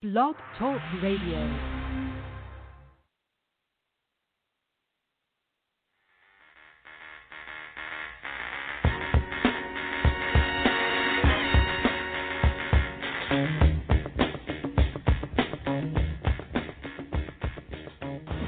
Blog 0.00 0.36
Talk 0.56 0.80
Radio. 1.02 1.42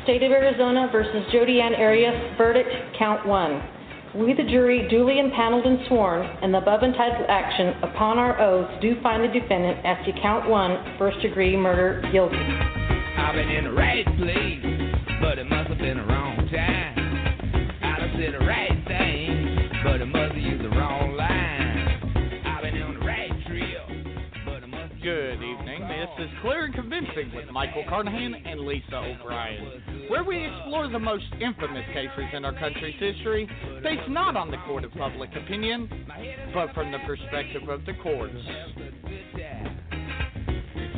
State 0.05 0.23
of 0.23 0.31
Arizona 0.31 0.89
versus 0.93 1.25
Jodi 1.33 1.61
Ann 1.61 1.75
Arias, 1.75 2.15
verdict, 2.39 2.71
count 2.97 3.27
one. 3.27 3.80
We, 4.13 4.35
the 4.35 4.43
jury, 4.43 4.89
duly 4.89 5.21
impaneled 5.21 5.65
and 5.65 5.87
sworn, 5.87 6.27
in 6.43 6.51
the 6.51 6.59
above 6.59 6.83
entitled 6.83 7.27
action, 7.29 7.81
upon 7.85 8.19
our 8.19 8.41
oaths, 8.41 8.73
do 8.83 9.01
find 9.03 9.23
the 9.23 9.29
defendant 9.29 9.87
as 9.87 10.05
to 10.05 10.13
count 10.21 10.51
one, 10.51 10.97
first 10.99 11.21
degree 11.23 11.57
murder, 11.57 12.03
guilty. 12.11 12.35
I've 12.37 13.37
been 13.37 13.49
in 13.49 13.65
the 13.65 13.73
right 13.73 14.05
place, 14.19 14.59
but 15.23 15.39
it 15.39 15.47
must 15.47 15.69
have 15.71 15.79
been 15.79 15.99
the 15.99 16.07
wrong 16.11 16.37
time. 16.51 16.99
I 17.83 18.01
done 18.01 18.11
said 18.19 18.35
the 18.35 18.45
right 18.45 18.75
thing, 18.89 19.71
but 19.85 20.01
it 20.01 20.07
must 20.07 20.35
have 20.35 20.43
used 20.43 20.65
the 20.65 20.71
wrong 20.71 21.15
line. 21.15 22.43
I've 22.47 22.63
been 22.63 22.83
on 22.83 22.95
the 22.99 23.07
right 23.07 23.31
trail, 23.47 23.87
but 24.45 24.65
it 24.65 24.67
must 24.67 24.91
have 24.93 25.03
Good 25.03 25.39
evening. 25.39 25.87
This 25.87 26.27
is 26.27 26.31
Clear 26.43 26.65
and 26.65 26.75
Convincing 26.75 26.90
with 27.35 27.51
Michael 27.51 27.85
Carnahan 27.89 28.35
and 28.35 28.61
Lisa 28.61 28.97
O'Brien, 28.97 30.07
where 30.09 30.23
we 30.23 30.45
explore 30.45 30.87
the 30.89 30.99
most 30.99 31.25
infamous 31.41 31.85
cases 31.95 32.25
in 32.35 32.45
our 32.45 32.53
country's 32.59 32.99
history, 33.01 33.49
based 33.83 34.09
not 34.11 34.37
on 34.37 34.51
the 34.51 34.59
court 34.67 34.85
of 34.85 34.93
public 34.93 35.31
opinion, 35.35 35.89
but 36.53 36.75
from 36.75 36.93
the 36.93 36.99
perspective 37.07 37.69
of 37.71 37.87
the 37.87 37.95
courts. 38.03 38.35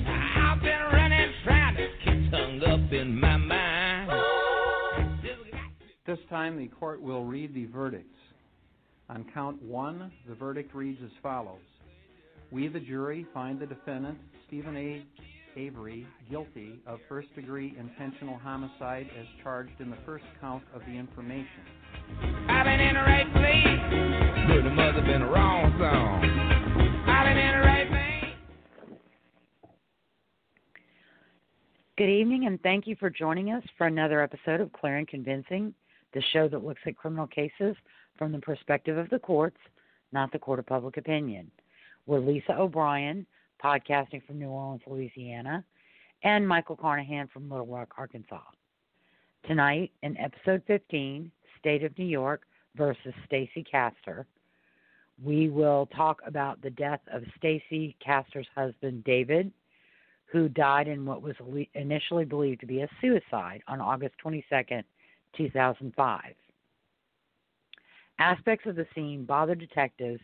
I've 0.07 0.61
been 0.61 0.81
running, 0.93 1.33
trying 1.45 1.77
to 1.77 1.89
get 2.05 2.31
hung 2.35 2.61
up 2.65 2.93
in 2.93 3.21
my 3.21 3.37
mind. 3.37 4.11
This 6.05 6.19
time, 6.29 6.59
the 6.59 6.67
court 6.67 7.01
will 7.01 7.25
read 7.25 7.55
the 7.55 7.67
verdicts. 7.67 8.09
On 9.09 9.25
count 9.33 9.63
one, 9.63 10.11
the 10.29 10.35
verdict 10.35 10.75
reads 10.75 10.99
as 11.05 11.11
follows 11.23 11.61
We, 12.51 12.67
the 12.67 12.81
jury, 12.81 13.25
find 13.33 13.61
the 13.61 13.67
defendant, 13.67 14.19
Steven 14.49 14.77
A. 14.77 15.05
Avery, 15.57 16.07
guilty 16.31 16.81
of 16.87 16.99
first 17.09 17.35
degree 17.35 17.77
intentional 17.79 18.39
homicide 18.39 19.07
as 19.19 19.27
charged 19.43 19.81
in 19.81 19.91
the 19.91 19.99
first 20.07 20.25
count 20.41 20.63
of 20.75 20.81
the 20.87 20.93
information. 20.93 21.47
I've 22.49 22.65
been 22.65 22.81
in 22.81 22.95
the 22.95 23.01
right 23.01 23.33
place, 23.33 24.49
but 24.49 24.67
it 24.67 24.75
must 24.75 24.97
have 24.97 25.05
been 25.05 25.21
the 25.21 25.27
wrong 25.27 25.75
song. 25.79 26.25
I've 27.07 27.27
been 27.27 27.37
in 27.37 27.61
the 27.61 27.67
right 27.67 27.89
place. 27.89 28.35
Good 31.99 32.09
evening, 32.09 32.47
and 32.47 32.61
thank 32.63 32.87
you 32.87 32.97
for 32.99 33.11
joining 33.11 33.51
us 33.51 33.63
for 33.77 33.87
another 33.87 34.23
episode 34.23 34.61
of 34.61 34.73
Clear 34.73 34.97
and 34.97 35.07
Convincing, 35.07 35.75
the 36.15 36.23
show 36.33 36.49
that 36.49 36.65
looks 36.65 36.81
at 36.87 36.97
criminal 36.97 37.27
cases 37.27 37.77
from 38.17 38.33
the 38.33 38.39
perspective 38.39 38.97
of 38.97 39.11
the 39.11 39.19
courts, 39.19 39.59
not 40.13 40.33
the 40.33 40.39
court 40.39 40.59
of 40.59 40.67
public 40.67 40.97
opinion. 40.97 41.51
We're 42.07 42.21
Lisa 42.21 42.55
O'Brien, 42.59 43.27
podcasting 43.63 44.25
from 44.27 44.39
New 44.39 44.49
Orleans, 44.49 44.83
Louisiana, 44.87 45.65
and 46.25 46.47
Michael 46.47 46.77
Carnahan 46.77 47.29
from 47.29 47.49
Little 47.49 47.67
Rock, 47.67 47.95
Arkansas. 47.97 48.41
Tonight, 49.47 49.93
in 50.03 50.17
episode 50.19 50.63
15, 50.67 51.31
State 51.59 51.85
of 51.85 51.97
New 51.99 52.05
York 52.05 52.43
versus 52.77 53.13
Stacey 53.27 53.65
Castor, 53.69 54.27
we 55.23 55.49
will 55.49 55.87
talk 55.95 56.21
about 56.27 56.61
the 56.63 56.71
death 56.71 57.01
of 57.13 57.23
Stacey 57.37 57.97
Castor's 58.05 58.47
husband, 58.55 59.05
David, 59.05 59.53
who 60.27 60.49
died 60.49 60.89
in 60.89 61.05
what 61.05 61.23
was 61.23 61.35
initially 61.75 62.25
believed 62.25 62.61
to 62.61 62.67
be 62.67 62.81
a 62.81 62.89
suicide 63.01 63.63
on 63.69 63.81
August 63.81 64.15
22nd, 64.25 64.83
2005. 65.37 66.21
Aspects 68.19 68.67
of 68.67 68.77
the 68.77 68.87
scene 68.95 69.25
bothered 69.25 69.59
detectives, 69.59 70.21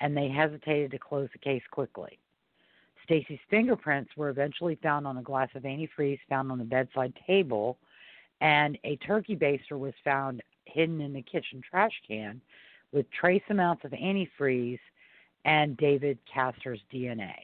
and 0.00 0.16
they 0.16 0.28
hesitated 0.28 0.90
to 0.90 0.98
close 0.98 1.28
the 1.32 1.38
case 1.38 1.62
quickly. 1.70 2.18
Stacey's 3.04 3.38
fingerprints 3.50 4.10
were 4.16 4.28
eventually 4.28 4.78
found 4.82 5.06
on 5.06 5.18
a 5.18 5.22
glass 5.22 5.48
of 5.54 5.62
antifreeze 5.64 6.20
found 6.28 6.52
on 6.52 6.58
the 6.58 6.64
bedside 6.64 7.12
table, 7.26 7.78
and 8.40 8.78
a 8.84 8.96
turkey 8.96 9.36
baster 9.36 9.78
was 9.78 9.94
found 10.04 10.42
hidden 10.66 11.00
in 11.00 11.12
the 11.12 11.22
kitchen 11.22 11.62
trash 11.68 11.92
can 12.06 12.40
with 12.92 13.06
trace 13.10 13.42
amounts 13.50 13.84
of 13.84 13.92
antifreeze 13.92 14.78
and 15.44 15.76
David 15.76 16.18
Castor's 16.32 16.80
DNA. 16.92 17.34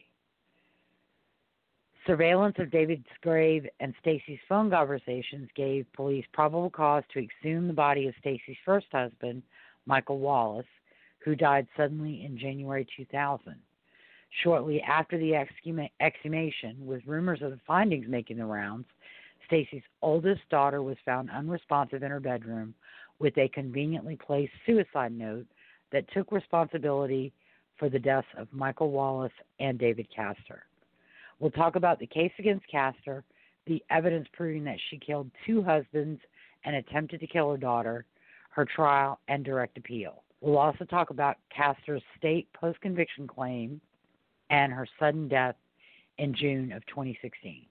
Surveillance 2.07 2.57
of 2.59 2.71
David's 2.71 3.05
grave 3.23 3.67
and 3.81 3.93
Stacey's 4.01 4.39
phone 4.49 4.71
conversations 4.71 5.49
gave 5.55 5.85
police 5.93 6.25
probable 6.33 6.71
cause 6.71 7.03
to 7.13 7.19
exhume 7.19 7.67
the 7.67 7.75
body 7.75 8.07
of 8.07 8.15
Stacey's 8.21 8.57
first 8.65 8.87
husband, 8.93 9.43
Michael 9.85 10.19
Wallace, 10.19 10.67
who 11.19 11.35
died 11.35 11.67
suddenly 11.77 12.25
in 12.25 12.39
January 12.39 12.87
2000. 12.97 13.57
Shortly 14.43 14.83
after 14.83 15.19
the 15.19 15.33
exhuma- 15.33 15.91
exhumation, 16.01 16.87
with 16.87 17.07
rumors 17.07 17.43
of 17.43 17.51
the 17.51 17.61
findings 17.67 18.07
making 18.09 18.37
the 18.37 18.45
rounds, 18.45 18.87
Stacey's 19.47 19.83
oldest 20.03 20.43
daughter 20.51 20.83
was 20.83 20.97
found 21.05 21.31
unresponsive 21.31 22.03
in 22.03 22.11
her 22.11 22.21
bedroom 22.21 22.75
with 23.19 23.37
a 23.39 23.49
conveniently 23.49 24.17
placed 24.17 24.53
suicide 24.67 25.13
note 25.13 25.47
that 25.91 26.11
took 26.13 26.31
responsibility 26.31 27.33
for 27.79 27.89
the 27.89 27.99
deaths 27.99 28.29
of 28.37 28.53
Michael 28.53 28.91
Wallace 28.91 29.33
and 29.61 29.79
David 29.79 30.07
Castor. 30.15 30.65
We'll 31.39 31.51
talk 31.51 31.77
about 31.77 31.99
the 31.99 32.07
case 32.07 32.33
against 32.39 32.69
Castor, 32.69 33.25
the 33.67 33.83
evidence 33.91 34.29
proving 34.33 34.65
that 34.65 34.79
she 34.91 34.99
killed 34.99 35.31
two 35.47 35.63
husbands 35.63 36.21
and 36.65 36.77
attempted 36.77 37.21
to 37.21 37.27
kill 37.27 37.51
her 37.53 37.57
daughter, 37.57 38.05
her 38.51 38.65
trial, 38.65 39.21
and 39.29 39.45
direct 39.45 39.79
appeal. 39.79 40.23
We'll 40.41 40.59
also 40.59 40.85
talk 40.85 41.11
about 41.11 41.37
Castor's 41.55 42.03
state 42.17 42.49
post 42.53 42.81
conviction 42.81 43.27
claim 43.27 43.81
and 44.51 44.73
her 44.73 44.87
sudden 44.99 45.29
death 45.29 45.57
in 46.19 46.35
June 46.35 46.73
of 46.73 46.85
2016. 46.87 47.67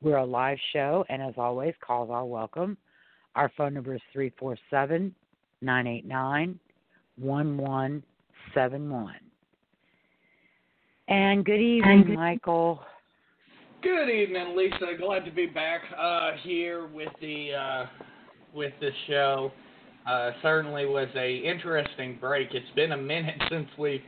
We're 0.00 0.16
a 0.18 0.24
live 0.24 0.58
show, 0.72 1.04
and 1.08 1.22
as 1.22 1.34
always, 1.36 1.74
calls 1.80 2.10
are 2.10 2.24
welcome. 2.24 2.76
Our 3.34 3.50
phone 3.56 3.74
number 3.74 3.94
is 3.94 4.02
347 4.12 5.14
989 5.60 6.58
1171. 7.16 9.14
And 11.08 11.44
good 11.44 11.60
evening, 11.60 12.14
Michael. 12.14 12.80
Good 13.82 14.08
evening, 14.08 14.56
Lisa. 14.56 14.96
Glad 14.98 15.24
to 15.26 15.30
be 15.30 15.46
back 15.46 15.82
uh, 15.98 16.32
here 16.42 16.86
with 16.86 17.10
the 17.20 17.52
uh, 17.52 17.86
with 18.54 18.72
the 18.80 18.90
show. 19.06 19.52
Uh, 20.08 20.30
certainly 20.42 20.86
was 20.86 21.08
a 21.16 21.36
interesting 21.36 22.16
break. 22.20 22.48
It's 22.52 22.70
been 22.74 22.92
a 22.92 22.96
minute 22.96 23.34
since 23.50 23.68
we 23.78 24.02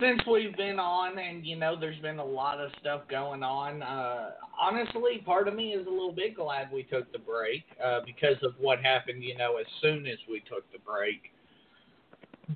since 0.00 0.20
we've 0.26 0.56
been 0.56 0.78
on, 0.78 1.18
and 1.18 1.44
you 1.44 1.56
know, 1.56 1.78
there's 1.78 2.00
been 2.00 2.18
a 2.18 2.24
lot 2.24 2.58
of 2.58 2.70
stuff 2.80 3.02
going 3.08 3.42
on. 3.42 3.82
Uh, 3.82 4.30
honestly, 4.60 5.22
part 5.24 5.48
of 5.48 5.54
me 5.54 5.72
is 5.72 5.86
a 5.86 5.90
little 5.90 6.12
bit 6.12 6.34
glad 6.36 6.72
we 6.72 6.82
took 6.84 7.10
the 7.12 7.18
break 7.18 7.64
uh, 7.84 8.00
because 8.04 8.36
of 8.42 8.54
what 8.58 8.80
happened. 8.80 9.22
You 9.22 9.36
know, 9.36 9.58
as 9.58 9.66
soon 9.80 10.06
as 10.06 10.18
we 10.28 10.40
took 10.40 10.70
the 10.72 10.78
break. 10.78 11.32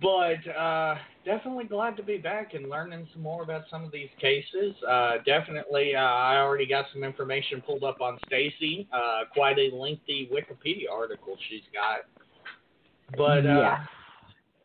But 0.02 0.44
uh, 0.50 0.96
definitely 1.24 1.66
glad 1.66 1.96
to 1.98 2.02
be 2.02 2.18
back 2.18 2.54
and 2.54 2.68
learning 2.68 3.06
some 3.12 3.22
more 3.22 3.44
about 3.44 3.62
some 3.70 3.84
of 3.84 3.92
these 3.92 4.08
cases. 4.20 4.74
Uh, 4.88 5.18
definitely, 5.24 5.94
uh, 5.94 6.00
I 6.00 6.38
already 6.38 6.66
got 6.66 6.86
some 6.92 7.04
information 7.04 7.60
pulled 7.60 7.84
up 7.84 8.00
on 8.00 8.18
Stacey. 8.26 8.88
Uh, 8.92 9.20
quite 9.32 9.56
a 9.58 9.70
lengthy 9.74 10.28
Wikipedia 10.32 10.90
article 10.92 11.36
she's 11.48 11.62
got. 11.72 12.06
But 13.16 13.46
uh, 13.46 13.60
yeah. 13.60 13.84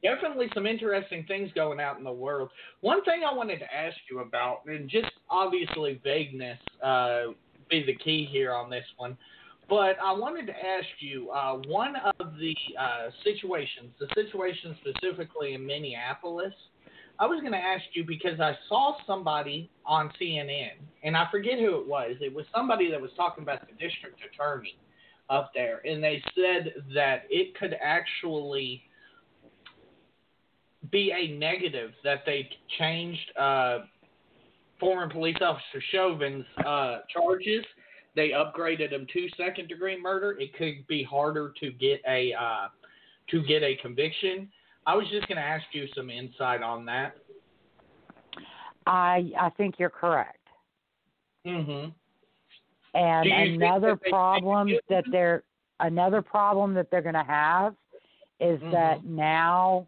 Definitely 0.04 0.48
some 0.54 0.66
interesting 0.66 1.26
things 1.28 1.52
going 1.54 1.80
out 1.80 1.98
in 1.98 2.04
the 2.04 2.12
world. 2.12 2.50
One 2.82 3.04
thing 3.04 3.22
I 3.30 3.34
wanted 3.34 3.60
to 3.60 3.74
ask 3.74 3.98
you 4.10 4.20
about, 4.20 4.62
and 4.66 4.90
just 4.90 5.12
obviously 5.30 6.00
vagueness 6.04 6.60
uh, 6.84 7.34
be 7.70 7.84
the 7.86 7.96
key 7.96 8.28
here 8.32 8.54
on 8.54 8.70
this 8.70 8.86
one, 8.98 9.18
but 9.70 9.98
I 10.04 10.12
wanted 10.12 10.48
to 10.48 10.54
ask 10.54 10.88
you 11.00 11.30
uh, 11.30 11.58
one 11.68 11.96
of 12.20 12.34
the 12.40 12.56
uh, 12.80 13.10
situations, 13.24 13.92
the 14.00 14.08
situation 14.16 14.76
specifically 14.82 15.54
in 15.54 15.66
Minneapolis. 15.66 16.54
I 17.20 17.28
was 17.28 17.42
going 17.42 17.52
to 17.52 17.60
ask 17.60 17.84
you 17.94 18.06
because 18.06 18.40
I 18.40 18.58
saw 18.68 18.96
somebody 19.06 19.70
on 19.86 20.10
CNN, 20.20 20.72
and 21.04 21.18
I 21.18 21.28
forget 21.30 21.60
who 21.60 21.80
it 21.82 21.88
was. 21.88 22.16
It 22.22 22.34
was 22.34 22.46
somebody 22.56 22.90
that 22.90 23.00
was 23.00 23.12
talking 23.16 23.44
about 23.44 23.60
the 23.68 23.74
district 23.74 24.22
attorney 24.34 24.78
up 25.30 25.52
there, 25.54 25.82
and 25.86 26.02
they 26.02 26.24
said 26.34 26.74
that 26.96 27.24
it 27.30 27.56
could 27.60 27.76
actually 27.84 28.82
be 30.92 31.12
a 31.12 31.38
negative 31.38 31.92
that 32.04 32.20
they 32.26 32.50
changed 32.78 33.38
uh, 33.38 33.80
former 34.80 35.10
police 35.10 35.38
officer 35.42 35.84
Chauvin's 35.92 36.46
uh, 36.66 37.00
charges. 37.14 37.66
They 38.16 38.30
upgraded 38.30 38.92
him 38.92 39.06
to 39.14 39.28
second 39.38 39.68
degree 39.68 40.00
murder. 40.02 40.38
It 40.40 40.56
could 40.58 40.88
be 40.88 41.04
harder 41.04 41.54
to 41.60 41.72
get 41.72 42.02
a 42.08 42.34
uh, 42.34 42.68
to 43.30 43.44
get 43.44 43.62
a 43.62 43.76
conviction. 43.82 44.50
I 44.88 44.96
was 44.96 45.06
just 45.12 45.28
going 45.28 45.38
to 45.38 45.44
ask 45.44 45.66
you 45.74 45.86
some 45.96 46.10
insight 46.10 46.64
on 46.64 46.86
that. 46.86 47.18
I 48.88 49.32
I 49.40 49.50
think 49.58 49.76
you're 49.78 49.90
correct. 49.90 50.48
Mhm. 51.46 51.94
And 52.96 53.24
Do 53.24 53.30
you 53.30 53.36
think 53.36 53.62
another 53.62 54.00
that 54.04 54.10
problem 54.10 54.72
that 54.90 55.06
they're 55.12 55.44
another 55.80 56.22
problem 56.22 56.74
that 56.74 56.90
they're 56.90 57.02
going 57.02 57.14
to 57.14 57.24
have 57.24 57.76
is 58.40 58.60
Mhm. 58.62 58.72
that 58.72 59.06
now 59.06 59.88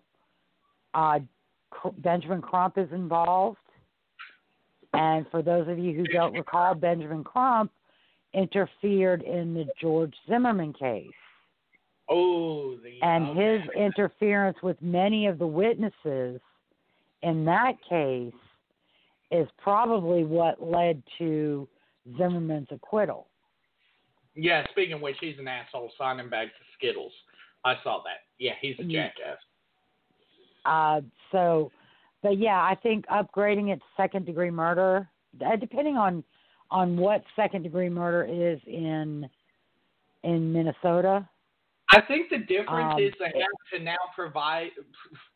uh, 0.93 1.19
Benjamin 1.97 2.41
Crump 2.41 2.77
is 2.77 2.89
involved. 2.91 3.57
And 4.93 5.25
for 5.31 5.41
those 5.41 5.67
of 5.67 5.79
you 5.79 5.93
who 5.93 6.03
don't 6.03 6.33
recall, 6.33 6.75
Benjamin 6.75 7.23
Crump 7.23 7.71
interfered 8.33 9.21
in 9.23 9.53
the 9.53 9.65
George 9.79 10.13
Zimmerman 10.27 10.73
case. 10.73 11.07
Oh, 12.09 12.75
the 12.83 13.01
And 13.01 13.29
okay. 13.29 13.59
his 13.59 13.61
interference 13.75 14.57
with 14.61 14.81
many 14.81 15.27
of 15.27 15.39
the 15.39 15.47
witnesses 15.47 16.41
in 17.23 17.45
that 17.45 17.73
case 17.87 18.33
is 19.31 19.47
probably 19.57 20.25
what 20.25 20.61
led 20.61 21.01
to 21.19 21.67
Zimmerman's 22.17 22.67
acquittal. 22.69 23.27
Yeah, 24.35 24.65
speaking 24.71 24.93
of 24.93 25.01
which, 25.01 25.17
he's 25.21 25.39
an 25.39 25.47
asshole 25.47 25.91
signing 25.97 26.29
bags 26.29 26.51
of 26.59 26.65
Skittles. 26.77 27.13
I 27.63 27.75
saw 27.83 28.01
that. 28.03 28.23
Yeah, 28.39 28.53
he's 28.59 28.75
a 28.79 28.83
jackass. 28.83 29.37
Uh, 30.65 31.01
so, 31.31 31.71
but 32.21 32.37
yeah, 32.37 32.61
I 32.61 32.75
think 32.81 33.05
upgrading 33.07 33.71
it 33.73 33.77
to 33.77 33.85
second 33.97 34.25
degree 34.25 34.51
murder, 34.51 35.09
uh, 35.45 35.55
depending 35.55 35.97
on 35.97 36.23
on 36.69 36.95
what 36.95 37.23
second 37.35 37.63
degree 37.63 37.89
murder 37.89 38.23
is 38.23 38.59
in 38.65 39.29
in 40.23 40.53
Minnesota. 40.53 41.27
I 41.93 41.99
think 41.99 42.29
the 42.29 42.37
difference 42.37 42.93
Um, 42.93 43.01
is 43.01 43.13
they 43.19 43.25
have 43.25 43.73
to 43.73 43.79
now 43.79 43.97
provide 44.15 44.71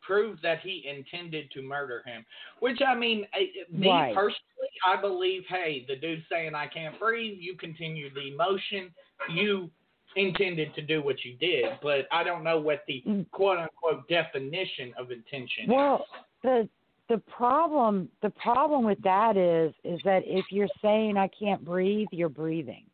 prove 0.01 0.39
that 0.41 0.61
he 0.61 0.87
intended 0.87 1.51
to 1.51 1.61
murder 1.61 2.01
him. 2.05 2.25
Which 2.59 2.81
I 2.81 2.95
mean, 2.95 3.27
me 3.69 3.89
Right. 3.89 4.15
personally, 4.15 4.69
I 4.85 4.95
believe, 4.95 5.45
hey, 5.47 5.83
the 5.85 5.97
dude's 5.97 6.25
saying 6.29 6.55
I 6.55 6.67
can't 6.67 6.97
breathe. 6.97 7.39
You 7.39 7.55
continue 7.55 8.09
the 8.13 8.31
motion. 8.35 8.93
You 9.29 9.69
intended 10.15 10.73
to 10.75 10.81
do 10.81 11.01
what 11.01 11.23
you 11.23 11.35
did, 11.35 11.65
but 11.81 12.07
I 12.11 12.23
don't 12.23 12.43
know 12.43 12.59
what 12.59 12.83
the 12.87 13.03
Mm. 13.05 13.29
quote 13.31 13.57
unquote 13.57 14.07
definition 14.07 14.93
of 14.97 15.11
intention. 15.11 15.67
Well, 15.67 15.95
is. 15.95 16.21
the 16.41 16.69
the 17.07 17.17
problem 17.19 18.09
the 18.21 18.31
problem 18.31 18.83
with 18.83 19.01
that 19.01 19.37
is 19.37 19.73
is 19.83 20.01
that 20.03 20.23
if 20.25 20.51
you're 20.51 20.69
saying 20.81 21.17
I 21.17 21.27
can't 21.27 21.63
breathe, 21.63 22.07
you're 22.11 22.29
breathing. 22.29 22.85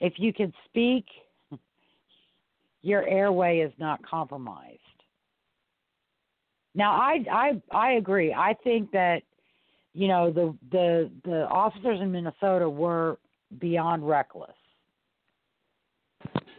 If 0.00 0.18
you 0.18 0.32
can 0.32 0.52
speak, 0.66 1.06
your 2.82 3.06
airway 3.06 3.60
is 3.60 3.72
not 3.78 4.02
compromised. 4.02 4.80
Now, 6.74 6.92
I 6.92 7.24
I 7.30 7.62
I 7.72 7.92
agree. 7.92 8.32
I 8.32 8.54
think 8.62 8.90
that 8.92 9.22
you 9.94 10.08
know 10.08 10.30
the 10.30 10.56
the 10.70 11.10
the 11.24 11.48
officers 11.48 12.00
in 12.00 12.12
Minnesota 12.12 12.68
were 12.68 13.18
beyond 13.58 14.06
reckless. 14.06 14.56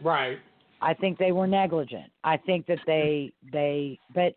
Right. 0.02 0.38
I 0.80 0.94
think 0.94 1.18
they 1.18 1.32
were 1.32 1.46
negligent. 1.46 2.10
I 2.24 2.36
think 2.36 2.66
that 2.66 2.78
they 2.86 3.32
they 3.52 3.98
but 4.14 4.34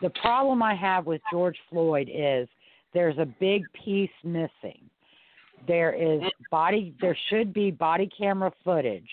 the 0.00 0.10
problem 0.10 0.62
I 0.62 0.74
have 0.74 1.06
with 1.06 1.20
George 1.30 1.58
Floyd 1.70 2.10
is 2.12 2.48
there's 2.94 3.18
a 3.18 3.26
big 3.38 3.64
piece 3.72 4.10
missing. 4.24 4.88
There 5.68 5.92
is 5.92 6.22
body 6.50 6.94
there 7.00 7.16
should 7.28 7.52
be 7.52 7.70
body 7.70 8.08
camera 8.16 8.52
footage 8.64 9.08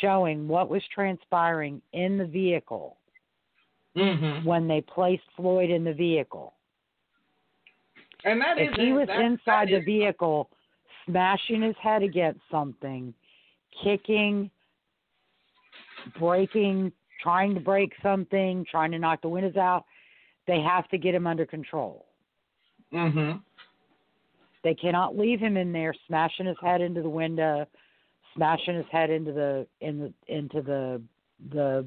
showing 0.00 0.48
what 0.48 0.68
was 0.68 0.82
transpiring 0.94 1.80
in 1.92 2.18
the 2.18 2.26
vehicle 2.26 2.96
Mm-hmm. 3.96 4.46
when 4.46 4.68
they 4.68 4.82
placed 4.82 5.24
Floyd 5.34 5.68
in 5.68 5.82
the 5.82 5.92
vehicle. 5.92 6.54
And 8.24 8.40
that 8.40 8.56
If 8.56 8.70
is 8.70 8.76
he 8.76 8.92
was 8.92 9.08
that, 9.08 9.20
inside 9.20 9.68
that 9.68 9.80
the 9.80 9.84
vehicle 9.84 10.48
smashing 11.06 11.62
his 11.62 11.74
head 11.82 12.04
against 12.04 12.40
something, 12.52 13.12
kicking, 13.82 14.48
breaking, 16.18 16.92
trying 17.22 17.54
to 17.54 17.60
break 17.60 17.92
something, 18.02 18.64
trying 18.70 18.90
to 18.92 18.98
knock 18.98 19.22
the 19.22 19.28
windows 19.28 19.56
out, 19.56 19.84
they 20.46 20.60
have 20.60 20.88
to 20.88 20.98
get 20.98 21.14
him 21.14 21.26
under 21.26 21.46
control. 21.46 22.06
Mhm. 22.92 23.42
They 24.62 24.74
cannot 24.74 25.16
leave 25.16 25.40
him 25.40 25.56
in 25.56 25.72
there 25.72 25.94
smashing 26.06 26.46
his 26.46 26.58
head 26.60 26.80
into 26.80 27.02
the 27.02 27.08
window, 27.08 27.66
smashing 28.34 28.74
his 28.74 28.86
head 28.88 29.10
into 29.10 29.32
the 29.32 29.66
in 29.80 29.98
the 29.98 30.14
into 30.26 30.60
the 30.62 31.02
the 31.50 31.86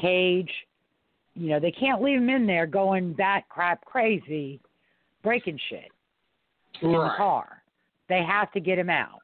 cage. 0.00 0.52
You 1.34 1.50
know, 1.50 1.60
they 1.60 1.72
can't 1.72 2.02
leave 2.02 2.18
him 2.18 2.28
in 2.28 2.46
there 2.46 2.66
going 2.66 3.12
bat 3.12 3.48
crap 3.48 3.84
crazy, 3.84 4.60
breaking 5.22 5.58
shit 5.68 5.90
in 6.82 6.92
the 6.92 7.14
car. 7.16 7.62
They 8.08 8.22
have 8.22 8.52
to 8.52 8.60
get 8.60 8.78
him 8.78 8.90
out. 8.90 9.22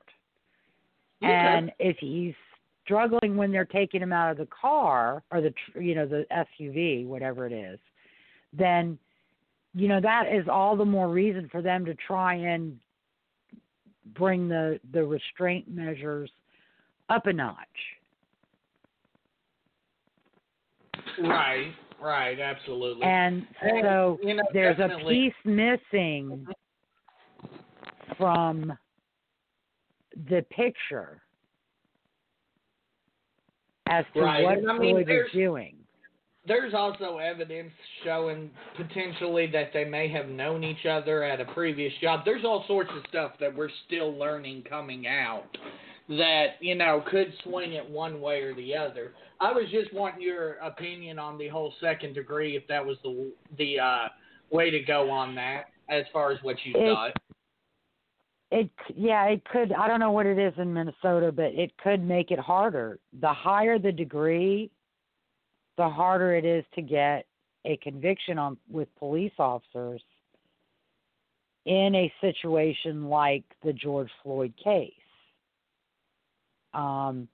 Okay. 1.23 1.33
And 1.33 1.73
if 1.79 1.97
he's 1.99 2.35
struggling 2.87 3.37
when 3.37 3.51
they're 3.51 3.65
taking 3.65 4.01
him 4.01 4.13
out 4.13 4.31
of 4.31 4.39
the 4.39 4.47
car 4.47 5.23
or 5.33 5.41
the 5.41 5.53
you 5.79 5.95
know 5.95 6.07
the 6.07 6.25
SUV, 6.33 7.07
whatever 7.07 7.47
it 7.47 7.53
is, 7.53 7.79
then 8.53 8.97
you 9.75 9.89
know 9.89 10.01
that 10.01 10.33
is 10.33 10.47
all 10.49 10.77
the 10.77 10.85
more 10.85 11.09
reason 11.09 11.49
for 11.51 11.61
them 11.61 11.85
to 11.85 11.95
try 12.07 12.35
and 12.35 12.79
bring 14.15 14.49
the 14.49 14.79
the 14.93 15.05
restraint 15.05 15.69
measures 15.69 16.31
up 17.09 17.27
a 17.27 17.33
notch. 17.33 17.57
Right. 21.21 21.73
Right. 22.01 22.39
Absolutely. 22.39 23.05
And 23.05 23.47
And, 23.63 23.83
so 23.83 24.19
you 24.23 24.35
know, 24.35 24.43
there's 24.53 24.79
a 24.79 24.91
piece 25.09 25.33
missing 25.45 26.47
from 28.19 28.73
the 30.29 30.45
picture 30.51 31.23
as 33.89 34.05
to 34.15 34.21
Right, 34.21 34.45
what 34.45 34.59
and 34.59 34.71
I 34.71 34.79
mean, 34.79 34.97
Floyd 34.97 35.09
was 35.09 35.33
doing. 35.33 35.75
There's 36.47 36.75
also 36.75 37.19
evidence 37.19 37.73
showing 38.05 38.51
potentially 38.77 39.49
that 39.49 39.73
they 39.73 39.85
may 39.85 40.09
have 40.09 40.29
known 40.29 40.63
each 40.63 40.87
other 40.87 41.25
at 41.25 41.41
a 41.41 41.45
previous 41.47 41.93
job. 42.01 42.21
There's 42.25 42.45
all 42.45 42.65
sorts 42.69 42.91
of 42.97 43.03
stuff 43.09 43.33
that 43.41 43.55
we're 43.55 43.71
still 43.87 44.17
learning 44.17 44.63
coming 44.69 45.09
out 45.09 45.59
that, 46.09 46.51
you 46.61 46.77
know, 46.77 47.03
could 47.11 47.33
swing 47.43 47.73
it 47.73 47.89
one 47.89 48.21
way 48.21 48.43
or 48.43 48.55
the 48.55 48.77
other. 48.77 49.13
I 49.41 49.51
was 49.53 49.65
just 49.73 49.93
wanting 49.93 50.23
your 50.23 50.53
opinion 50.59 51.19
on 51.19 51.37
the 51.37 51.49
whole 51.49 51.75
second 51.81 52.15
degree, 52.15 52.57
if 52.57 52.67
that 52.69 52.85
was 52.85 52.97
the 53.03 53.33
the 53.59 53.81
uh, 53.81 54.09
way 54.51 54.71
to 54.71 54.81
go 54.81 55.11
on 55.11 55.35
that, 55.35 55.65
as 55.89 56.05
far 56.13 56.31
as 56.31 56.39
what 56.43 56.57
you 56.65 56.75
It- 56.77 56.95
thought. 56.95 57.13
It 58.51 58.71
yeah, 58.95 59.25
it 59.25 59.45
could. 59.45 59.73
I 59.73 59.89
don't 59.89 59.99
know 59.99 60.13
what 60.13 60.27
it 60.27 60.39
is 60.39 60.55
in 60.57 60.73
Minnesota, 60.73 61.33
but 61.33 61.47
it 61.47 61.77
could 61.79 62.03
make 62.03 62.31
it 62.31 62.39
harder. 62.39 63.01
The 63.21 63.33
higher 63.33 63.79
the 63.79 63.91
degree, 63.91 64.71
the 65.77 65.89
harder 65.89 66.35
it 66.35 66.45
is 66.45 66.65
to 66.77 66.83
get 66.83 67.27
a 67.65 67.77
conviction 67.79 68.39
on 68.39 68.57
with 68.71 68.89
police 68.99 69.33
officers 69.39 70.01
in 71.65 71.97
a 71.97 72.13
situation 72.21 73.09
like 73.09 73.43
the 73.65 73.73
George 73.73 74.11
Floyd 74.23 74.55
case. 74.63 74.93
Um, 76.73 77.27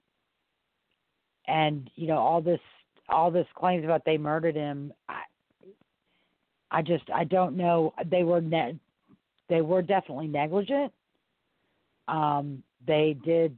and 1.47 1.89
you 1.95 2.07
know 2.07 2.17
all 2.17 2.41
this 2.41 2.59
all 3.09 3.29
this 3.29 3.47
claims 3.55 3.83
about 3.83 4.03
they 4.05 4.17
murdered 4.17 4.55
him. 4.55 4.93
I, 5.07 5.21
I 6.71 6.81
just 6.81 7.03
I 7.13 7.23
don't 7.25 7.55
know. 7.55 7.93
They 8.09 8.23
were 8.23 8.41
ne- 8.41 8.79
they 9.47 9.61
were 9.61 9.83
definitely 9.83 10.27
negligent. 10.27 10.91
Um, 12.07 12.63
they 12.85 13.17
did 13.23 13.57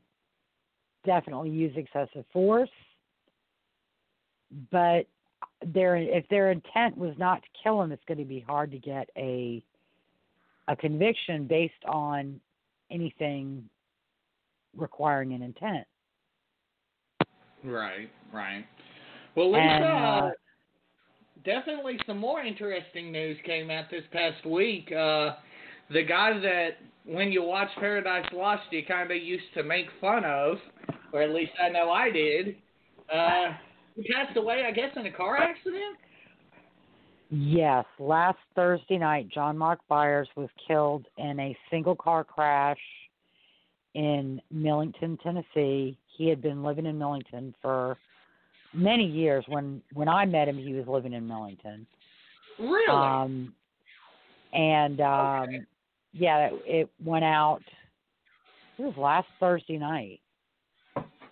definitely 1.06 1.50
use 1.50 1.74
excessive 1.76 2.26
force, 2.32 2.70
but 4.72 5.08
their 5.66 5.96
if 5.96 6.28
their 6.30 6.52
intent 6.52 6.98
was 6.98 7.14
not 7.18 7.42
to 7.42 7.48
kill 7.64 7.82
him, 7.82 7.92
it's 7.92 8.04
going 8.08 8.18
to 8.18 8.26
be 8.26 8.40
hard 8.40 8.72
to 8.72 8.78
get 8.78 9.10
a 9.18 9.64
a 10.68 10.76
conviction 10.76 11.46
based 11.48 11.74
on 11.88 12.40
anything 12.92 13.68
requiring 14.76 15.34
an 15.34 15.42
intent. 15.42 15.86
Right, 17.64 18.10
right. 18.34 18.66
Well, 19.36 19.52
Lisa, 19.52 19.62
And, 19.62 19.84
uh, 19.84 20.30
definitely 21.44 22.00
some 22.06 22.18
more 22.18 22.42
interesting 22.42 23.12
news 23.12 23.38
came 23.46 23.70
out 23.70 23.86
this 23.90 24.04
past 24.12 24.46
week. 24.46 24.92
Uh, 24.92 25.36
the 25.92 26.04
guy 26.04 26.40
that, 26.40 26.78
when 27.06 27.32
you 27.32 27.44
watch 27.44 27.70
Paradise 27.80 28.26
Lost, 28.34 28.64
you 28.72 28.84
kind 28.86 29.10
of 29.12 29.18
used 29.18 29.46
to 29.56 29.64
make 29.64 29.88
fun 30.02 30.24
of, 30.26 30.58
or 31.14 31.22
at 31.22 31.32
least 31.32 31.52
I 31.64 31.70
know 31.70 31.92
I 31.92 32.10
did, 32.10 32.56
uh, 33.14 33.54
he 33.96 34.04
passed 34.12 34.36
away, 34.38 34.64
I 34.68 34.72
guess, 34.72 34.92
in 34.96 35.06
a 35.06 35.12
car 35.12 35.38
accident? 35.38 35.98
Yes, 37.30 37.86
last 38.00 38.38
Thursday 38.56 38.98
night, 38.98 39.30
John 39.34 39.58
Mark 39.58 39.80
Byers 39.88 40.28
was 40.36 40.50
killed 40.68 41.06
in 41.18 41.40
a 41.40 41.58
single 41.72 41.96
car 41.96 42.24
crash 42.24 42.80
in 43.94 44.42
Millington, 44.52 45.18
Tennessee. 45.24 45.98
He 46.18 46.30
had 46.30 46.42
been 46.42 46.64
living 46.64 46.86
in 46.86 46.98
Millington 46.98 47.56
for 47.62 47.98
many 48.74 49.06
years. 49.06 49.44
When 49.48 49.82
when 49.94 50.08
I 50.08 50.26
met 50.26 50.48
him, 50.48 50.58
he 50.58 50.74
was 50.74 50.86
living 50.88 51.14
in 51.14 51.28
Millington. 51.28 51.88
Really? 52.60 52.90
Um, 52.90 53.54
and 54.54 55.02
um, 55.02 55.44
Okay. 55.44 55.60
Yeah, 56.18 56.48
it, 56.48 56.54
it 56.66 56.90
went 57.04 57.26
out. 57.26 57.62
It 58.78 58.84
was 58.84 58.96
last 58.98 59.28
Thursday 59.40 59.78
night. 59.78 60.22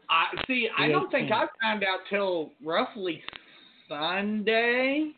I 0.09 0.25
see. 0.45 0.69
I 0.77 0.89
don't 0.89 1.09
think 1.09 1.31
I 1.31 1.45
found 1.61 1.83
out 1.83 1.99
till 2.09 2.51
roughly 2.63 3.23
Sunday 3.87 5.11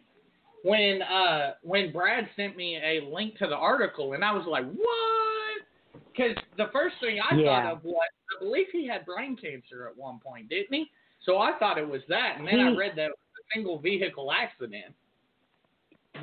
when 0.63 1.01
uh 1.01 1.53
when 1.63 1.91
Brad 1.91 2.29
sent 2.35 2.55
me 2.55 2.77
a 2.77 3.01
link 3.13 3.37
to 3.39 3.47
the 3.47 3.55
article, 3.55 4.13
and 4.13 4.23
I 4.23 4.31
was 4.31 4.45
like, 4.47 4.65
"What?" 4.65 6.01
Because 6.11 6.37
the 6.57 6.69
first 6.71 6.95
thing 7.01 7.19
I 7.19 7.35
Yeah. 7.35 7.63
thought 7.63 7.71
of 7.71 7.83
was, 7.83 8.07
I 8.39 8.43
believe 8.43 8.67
he 8.71 8.87
had 8.87 9.05
brain 9.05 9.35
cancer 9.35 9.87
at 9.87 9.97
one 9.97 10.19
point, 10.19 10.49
didn't 10.49 10.73
he? 10.73 10.89
So 11.23 11.39
I 11.39 11.57
thought 11.57 11.77
it 11.77 11.87
was 11.87 12.01
that, 12.07 12.37
and 12.37 12.47
then 12.47 12.59
I 12.59 12.69
read 12.75 12.95
that 12.95 13.05
it 13.05 13.09
was 13.09 13.43
a 13.43 13.53
single 13.53 13.79
vehicle 13.79 14.31
accident. 14.31 14.93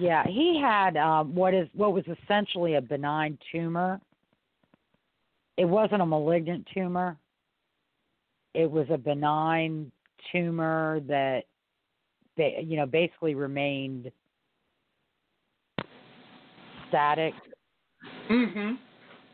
Yeah, 0.01 0.25
he 0.27 0.59
had 0.61 0.97
um, 0.97 1.35
what 1.35 1.55
is 1.55 1.69
what 1.75 1.93
was 1.93 2.05
essentially 2.25 2.75
a 2.75 2.81
benign 2.81 3.39
tumor. 3.51 4.01
It 5.57 5.67
wasn't 5.67 6.03
a 6.03 6.07
malignant 6.07 6.67
tumor. 6.73 7.17
It 8.55 8.71
was 8.71 8.87
a 8.91 8.99
benign 8.99 9.93
tumor 10.31 11.01
that, 11.09 11.45
ba- 12.37 12.63
you 12.63 12.77
know, 12.77 12.87
basically 12.87 13.35
remained 13.35 14.11
static 16.89 17.35
Mm-hmm. 18.31 18.75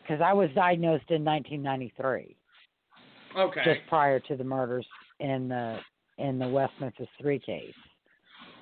because 0.02 0.20
I 0.22 0.32
was 0.32 0.50
diagnosed 0.54 1.10
in 1.10 1.24
1993, 1.24 2.36
Okay. 3.38 3.60
just 3.64 3.80
prior 3.88 4.20
to 4.20 4.36
the 4.36 4.44
murders 4.44 4.86
in 5.20 5.48
the 5.48 5.78
in 6.18 6.38
the 6.38 6.48
West 6.48 6.72
Memphis 6.80 7.08
Three 7.20 7.38
case. 7.38 7.72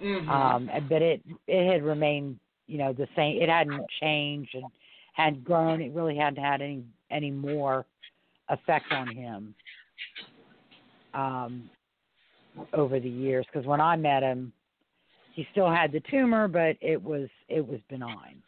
Mm-hmm. 0.02 0.28
um 0.28 0.70
but 0.88 1.02
it 1.02 1.22
it 1.46 1.72
had 1.72 1.82
remained 1.82 2.38
you 2.66 2.78
know 2.78 2.92
the 2.92 3.08
same 3.16 3.40
it 3.40 3.48
hadn't 3.48 3.84
changed 4.00 4.54
and 4.54 4.64
had 5.12 5.44
grown 5.44 5.80
it 5.80 5.92
really 5.92 6.16
hadn't 6.16 6.42
had 6.42 6.60
any 6.60 6.84
any 7.10 7.30
more 7.30 7.84
effect 8.48 8.86
on 8.92 9.08
him 9.14 9.54
um 11.14 11.70
over 12.72 12.98
the 12.98 13.08
years. 13.08 13.46
Because 13.52 13.66
when 13.66 13.80
i 13.80 13.96
met 13.96 14.22
him 14.22 14.52
he 15.34 15.46
still 15.52 15.70
had 15.70 15.92
the 15.92 16.00
tumor 16.10 16.48
but 16.48 16.76
it 16.80 17.02
was 17.02 17.28
it 17.48 17.66
was 17.66 17.80
benign. 17.88 18.42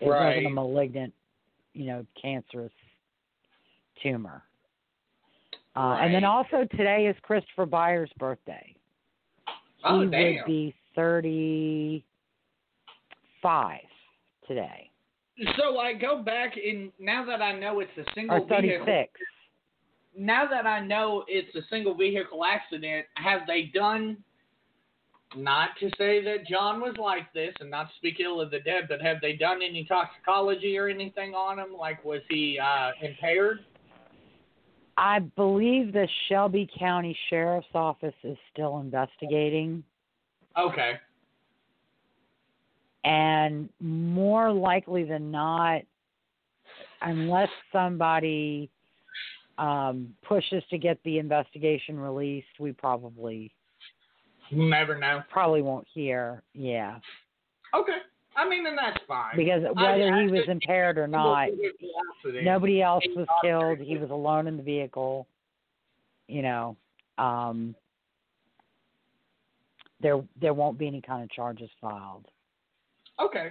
It 0.00 0.06
wasn't 0.06 0.46
a 0.46 0.50
malignant 0.50 1.12
you 1.72 1.86
know 1.86 2.06
cancerous 2.20 2.72
tumor 4.02 4.42
uh, 5.76 5.98
and 6.00 6.14
then 6.14 6.24
also 6.24 6.64
today 6.72 7.06
is 7.06 7.16
Christopher 7.22 7.66
Byers' 7.66 8.10
birthday. 8.18 8.74
oh, 9.84 10.00
he 10.02 10.08
damn. 10.08 10.34
would 10.36 10.44
be 10.46 10.74
35 10.96 13.78
today, 14.46 14.90
So 15.56 15.78
I 15.78 15.94
go 15.94 16.22
back 16.22 16.54
and 16.56 16.92
now 16.98 17.24
that 17.24 17.40
I 17.40 17.58
know 17.58 17.80
it's 17.80 17.96
a 17.96 18.04
single 18.14 18.42
or 18.42 18.48
36. 18.48 18.84
vehicle, 18.84 19.08
now 20.16 20.46
that 20.48 20.66
I 20.66 20.84
know 20.84 21.24
it's 21.28 21.54
a 21.54 21.62
single 21.70 21.94
vehicle 21.94 22.44
accident, 22.44 23.06
have 23.14 23.42
they 23.46 23.70
done? 23.72 24.18
Not 25.36 25.70
to 25.78 25.88
say 25.96 26.20
that 26.24 26.44
John 26.48 26.80
was 26.80 26.96
like 26.98 27.32
this, 27.32 27.54
and 27.60 27.70
not 27.70 27.84
to 27.84 27.90
speak 27.98 28.18
ill 28.18 28.40
of 28.40 28.50
the 28.50 28.58
dead, 28.58 28.86
but 28.88 29.00
have 29.00 29.18
they 29.22 29.34
done 29.34 29.60
any 29.62 29.84
toxicology 29.84 30.76
or 30.76 30.88
anything 30.88 31.34
on 31.34 31.60
him? 31.60 31.72
Like, 31.78 32.04
was 32.04 32.20
he 32.28 32.58
uh, 32.58 32.90
impaired? 33.00 33.60
I 35.02 35.20
believe 35.20 35.94
the 35.94 36.06
Shelby 36.28 36.68
County 36.78 37.16
Sheriff's 37.30 37.66
Office 37.74 38.14
is 38.22 38.36
still 38.52 38.80
investigating, 38.80 39.82
Okay. 40.58 41.00
and 43.04 43.70
more 43.80 44.52
likely 44.52 45.04
than 45.04 45.30
not, 45.30 45.80
unless 47.00 47.48
somebody 47.72 48.68
um, 49.56 50.14
pushes 50.22 50.62
to 50.68 50.76
get 50.76 51.02
the 51.02 51.18
investigation 51.18 51.98
released, 51.98 52.48
we 52.58 52.72
probably 52.72 53.54
never 54.52 54.98
know. 54.98 55.22
probably 55.30 55.62
won't 55.62 55.86
hear. 55.94 56.42
Yeah, 56.52 56.98
Okay. 57.74 57.98
I 58.40 58.48
mean, 58.48 58.64
then 58.64 58.76
that's 58.76 59.02
fine. 59.06 59.36
because 59.36 59.62
whether 59.74 60.12
I 60.12 60.24
he 60.24 60.30
was 60.30 60.44
impaired 60.48 60.96
or 60.96 61.06
not, 61.06 61.48
nobody 62.42 62.80
else 62.80 63.04
was 63.14 63.26
killed. 63.42 63.78
He 63.78 63.98
was 63.98 64.10
alone 64.10 64.46
in 64.46 64.56
the 64.56 64.62
vehicle. 64.62 65.26
You 66.26 66.42
know, 66.42 66.76
um, 67.18 67.74
there 70.00 70.22
there 70.40 70.54
won't 70.54 70.78
be 70.78 70.86
any 70.86 71.02
kind 71.02 71.22
of 71.22 71.30
charges 71.30 71.68
filed. 71.80 72.26
Okay. 73.20 73.50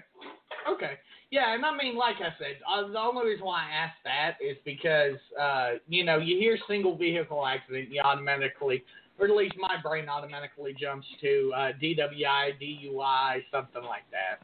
Okay. 0.68 0.94
Yeah, 1.32 1.54
and 1.54 1.64
I 1.64 1.76
mean, 1.76 1.96
like 1.96 2.16
I 2.16 2.34
said, 2.40 2.58
uh, 2.68 2.88
the 2.88 2.98
only 2.98 3.28
reason 3.28 3.46
why 3.46 3.68
I 3.70 3.72
asked 3.72 4.00
that 4.04 4.38
is 4.44 4.58
because, 4.66 5.18
uh, 5.40 5.74
you 5.88 6.04
know, 6.04 6.18
you 6.18 6.40
hear 6.40 6.58
single 6.68 6.98
vehicle 6.98 7.46
accident, 7.46 7.90
you 7.92 8.02
automatically, 8.02 8.84
or 9.20 9.28
at 9.28 9.36
least 9.36 9.54
my 9.60 9.76
brain 9.84 10.10
automatically 10.10 10.74
jumps 10.80 11.06
to 11.22 11.54
uh, 11.56 11.60
DWI, 11.80 12.54
DUI, 12.60 13.44
something 13.52 13.84
like 13.84 14.10
that. 14.10 14.42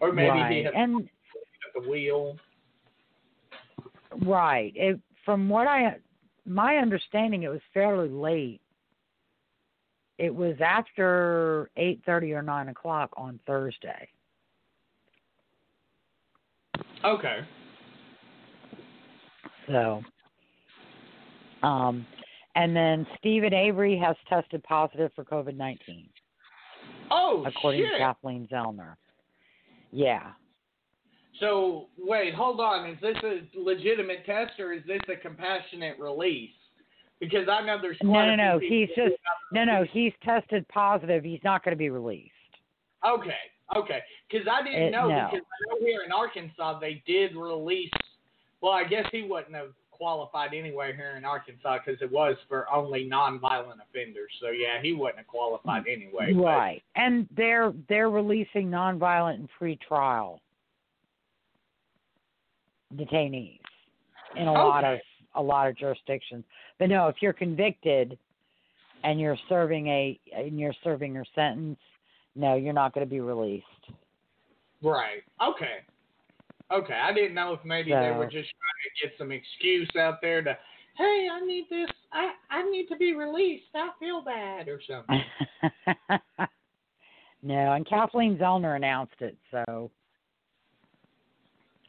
Or 0.00 0.12
maybe 0.12 0.36
he 0.36 0.66
right, 0.66 0.74
and 0.74 1.08
the 1.74 1.88
wheel. 1.88 2.36
right. 4.22 4.72
It, 4.74 5.00
from 5.24 5.48
what 5.48 5.66
I, 5.66 5.96
my 6.44 6.76
understanding, 6.76 7.42
it 7.42 7.48
was 7.48 7.60
fairly 7.72 8.08
late. 8.08 8.60
It 10.18 10.34
was 10.34 10.56
after 10.64 11.70
eight 11.76 12.00
thirty 12.06 12.32
or 12.32 12.42
nine 12.42 12.68
o'clock 12.68 13.10
on 13.16 13.38
Thursday. 13.46 14.08
Okay. 17.04 17.40
So, 19.68 20.02
um, 21.62 22.06
and 22.54 22.74
then 22.74 23.06
Steven 23.18 23.52
Avery 23.52 23.98
has 23.98 24.16
tested 24.28 24.62
positive 24.62 25.10
for 25.14 25.24
COVID 25.24 25.56
nineteen. 25.56 26.08
Oh, 27.10 27.44
according 27.46 27.82
shit. 27.82 27.92
to 27.92 27.98
Kathleen 27.98 28.48
Zellner. 28.50 28.94
Yeah. 29.96 30.32
So, 31.40 31.86
wait, 31.98 32.34
hold 32.34 32.60
on. 32.60 32.90
Is 32.90 32.98
this 33.00 33.16
a 33.24 33.58
legitimate 33.58 34.26
test 34.26 34.60
or 34.60 34.74
is 34.74 34.82
this 34.86 35.00
a 35.08 35.16
compassionate 35.16 35.98
release? 35.98 36.50
Because 37.18 37.48
I 37.50 37.64
know 37.64 37.78
there's 37.80 37.96
No, 38.02 38.10
quite 38.10 38.36
no, 38.36 38.36
no. 38.36 38.58
He's 38.58 38.88
just 38.88 39.14
no, 39.52 39.64
no. 39.64 39.86
He's 39.90 40.12
tested 40.22 40.68
positive. 40.68 41.24
He's 41.24 41.40
not 41.42 41.64
going 41.64 41.72
to 41.72 41.78
be 41.78 41.88
released. 41.88 42.30
Okay, 43.08 43.30
okay. 43.74 44.00
Because 44.30 44.46
I 44.46 44.62
didn't 44.62 44.94
Uh, 44.94 45.02
know 45.02 45.08
no. 45.08 45.28
because 45.30 45.46
I 45.46 45.74
know 45.74 45.86
here 45.86 46.02
in 46.04 46.12
Arkansas 46.12 46.78
they 46.78 47.02
did 47.06 47.34
release. 47.34 47.90
Well, 48.60 48.72
I 48.72 48.84
guess 48.84 49.06
he 49.10 49.22
wouldn't 49.22 49.54
have 49.54 49.72
qualified 49.96 50.54
anyway 50.54 50.94
here 50.94 51.14
in 51.16 51.24
Arkansas 51.24 51.78
because 51.84 52.00
it 52.02 52.10
was 52.10 52.36
for 52.48 52.70
only 52.72 53.08
nonviolent 53.08 53.78
offenders. 53.88 54.30
So 54.40 54.50
yeah, 54.50 54.80
he 54.82 54.92
wouldn't 54.92 55.18
have 55.18 55.26
qualified 55.26 55.84
anyway. 55.88 56.32
but- 56.32 56.42
Right. 56.42 56.82
And 56.94 57.28
they're 57.36 57.72
they're 57.88 58.10
releasing 58.10 58.70
nonviolent 58.70 59.34
and 59.34 59.48
pretrial 59.60 60.38
detainees 62.94 63.58
in 64.36 64.46
a 64.48 64.52
lot 64.52 64.84
of 64.84 64.98
a 65.34 65.42
lot 65.42 65.68
of 65.68 65.76
jurisdictions. 65.76 66.44
But 66.78 66.88
no, 66.88 67.08
if 67.08 67.16
you're 67.20 67.32
convicted 67.32 68.18
and 69.04 69.20
you're 69.20 69.38
serving 69.48 69.86
a 69.88 70.18
and 70.34 70.58
you're 70.58 70.74
serving 70.84 71.14
your 71.14 71.26
sentence, 71.34 71.78
no, 72.34 72.54
you're 72.56 72.72
not 72.72 72.94
going 72.94 73.06
to 73.06 73.10
be 73.10 73.20
released. 73.20 73.64
Right. 74.82 75.22
Okay. 75.42 75.78
Okay. 76.72 76.94
I 76.94 77.12
didn't 77.12 77.34
know 77.34 77.52
if 77.52 77.60
maybe 77.64 77.90
they 77.90 78.10
were 78.10 78.24
just 78.24 78.50
trying 78.50 78.82
to 78.84 79.02
get 79.02 79.12
some 79.18 79.30
excuse 79.30 79.88
out 79.98 80.20
there 80.20 80.42
to, 80.42 80.56
hey, 80.96 81.28
I 81.32 81.40
need 81.44 81.66
this. 81.70 81.90
I 82.12 82.32
I 82.50 82.68
need 82.70 82.86
to 82.86 82.96
be 82.96 83.14
released. 83.14 83.66
I 83.74 83.90
feel 84.00 84.22
bad 84.22 84.68
or 84.68 84.80
something. 84.88 85.22
no, 87.42 87.72
and 87.72 87.86
Kathleen 87.88 88.36
Zellner 88.36 88.76
announced 88.76 89.20
it, 89.20 89.36
so 89.50 89.90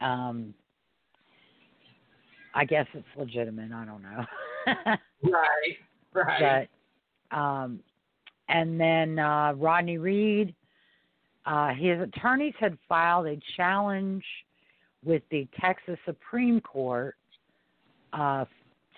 um 0.00 0.54
I 2.54 2.64
guess 2.64 2.86
it's 2.94 3.06
legitimate, 3.16 3.72
I 3.72 3.84
don't 3.84 4.02
know. 4.02 4.24
right. 5.30 5.76
Right. 6.14 6.68
but 7.30 7.36
um 7.36 7.80
and 8.48 8.80
then 8.80 9.18
uh 9.18 9.52
Rodney 9.56 9.98
Reed 9.98 10.54
uh 11.46 11.74
his 11.74 12.00
attorneys 12.00 12.54
had 12.60 12.78
filed 12.88 13.26
a 13.26 13.38
challenge 13.56 14.24
with 15.04 15.22
the 15.30 15.46
Texas 15.60 15.98
Supreme 16.04 16.60
Court 16.60 17.16
uh 18.12 18.44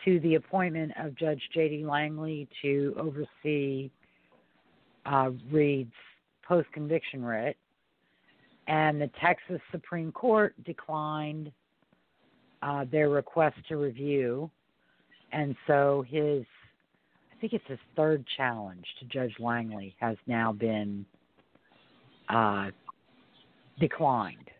to 0.04 0.21
the 0.21 0.37
appointment 0.37 0.92
of 0.99 1.14
Judge 1.14 1.42
J.D. 1.52 1.85
Langley 1.85 2.49
to 2.62 2.95
oversee 2.99 3.90
uh, 5.07 5.30
Reed's 5.50 5.92
post 6.47 6.69
conviction 6.73 7.25
writ. 7.25 7.57
And 8.66 9.00
the 9.00 9.11
Texas 9.21 9.61
Supreme 9.73 10.12
Court 10.12 10.54
declined 10.64 11.50
uh, 12.62 12.85
their 12.90 13.09
request 13.09 13.57
to 13.69 13.76
review. 13.76 14.50
And 15.33 15.57
so 15.66 16.04
his, 16.09 16.45
I 17.33 17.40
think 17.40 17.52
it's 17.52 17.66
his 17.66 17.78
third 17.97 18.25
challenge 18.37 18.85
to 19.00 19.07
Judge 19.07 19.35
Langley 19.38 19.95
has 20.00 20.16
now 20.26 20.52
been 20.52 21.04
uh, 22.28 22.71
declined, 23.80 24.50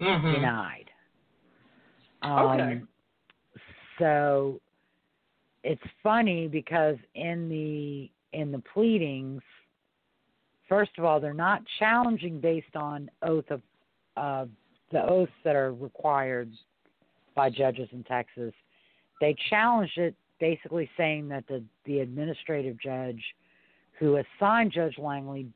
Mhm. 0.00 0.34
denied. 0.34 0.90
Um, 2.22 2.48
Okay. 2.48 2.82
So 3.98 4.60
it's 5.62 5.82
funny 6.02 6.48
because 6.48 6.96
in 7.14 7.48
the 7.48 8.10
in 8.32 8.50
the 8.50 8.58
pleadings, 8.58 9.42
first 10.68 10.90
of 10.98 11.04
all, 11.04 11.20
they're 11.20 11.32
not 11.32 11.62
challenging 11.78 12.40
based 12.40 12.74
on 12.74 13.08
oath 13.22 13.48
of 13.50 13.62
uh, 14.16 14.46
the 14.90 15.02
oaths 15.08 15.32
that 15.44 15.54
are 15.54 15.72
required 15.72 16.50
by 17.34 17.50
judges 17.50 17.88
in 17.92 18.02
Texas. 18.04 18.52
They 19.20 19.36
challenged 19.48 19.96
it 19.98 20.14
basically 20.40 20.90
saying 20.96 21.28
that 21.28 21.46
the 21.46 21.62
the 21.84 22.00
administrative 22.00 22.80
judge 22.80 23.22
who 23.98 24.16
assigned 24.16 24.72
Judge 24.72 24.98
Langley 24.98 25.46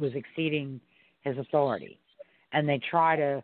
was 0.00 0.12
exceeding 0.14 0.80
his 1.22 1.38
authority, 1.38 2.00
and 2.52 2.68
they 2.68 2.78
try 2.90 3.14
to 3.14 3.42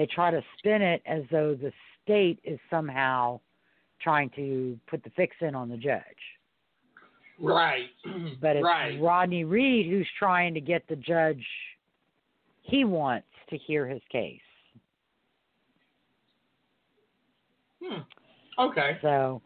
they 0.00 0.06
try 0.06 0.30
to 0.30 0.42
spin 0.56 0.80
it 0.80 1.02
as 1.04 1.24
though 1.30 1.54
the 1.54 1.70
state 2.02 2.38
is 2.42 2.58
somehow 2.70 3.38
trying 4.00 4.30
to 4.30 4.78
put 4.88 5.04
the 5.04 5.10
fix 5.10 5.36
in 5.42 5.54
on 5.54 5.68
the 5.68 5.76
judge. 5.76 6.02
Right. 7.38 7.90
But 8.40 8.56
it's 8.56 8.64
right. 8.64 8.98
Rodney 8.98 9.44
Reed 9.44 9.90
who's 9.90 10.08
trying 10.18 10.54
to 10.54 10.60
get 10.62 10.88
the 10.88 10.96
judge 10.96 11.44
he 12.62 12.86
wants 12.86 13.26
to 13.50 13.58
hear 13.58 13.86
his 13.86 14.00
case. 14.10 14.40
Hmm. 17.84 18.00
Okay. 18.58 18.96
So 19.02 19.42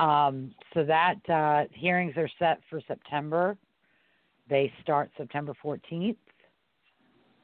um 0.00 0.52
so 0.74 0.82
that 0.82 1.20
uh 1.28 1.68
hearings 1.72 2.14
are 2.16 2.30
set 2.40 2.58
for 2.68 2.80
September. 2.88 3.56
They 4.50 4.72
start 4.82 5.12
September 5.16 5.54
14th 5.64 6.16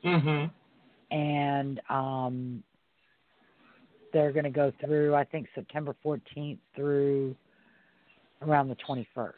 Mhm. 0.04 0.50
And 1.14 1.80
um 1.88 2.62
they're 4.12 4.32
going 4.32 4.44
to 4.44 4.50
go 4.50 4.72
through 4.84 5.14
I 5.14 5.24
think 5.24 5.48
September 5.54 5.94
14th 6.04 6.58
through 6.76 7.34
around 8.42 8.68
the 8.68 8.76
21st. 8.88 9.32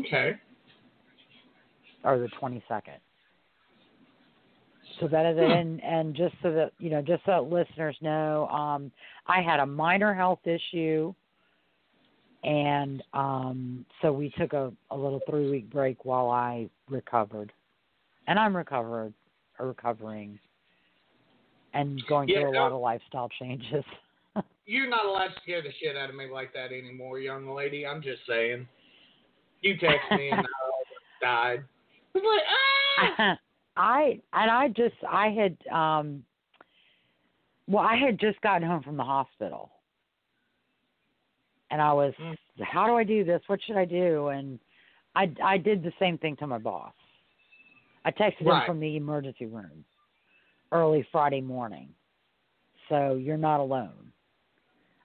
Okay. 0.00 0.32
or 2.04 2.18
the 2.18 2.28
22nd. 2.40 2.98
So 5.00 5.08
that 5.08 5.26
is 5.26 5.36
it. 5.38 5.50
And, 5.50 5.82
and 5.82 6.14
just 6.14 6.34
so 6.42 6.52
that, 6.52 6.72
you 6.78 6.90
know, 6.90 7.02
just 7.02 7.24
so 7.26 7.32
that 7.32 7.42
listeners 7.44 7.96
know, 8.00 8.46
um, 8.48 8.92
I 9.26 9.42
had 9.42 9.60
a 9.60 9.66
minor 9.66 10.14
health 10.14 10.40
issue. 10.44 11.12
And 12.44 13.02
um, 13.12 13.84
so 14.02 14.12
we 14.12 14.32
took 14.38 14.52
a, 14.52 14.72
a 14.90 14.96
little 14.96 15.20
three 15.28 15.50
week 15.50 15.70
break 15.70 16.04
while 16.04 16.30
I 16.30 16.68
recovered. 16.88 17.52
And 18.26 18.38
I'm 18.38 18.56
recovered, 18.56 19.12
or 19.58 19.68
recovering, 19.68 20.38
and 21.74 22.00
going 22.08 22.28
Yeah, 22.28 22.40
through 22.40 22.50
a 22.50 22.52
no. 22.52 22.58
lot 22.58 22.72
of 22.72 22.80
lifestyle 22.80 23.28
changes. 23.38 23.84
You're 24.66 24.88
not 24.88 25.04
allowed 25.04 25.28
to 25.28 25.40
scare 25.42 25.62
the 25.62 25.72
shit 25.80 25.96
out 25.96 26.08
of 26.08 26.16
me 26.16 26.26
like 26.32 26.54
that 26.54 26.72
anymore, 26.72 27.18
young 27.18 27.50
lady. 27.50 27.86
I'm 27.86 28.00
just 28.00 28.22
saying. 28.26 28.66
You 29.60 29.76
text 29.78 30.10
me 30.16 30.30
and 30.30 30.44
I 30.44 30.48
died. 31.20 31.64
I 32.14 32.18
was 32.18 32.24
like, 32.26 33.18
ah! 33.18 33.38
I 33.76 34.20
and 34.32 34.50
I 34.50 34.68
just 34.68 34.94
I 35.10 35.28
had 35.30 35.56
um 35.74 36.22
well 37.66 37.84
I 37.84 37.96
had 37.96 38.20
just 38.20 38.40
gotten 38.40 38.66
home 38.66 38.82
from 38.82 38.96
the 38.96 39.02
hospital. 39.02 39.70
And 41.70 41.82
I 41.82 41.92
was 41.92 42.14
Mm. 42.20 42.36
how 42.62 42.86
do 42.86 42.94
I 42.94 43.04
do 43.04 43.24
this? 43.24 43.42
What 43.48 43.60
should 43.66 43.76
I 43.76 43.84
do? 43.84 44.28
And 44.28 44.60
I 45.16 45.32
I 45.42 45.58
did 45.58 45.82
the 45.82 45.92
same 45.98 46.18
thing 46.18 46.36
to 46.36 46.46
my 46.46 46.58
boss. 46.58 46.92
I 48.04 48.10
texted 48.10 48.46
Right. 48.46 48.60
him 48.60 48.66
from 48.66 48.80
the 48.80 48.96
emergency 48.96 49.46
room 49.46 49.84
early 50.72 51.02
Friday 51.10 51.40
morning. 51.40 51.94
So 52.88 53.14
you're 53.14 53.36
not 53.36 53.60
alone. 53.60 54.12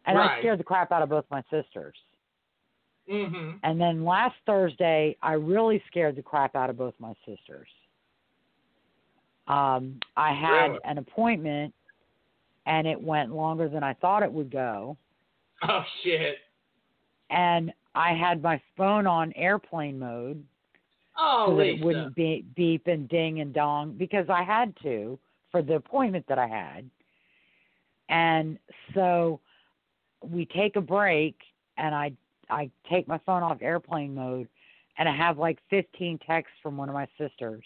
And 0.06 0.18
I 0.18 0.40
scared 0.40 0.60
the 0.60 0.64
crap 0.64 0.92
out 0.92 1.02
of 1.02 1.10
both 1.10 1.26
my 1.30 1.42
sisters. 1.50 1.96
Mhm. 3.08 3.60
And 3.64 3.80
then 3.80 4.04
last 4.06 4.36
Thursday, 4.46 5.16
I 5.22 5.34
really 5.34 5.80
scared 5.88 6.16
the 6.16 6.24
crap 6.24 6.56
out 6.56 6.70
of 6.70 6.78
both 6.78 7.00
my 7.00 7.14
sisters. 7.26 7.70
Um, 9.48 10.00
I 10.16 10.34
had 10.34 10.72
Really? 10.72 10.84
an 10.84 10.98
appointment, 11.00 11.74
and 12.66 12.88
it 12.88 13.02
went 13.02 13.34
longer 13.34 13.68
than 13.68 13.84
I 13.84 13.94
thought 13.94 14.24
it 14.24 14.32
would 14.32 14.52
go. 14.52 14.98
Oh 15.64 15.84
shit. 16.02 16.40
And 17.30 17.74
I 17.96 18.14
had 18.14 18.42
my 18.42 18.62
phone 18.78 19.08
on 19.08 19.34
airplane 19.34 20.00
mode 20.00 20.46
Oh, 21.20 21.48
so 21.50 21.58
that 21.58 21.64
Lisa. 21.64 21.76
it 21.76 21.86
wouldn't 21.86 22.16
be, 22.16 22.46
beep 22.56 22.88
and 22.88 23.10
ding 23.10 23.42
and 23.42 23.54
dong 23.54 23.96
because 23.98 24.26
I 24.30 24.44
had 24.44 24.74
to 24.84 25.20
for 25.52 25.62
the 25.62 25.76
appointment 25.76 26.26
that 26.30 26.40
I 26.40 26.48
had. 26.48 26.90
And 28.10 28.58
so 28.94 29.40
we 30.24 30.46
take 30.46 30.76
a 30.76 30.82
break, 30.82 31.36
and 31.78 31.94
I 31.94 32.12
I 32.50 32.72
take 32.90 33.08
my 33.08 33.20
phone 33.26 33.44
off 33.44 33.60
airplane 33.62 34.16
mode, 34.16 34.48
and 34.98 35.08
I 35.08 35.16
have 35.16 35.38
like 35.38 35.60
15 35.70 36.20
texts 36.26 36.56
from 36.64 36.78
one 36.78 36.90
of 36.90 36.96
my 36.96 37.08
sisters, 37.18 37.64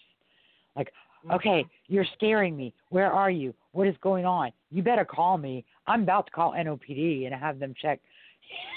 like, 0.76 0.88
mm-hmm. 0.88 1.32
"Okay, 1.36 1.66
you're 1.88 2.06
scaring 2.16 2.58
me. 2.58 2.74
Where 2.90 3.12
are 3.12 3.32
you? 3.32 3.54
What 3.72 3.88
is 3.88 3.96
going 4.02 4.26
on? 4.26 4.52
You 4.72 4.84
better 4.84 5.06
call 5.06 5.38
me. 5.38 5.64
I'm 5.88 6.04
about 6.04 6.26
to 6.26 6.32
call 6.34 6.52
NOPD 6.52 7.26
and 7.26 7.34
have 7.34 7.60
them 7.60 7.74
check, 7.82 8.02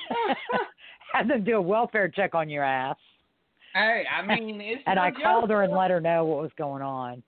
have 1.12 1.26
them 1.26 1.42
do 1.42 1.56
a 1.56 1.60
welfare 1.60 2.08
check 2.08 2.34
on 2.34 2.48
your 2.48 2.62
ass." 2.62 2.96
Hey, 3.76 4.04
I 4.10 4.22
mean, 4.34 4.60
it's 4.60 4.82
and 4.86 4.98
I 4.98 5.10
called 5.10 5.50
her 5.50 5.62
and 5.62 5.72
let 5.72 5.90
her 5.90 6.00
know 6.00 6.24
what 6.24 6.40
was 6.40 6.50
going 6.56 6.82
on. 6.82 7.22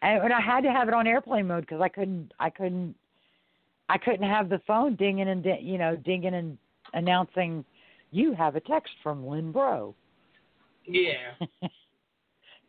And, 0.00 0.24
and 0.24 0.32
I 0.32 0.40
had 0.40 0.62
to 0.62 0.72
have 0.72 0.88
it 0.88 0.94
on 0.94 1.06
airplane 1.06 1.46
mode 1.46 1.62
because 1.62 1.80
I 1.80 1.88
couldn't, 1.88 2.32
I 2.40 2.48
couldn't, 2.50 2.94
I 3.90 3.98
couldn't 3.98 4.28
have 4.28 4.48
the 4.48 4.60
phone 4.66 4.96
dinging 4.96 5.28
and 5.28 5.42
di- 5.42 5.60
you 5.60 5.76
know 5.76 5.94
dinging 5.96 6.34
and 6.34 6.56
announcing 6.94 7.64
you 8.12 8.32
have 8.32 8.56
a 8.56 8.60
text 8.60 8.92
from 9.02 9.26
Lynn 9.26 9.52
Bro 9.52 9.94
Yeah. 10.86 11.32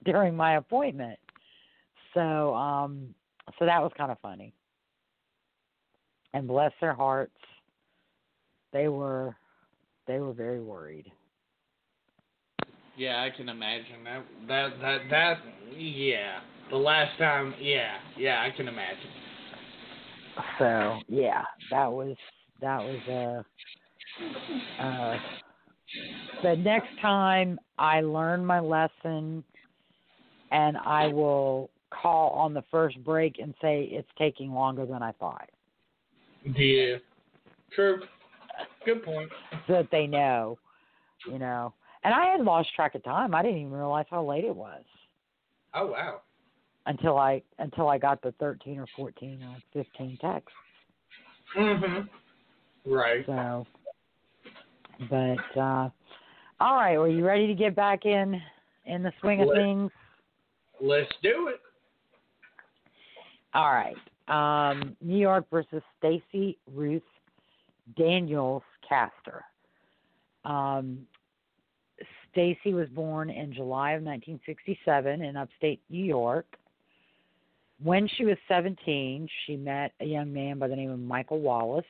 during 0.05 0.35
my 0.35 0.57
appointment. 0.57 1.19
So, 2.13 2.53
um, 2.55 3.13
so 3.59 3.65
that 3.65 3.81
was 3.81 3.91
kind 3.97 4.11
of 4.11 4.19
funny. 4.19 4.53
And 6.33 6.47
bless 6.47 6.71
their 6.81 6.93
hearts, 6.93 7.37
they 8.73 8.87
were, 8.87 9.35
they 10.07 10.19
were 10.19 10.33
very 10.33 10.61
worried. 10.61 11.11
Yeah, 12.97 13.21
I 13.21 13.35
can 13.35 13.49
imagine 13.49 14.03
that. 14.05 14.23
That 14.47 14.69
that 14.81 15.01
that. 15.09 15.37
Yeah. 15.77 16.39
The 16.69 16.77
last 16.77 17.17
time. 17.17 17.53
Yeah. 17.59 17.97
Yeah, 18.17 18.41
I 18.41 18.55
can 18.55 18.67
imagine. 18.67 19.09
So 20.59 20.99
yeah, 21.07 21.43
that 21.71 21.91
was 21.91 22.15
that 22.61 22.79
was 22.81 23.43
uh 24.79 24.83
uh 24.83 25.17
but 26.41 26.59
next 26.59 26.89
time 27.01 27.59
I 27.77 28.01
learn 28.01 28.45
my 28.45 28.59
lesson 28.59 29.43
and 30.51 30.77
I 30.77 31.07
will 31.07 31.69
call 31.89 32.29
on 32.31 32.53
the 32.53 32.63
first 32.71 33.01
break 33.03 33.39
and 33.39 33.53
say 33.61 33.89
it's 33.91 34.07
taking 34.17 34.53
longer 34.53 34.85
than 34.85 35.01
I 35.01 35.11
thought. 35.13 35.49
Yeah. 36.43 36.97
True. 37.73 38.01
Good 38.85 39.03
point. 39.03 39.29
So 39.67 39.73
that 39.73 39.87
they 39.91 40.07
know, 40.07 40.57
you 41.29 41.39
know. 41.39 41.73
And 42.05 42.13
I 42.13 42.25
had 42.27 42.41
lost 42.41 42.69
track 42.75 42.93
of 42.93 43.03
time. 43.03 43.33
I 43.33 43.41
didn't 43.41 43.57
even 43.57 43.71
realize 43.73 44.05
how 44.11 44.23
late 44.23 44.45
it 44.45 44.55
was 44.55 44.83
Oh 45.73 45.87
wow. 45.87 46.21
until 46.85 47.17
I 47.17 47.41
until 47.57 47.89
I 47.89 47.97
got 47.97 48.21
the 48.21 48.31
thirteen 48.39 48.79
or 48.79 48.85
fourteen 48.95 49.41
or 49.43 49.57
fifteen 49.73 50.15
texts. 50.21 50.53
Mhm. 51.57 52.07
Right. 52.85 53.25
So, 53.25 53.65
but 55.09 55.57
uh, 55.59 55.89
all 56.59 56.75
right, 56.75 56.95
are 56.95 57.07
you 57.09 57.25
ready 57.25 57.47
to 57.47 57.55
get 57.55 57.75
back 57.75 58.05
in 58.05 58.39
in 58.85 59.01
the 59.01 59.11
swing 59.19 59.41
of 59.41 59.47
Let- 59.47 59.57
things? 59.57 59.91
Let's 60.79 61.11
do 61.23 61.47
it. 61.47 61.59
All 63.55 63.71
right, 63.73 63.95
um, 64.27 64.95
New 65.01 65.17
York 65.17 65.45
versus 65.49 65.81
Stacey 65.97 66.57
Ruth 66.71 67.01
Daniels 67.97 68.61
Castor. 68.87 69.43
Um, 70.43 71.07
Stacey 72.35 72.73
was 72.73 72.89
born 72.89 73.29
in 73.29 73.53
July 73.53 73.91
of 73.91 74.03
1967 74.03 75.21
in 75.21 75.37
upstate 75.37 75.81
New 75.89 76.03
York. 76.03 76.45
When 77.81 78.09
she 78.17 78.25
was 78.25 78.35
17, 78.49 79.25
she 79.45 79.55
met 79.55 79.93
a 80.01 80.05
young 80.05 80.33
man 80.33 80.59
by 80.59 80.67
the 80.67 80.75
name 80.75 80.91
of 80.91 80.99
Michael 80.99 81.39
Wallace, 81.39 81.85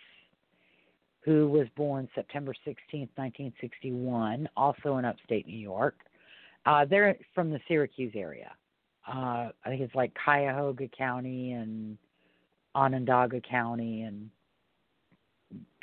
who 1.22 1.48
was 1.50 1.66
born 1.76 2.08
September 2.14 2.54
16, 2.64 3.10
1961, 3.16 4.48
also 4.56 4.98
in 4.98 5.06
upstate 5.06 5.48
New 5.48 5.58
York. 5.58 5.96
Uh, 6.68 6.86
they're 6.86 7.18
from 7.34 7.50
the 7.50 7.60
Syracuse 7.68 8.14
area. 8.16 8.52
Uh, 9.08 9.50
I 9.64 9.70
think 9.70 9.82
it's 9.82 9.96
like 9.96 10.16
Cuyahoga 10.24 10.88
County 10.96 11.54
and 11.54 11.98
Onondaga 12.76 13.42
County 13.42 14.04
and 14.04 14.30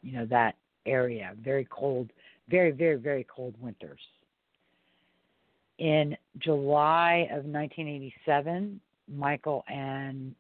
you 0.03 0.13
know 0.13 0.27
that 0.27 0.57
area. 0.87 1.33
Very 1.43 1.67
cold, 1.71 2.11
very 2.49 2.73
very 2.73 2.97
very 2.97 3.25
cold 3.33 3.55
winters. 3.61 4.01
In 5.83 6.17
July 6.39 7.27
of 7.33 7.45
1987, 7.45 8.81
Michael 9.13 9.65
and 9.67 10.33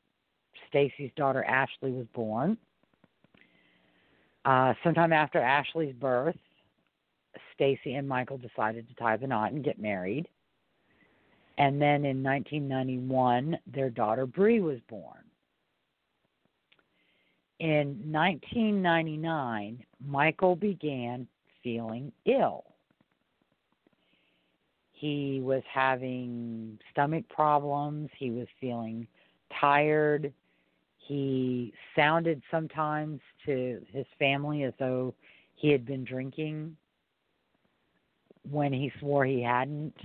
Stacey's 0.69 1.11
daughter 1.17 1.43
Ashley 1.43 1.91
was 1.91 2.07
born. 2.15 2.57
Uh, 4.45 4.75
sometime 4.85 5.13
after 5.13 5.41
Ashley's 5.41 5.97
birth, 5.97 6.37
Stacey 7.55 7.95
and 7.95 8.09
Michael 8.09 8.39
decided 8.39 8.89
to 8.89 8.95
tie 8.95 9.17
the 9.17 9.27
knot 9.27 9.51
and 9.51 9.65
get 9.65 9.81
married. 9.81 10.29
And 11.59 11.83
then 11.83 12.05
in 12.05 12.23
1991, 12.23 13.59
their 13.67 13.91
daughter 13.91 14.27
Bree 14.27 14.61
was 14.61 14.79
born. 14.89 15.25
In 17.59 18.13
1999, 18.13 19.85
Michael 20.07 20.55
began 20.55 21.27
feeling 21.65 22.13
ill. 22.27 22.63
He 25.03 25.41
was 25.43 25.65
having 25.69 26.79
stomach 26.93 27.29
problems. 27.29 28.09
He 28.17 28.31
was 28.31 28.47
feeling 28.61 29.09
tired. 29.61 30.33
He 30.97 31.75
sounded 31.97 32.41
sometimes 32.53 33.19
to 33.45 33.85
his 33.93 34.07
family 34.17 34.63
as 34.63 34.73
though 34.79 35.13
he 35.57 35.71
had 35.71 35.85
been 35.85 36.05
drinking 36.05 36.77
when 38.49 38.73
he 38.73 38.93
swore 39.01 39.25
he 39.25 39.43
hadn't. 39.43 39.97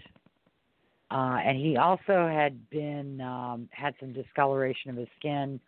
Uh, 1.11 1.41
and 1.45 1.59
he 1.59 1.77
also 1.77 2.27
had 2.27 2.67
been 2.71 3.21
um, 3.21 3.69
had 3.71 3.93
some 3.99 4.13
discoloration 4.13 4.89
of 4.89 4.97
his 4.97 5.07
skin 5.19 5.59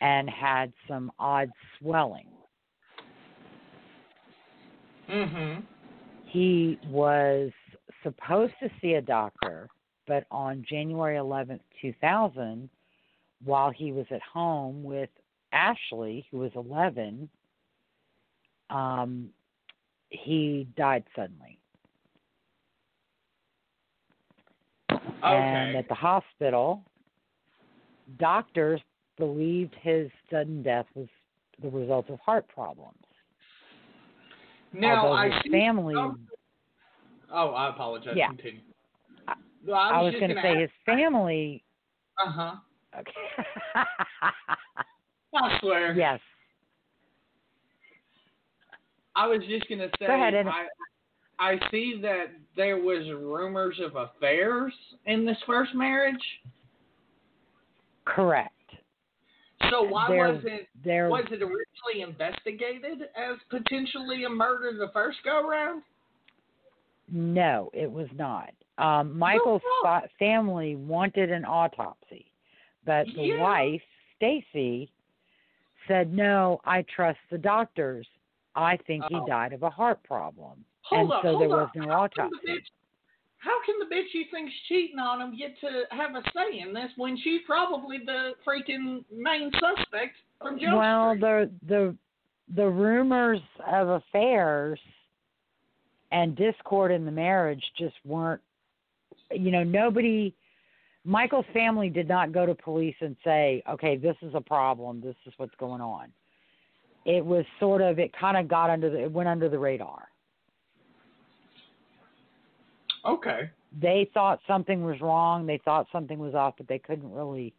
and 0.00 0.28
had 0.28 0.72
some 0.88 1.12
odd 1.20 1.48
swelling. 1.78 2.26
Mhm. 5.08 5.62
He 6.26 6.76
was 6.88 7.52
supposed 8.04 8.54
to 8.62 8.70
see 8.80 8.94
a 8.94 9.02
doctor, 9.02 9.68
but 10.06 10.24
on 10.30 10.64
January 10.68 11.16
11th, 11.16 11.60
2000, 11.82 12.68
while 13.44 13.70
he 13.70 13.90
was 13.90 14.06
at 14.10 14.22
home 14.22 14.84
with 14.84 15.10
Ashley, 15.52 16.26
who 16.30 16.38
was 16.38 16.52
11, 16.54 17.28
um, 18.70 19.28
he 20.10 20.68
died 20.76 21.04
suddenly. 21.16 21.58
Okay. 24.90 25.00
And 25.22 25.76
at 25.76 25.88
the 25.88 25.94
hospital, 25.94 26.84
doctors 28.18 28.80
believed 29.16 29.74
his 29.80 30.10
sudden 30.30 30.62
death 30.62 30.86
was 30.94 31.08
the 31.62 31.68
result 31.70 32.10
of 32.10 32.18
heart 32.20 32.46
problems. 32.48 32.98
Now 34.72 35.06
although 35.06 35.12
I 35.12 35.30
his 35.30 35.52
family, 35.52 35.94
Oh, 37.32 37.50
I 37.50 37.68
apologize. 37.70 38.14
Yeah. 38.16 38.28
Continue. 38.28 38.60
I- 39.28 39.34
No, 39.64 39.72
I 39.74 39.88
I 39.90 40.02
was, 40.02 40.12
was 40.12 40.20
going 40.20 40.34
to 40.34 40.42
say 40.42 40.60
his 40.60 40.70
family. 40.86 41.62
Uh 42.24 42.30
huh. 42.30 42.54
Okay. 42.98 43.12
I 45.34 45.58
swear. 45.60 45.94
yes. 45.94 46.20
I 49.16 49.26
was 49.26 49.40
just 49.48 49.68
gonna 49.68 49.88
say. 49.98 50.06
Go 50.06 50.14
ahead, 50.14 50.34
Ed. 50.34 50.46
I, 50.46 50.66
I 51.38 51.58
see 51.70 51.98
that 52.02 52.26
there 52.56 52.78
was 52.78 53.06
rumors 53.08 53.80
of 53.80 53.96
affairs 53.96 54.72
in 55.06 55.24
this 55.24 55.36
first 55.46 55.74
marriage. 55.74 56.22
Correct. 58.04 58.50
So 59.70 59.82
why 59.82 60.08
There- 60.08 60.32
was 60.32 60.42
it 60.44 60.68
There 60.84 61.08
was 61.10 61.24
it 61.30 61.42
originally 61.42 62.02
investigated 62.02 63.02
as 63.16 63.36
potentially 63.50 64.24
a 64.24 64.28
murder 64.28 64.76
the 64.78 64.92
first 64.92 65.18
go 65.24 65.48
round? 65.48 65.82
No, 67.10 67.70
it 67.72 67.90
was 67.90 68.08
not. 68.16 68.50
Um, 68.78 69.16
Michael's 69.18 69.62
fuck? 69.82 70.02
fa- 70.04 70.08
family 70.18 70.74
wanted 70.76 71.30
an 71.30 71.44
autopsy, 71.44 72.26
but 72.84 73.06
the 73.14 73.26
Yeah. 73.28 73.40
wife, 73.42 73.82
Stacey, 74.16 74.90
said, 75.86 76.12
"No, 76.12 76.60
I 76.64 76.82
trust 76.82 77.18
the 77.30 77.38
doctors. 77.38 78.08
I 78.56 78.76
think 78.78 79.04
he 79.08 79.16
Oh. 79.16 79.26
died 79.26 79.52
of 79.52 79.62
a 79.62 79.70
heart 79.70 80.02
problem." 80.02 80.64
Hold 80.82 81.02
and 81.02 81.12
up, 81.12 81.22
so 81.22 81.38
there 81.38 81.48
was 81.48 81.68
up. 81.68 81.74
no 81.76 81.82
How 81.88 82.08
can 82.08 82.24
autopsy. 82.24 82.46
bitch- 82.46 82.70
How 83.38 83.62
can 83.64 83.78
the 83.78 83.84
bitch 83.94 84.14
you 84.14 84.24
think's 84.30 84.54
cheating 84.68 84.98
on 84.98 85.20
him 85.20 85.36
get 85.36 85.58
to 85.60 85.86
have 85.90 86.14
a 86.16 86.22
say 86.30 86.60
in 86.60 86.72
this 86.72 86.90
when 86.96 87.14
she's 87.18 87.42
probably 87.42 87.98
the 87.98 88.34
freaking 88.42 89.04
main 89.10 89.52
suspect 89.52 90.16
from 90.40 90.58
Jump 90.58 90.78
well, 90.78 91.10
Street? 91.10 91.20
the 91.20 91.50
the 91.66 91.98
the 92.54 92.68
rumors 92.70 93.42
of 93.66 93.88
affairs 93.90 94.80
and 96.14 96.36
discord 96.36 96.92
in 96.92 97.04
the 97.04 97.10
marriage 97.10 97.62
just 97.76 97.96
weren't. 98.06 98.40
You 99.30 99.50
know, 99.50 99.64
nobody. 99.64 100.34
Michael's 101.04 101.44
family 101.52 101.90
did 101.90 102.08
not 102.08 102.32
go 102.32 102.46
to 102.46 102.54
police 102.54 102.94
and 103.00 103.16
say, 103.24 103.62
"Okay, 103.68 103.96
this 103.96 104.16
is 104.22 104.32
a 104.34 104.40
problem. 104.40 105.00
This 105.02 105.16
is 105.26 105.34
what's 105.36 105.54
going 105.56 105.82
on." 105.82 106.12
It 107.04 107.22
was 107.22 107.44
sort 107.58 107.82
of. 107.82 107.98
It 107.98 108.12
kind 108.18 108.36
of 108.36 108.48
got 108.48 108.70
under 108.70 108.88
the. 108.88 109.02
It 109.02 109.12
went 109.12 109.28
under 109.28 109.48
the 109.48 109.58
radar. 109.58 110.08
Okay. 113.04 113.50
They 113.82 114.08
thought 114.14 114.38
something 114.46 114.84
was 114.84 115.00
wrong. 115.00 115.46
They 115.46 115.60
thought 115.64 115.88
something 115.90 116.18
was 116.18 116.34
off, 116.34 116.54
but 116.56 116.68
they 116.68 116.78
couldn't 116.78 117.12
really 117.12 117.52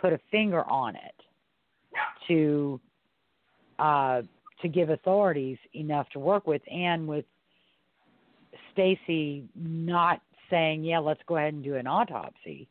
put 0.00 0.12
a 0.12 0.20
finger 0.30 0.64
on 0.70 0.94
it 0.94 1.14
to 2.28 2.80
uh, 3.80 4.22
to 4.62 4.68
give 4.68 4.90
authorities 4.90 5.58
enough 5.74 6.08
to 6.10 6.20
work 6.20 6.46
with, 6.46 6.62
and 6.70 7.06
with 7.08 7.24
Stacey 8.72 9.44
not 9.54 10.20
saying, 10.50 10.84
"Yeah, 10.84 10.98
let's 10.98 11.20
go 11.26 11.36
ahead 11.36 11.54
and 11.54 11.62
do 11.62 11.76
an 11.76 11.86
autopsy." 11.86 12.68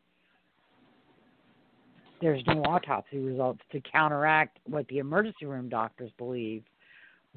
There's 2.21 2.45
no 2.47 2.63
autopsy 2.63 3.19
results 3.19 3.61
to 3.71 3.81
counteract 3.81 4.59
what 4.65 4.87
the 4.87 4.99
emergency 4.99 5.45
room 5.45 5.69
doctors 5.69 6.11
believe 6.17 6.63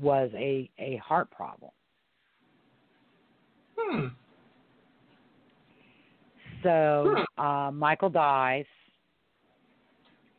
was 0.00 0.30
a 0.34 0.70
a 0.78 0.96
heart 0.96 1.30
problem. 1.30 1.72
Hmm. 3.76 4.06
So 6.62 7.24
uh, 7.38 7.70
Michael 7.72 8.10
dies, 8.10 8.66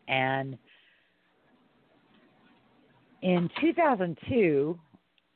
and 0.08 0.58
in 3.22 3.50
2002, 3.62 4.80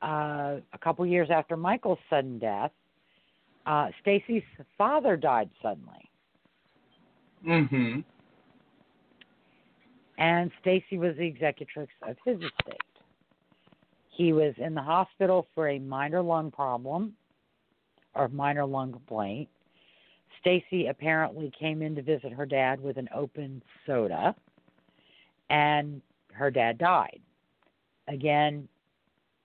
uh, 0.04 0.60
a 0.72 0.78
couple 0.82 1.06
years 1.06 1.28
after 1.30 1.56
Michael's 1.56 1.98
sudden 2.10 2.38
death, 2.38 2.70
uh, 3.66 3.88
Stacey's 4.02 4.42
father 4.76 5.16
died 5.16 5.50
suddenly, 5.62 6.10
Mm-hmm. 7.46 8.00
and 10.18 10.50
Stacey 10.60 10.98
was 10.98 11.14
the 11.16 11.26
executrix 11.26 11.92
of 12.02 12.16
his 12.24 12.36
estate. 12.36 12.80
He 14.10 14.32
was 14.32 14.54
in 14.58 14.74
the 14.74 14.82
hospital 14.82 15.46
for 15.54 15.68
a 15.68 15.78
minor 15.78 16.22
lung 16.22 16.50
problem 16.50 17.14
or 18.14 18.28
minor 18.28 18.64
lung 18.64 18.92
complaint. 18.92 19.48
Stacey 20.40 20.86
apparently 20.86 21.50
came 21.58 21.82
in 21.82 21.94
to 21.96 22.02
visit 22.02 22.32
her 22.32 22.46
dad 22.46 22.80
with 22.80 22.96
an 22.96 23.08
open 23.14 23.62
soda, 23.86 24.34
and 25.50 26.00
her 26.32 26.50
dad 26.50 26.78
died. 26.78 27.20
Again, 28.08 28.68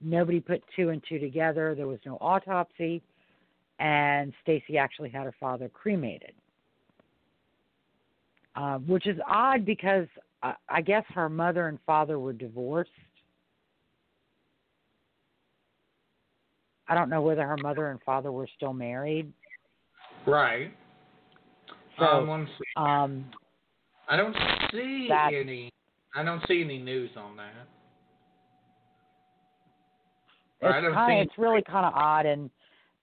nobody 0.02 0.40
put 0.40 0.64
two 0.76 0.90
and 0.90 1.04
two 1.08 1.20
together. 1.20 1.76
There 1.76 1.88
was 1.88 2.00
no 2.06 2.18
autopsy, 2.22 3.02
and 3.80 4.34
Stacey 4.42 4.78
actually 4.78 5.10
had 5.10 5.24
her 5.24 5.36
father 5.40 5.70
cremated, 5.70 6.34
uh, 8.56 8.78
which 8.80 9.08
is 9.08 9.18
odd 9.28 9.66
because 9.66 10.08
uh, 10.44 10.54
I 10.70 10.82
guess 10.82 11.04
her 11.14 11.30
mother 11.30 11.68
and 11.68 11.80
father 11.86 12.20
were 12.20 12.34
divorced. 12.34 12.92
I 16.88 16.96
don't 16.96 17.10
know 17.10 17.22
whether 17.22 17.46
her 17.46 17.58
mother 17.58 17.92
and 17.92 18.02
father 18.02 18.32
were 18.32 18.48
still 18.56 18.74
married. 18.74 19.32
Right. 20.26 20.74
So, 22.00 22.06
um, 22.06 22.30
let 22.30 22.40
me 22.40 22.46
see. 22.46 22.82
um, 22.82 23.26
I 24.08 24.18
don't 24.18 24.36
see 24.72 25.08
that- 25.10 25.34
any. 25.34 25.70
I 26.16 26.24
don't 26.24 26.42
see 26.48 26.64
any 26.64 26.80
news 26.80 27.12
on 27.16 27.38
that. 27.38 27.68
It's 30.62 30.94
kind 30.94 31.12
see. 31.12 31.20
of, 31.20 31.28
it's 31.28 31.38
really 31.38 31.62
kind 31.62 31.86
of 31.86 31.94
odd, 31.94 32.26
and 32.26 32.50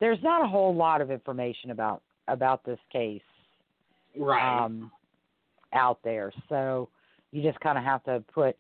there's 0.00 0.18
not 0.22 0.44
a 0.44 0.48
whole 0.48 0.74
lot 0.74 1.00
of 1.00 1.10
information 1.10 1.70
about 1.70 2.02
about 2.28 2.64
this 2.64 2.78
case 2.92 3.22
right. 4.18 4.64
um, 4.64 4.90
out 5.72 5.98
there. 6.02 6.32
So 6.48 6.88
you 7.32 7.42
just 7.42 7.58
kind 7.60 7.78
of 7.78 7.84
have 7.84 8.02
to 8.04 8.22
put 8.32 8.56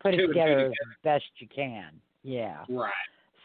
put 0.00 0.14
it 0.14 0.18
two 0.18 0.26
together 0.28 0.66
as 0.66 0.72
best 1.04 1.24
you 1.38 1.48
can. 1.54 1.90
Yeah. 2.22 2.64
right. 2.68 2.92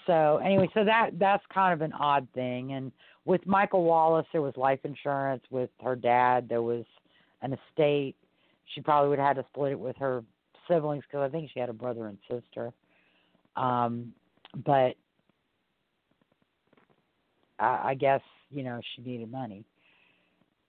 So 0.06 0.38
anyway, 0.38 0.70
so 0.74 0.86
that 0.86 1.12
that's 1.20 1.44
kind 1.54 1.74
of 1.74 1.82
an 1.82 1.94
odd 1.94 2.28
thing. 2.34 2.74
And 2.74 2.92
with 3.26 3.46
Michael 3.46 3.84
Wallace, 3.84 4.26
there 4.32 4.42
was 4.42 4.54
life 4.56 4.80
insurance. 4.84 5.44
With 5.50 5.70
her 5.84 5.96
dad, 5.96 6.48
there 6.48 6.62
was 6.62 6.86
an 7.42 7.54
estate. 7.54 8.16
She 8.74 8.82
probably 8.82 9.10
would 9.10 9.20
have 9.20 9.36
had 9.36 9.42
to 9.42 9.46
split 9.50 9.74
it 9.74 9.80
with 9.80 9.98
her 9.98 10.24
siblings 10.68 11.04
because 11.10 11.28
I 11.28 11.32
think 11.32 11.50
she 11.54 11.60
had 11.60 11.70
a 11.70 11.74
brother 11.74 12.08
and 12.08 12.18
sister. 12.30 12.72
Um, 13.56 14.14
but 14.66 14.96
I, 17.60 17.90
I 17.90 17.94
guess 17.96 18.22
you 18.52 18.64
know 18.64 18.80
she 18.96 19.02
needed 19.02 19.32
money. 19.32 19.64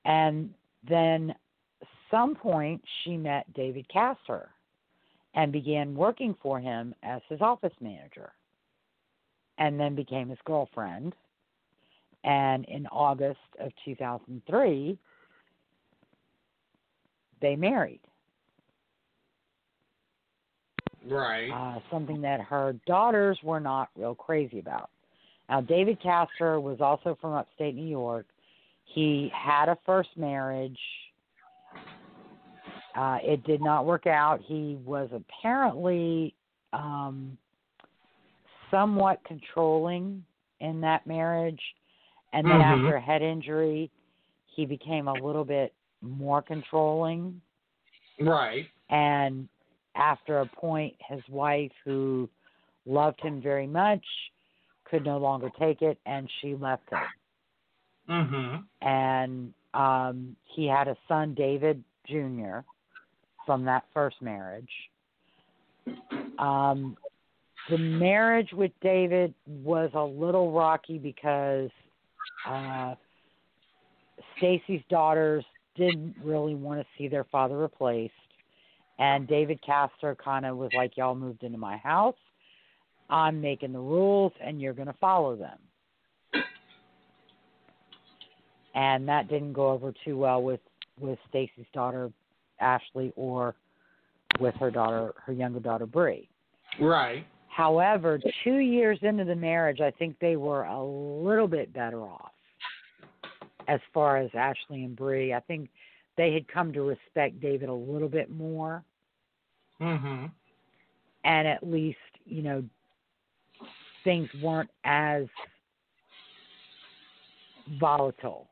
And 0.05 0.55
then 0.89 1.35
some 2.11 2.35
point 2.35 2.83
she 3.03 3.17
met 3.17 3.53
David 3.55 3.87
Castor 3.89 4.51
and 5.35 5.53
began 5.53 5.95
working 5.95 6.35
for 6.43 6.59
him 6.59 6.95
as 7.03 7.21
his 7.29 7.41
office 7.41 7.75
manager 7.81 8.33
and 9.59 9.79
then 9.79 9.95
became 9.95 10.29
his 10.29 10.39
girlfriend. 10.45 11.15
And 12.25 12.65
in 12.65 12.87
August 12.89 13.39
of 13.61 13.71
2003, 13.85 14.99
they 17.41 17.57
married. 17.57 18.01
Right. 21.07 21.51
Uh, 21.51 21.81
something 21.91 22.21
that 22.23 22.41
her 22.41 22.75
daughters 22.87 23.39
were 23.43 23.61
not 23.61 23.89
real 23.97 24.15
crazy 24.15 24.59
about. 24.59 24.91
Now, 25.49 25.61
David 25.61 26.01
Castor 26.03 26.61
was 26.61 26.81
also 26.81 27.17
from 27.21 27.33
upstate 27.33 27.75
New 27.75 27.89
York. 27.89 28.27
He 28.85 29.31
had 29.35 29.69
a 29.69 29.79
first 29.87 30.11
marriage. 30.17 30.79
Uh, 32.95 33.19
it 33.23 33.45
did 33.45 33.63
not 33.63 33.87
work 33.87 34.07
out. 34.07 34.41
He 34.43 34.79
was 34.85 35.09
apparently 35.13 36.35
um, 36.73 37.39
somewhat 38.71 39.23
controlling 39.25 40.25
in 40.61 40.81
that 40.81 41.07
marriage. 41.07 41.61
And 42.33 42.47
then 42.47 42.61
Mhm. 42.61 42.63
after 42.63 42.97
a 42.97 43.01
head 43.01 43.23
injury, 43.23 43.91
he 44.47 44.67
became 44.67 45.09
a 45.09 45.15
little 45.15 45.45
bit 45.45 45.73
more 46.03 46.43
controlling. 46.43 47.41
Right. 48.21 48.69
And 48.91 49.49
after 49.99 50.39
a 50.39 50.47
point, 50.47 50.95
his 51.09 51.21
wife, 51.29 51.73
who 51.85 52.29
loved 52.87 53.21
him 53.21 53.43
very 53.43 53.67
much, 53.67 54.05
could 54.85 55.05
no 55.05 55.19
longer 55.19 55.51
take 55.59 55.83
it, 55.83 55.99
and 56.07 56.31
she 56.41 56.55
left 56.55 56.89
him. 56.91 56.99
Mhm. 58.09 58.65
And 58.81 59.55
um, 59.75 60.37
he 60.45 60.67
had 60.67 60.89
a 60.89 60.97
son, 61.07 61.35
David 61.35 61.85
Jr., 62.07 62.61
from 63.45 63.65
that 63.65 63.85
first 63.93 64.23
marriage. 64.23 64.71
Um, 66.39 66.97
the 67.69 67.79
marriage 67.79 68.53
with 68.53 68.73
David 68.81 69.35
was 69.47 69.91
a 69.95 70.05
little 70.05 70.53
rocky 70.53 70.99
because 70.99 71.71
uh, 72.47 72.95
Stacey's 74.37 74.83
daughters 74.89 75.45
didn't 75.77 76.17
really 76.23 76.55
want 76.55 76.81
to 76.81 76.87
see 76.97 77.09
their 77.09 77.25
father 77.25 77.59
replaced. 77.59 78.13
And 78.99 79.29
David 79.29 79.61
Castor 79.65 80.17
kind 80.17 80.45
of 80.45 80.57
was 80.57 80.71
like, 80.75 80.97
Y'all 80.97 81.15
moved 81.15 81.43
into 81.43 81.59
my 81.59 81.77
house. 81.77 82.17
I'm 83.11 83.41
making 83.41 83.73
the 83.73 83.79
rules, 83.79 84.33
and 84.41 84.61
you're 84.61 84.75
going 84.75 84.89
to 84.89 84.97
follow 85.01 85.37
them. 85.37 85.59
And 88.75 89.09
that 89.09 89.29
didn't 89.29 89.55
go 89.55 89.71
over 89.71 89.93
too 90.05 90.17
well 90.17 90.43
with 90.43 90.61
with 91.01 91.19
Stacey's 91.29 91.67
daughter 91.73 92.11
Ashley 92.61 93.13
or 93.17 93.55
with 94.41 94.55
her 94.57 94.71
daughter, 94.71 95.15
her 95.25 95.33
younger 95.33 95.61
daughter 95.61 95.87
Bree. 95.87 96.29
Right. 96.81 97.25
However, 97.49 98.21
two 98.45 98.59
years 98.59 98.99
into 99.03 99.25
the 99.25 99.35
marriage, 99.35 99.81
I 99.81 99.91
think 99.91 100.17
they 100.21 100.37
were 100.37 100.65
a 100.65 100.85
little 100.85 101.49
bit 101.49 101.73
better 101.73 102.03
off 102.03 102.31
as 103.67 103.81
far 103.93 104.19
as 104.19 104.31
Ashley 104.35 104.85
and 104.85 104.95
Bree. 104.95 105.35
I 105.35 105.41
think 105.41 105.69
they 106.19 106.35
had 106.35 106.47
come 106.49 106.73
to 106.73 106.83
respect 106.83 107.41
David 107.41 107.69
a 107.71 107.75
little 107.75 108.09
bit 108.09 108.29
more, 108.29 108.85
Mhm. 109.81 110.31
and 111.25 111.49
at 111.49 111.63
least 111.63 111.99
you 112.27 112.43
know 112.43 112.69
things 114.05 114.29
weren't 114.35 114.71
as 114.85 115.29
volatile 117.69 118.51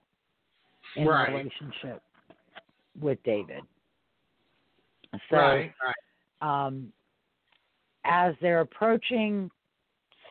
in 0.95 1.07
Right. 1.09 1.27
the 1.27 1.37
relationship 1.37 2.03
with 3.01 3.23
David. 3.25 3.67
So, 5.29 5.37
right. 5.37 5.75
Right. 5.83 5.95
um, 6.41 6.93
as 8.05 8.37
they're 8.41 8.61
approaching, 8.61 9.51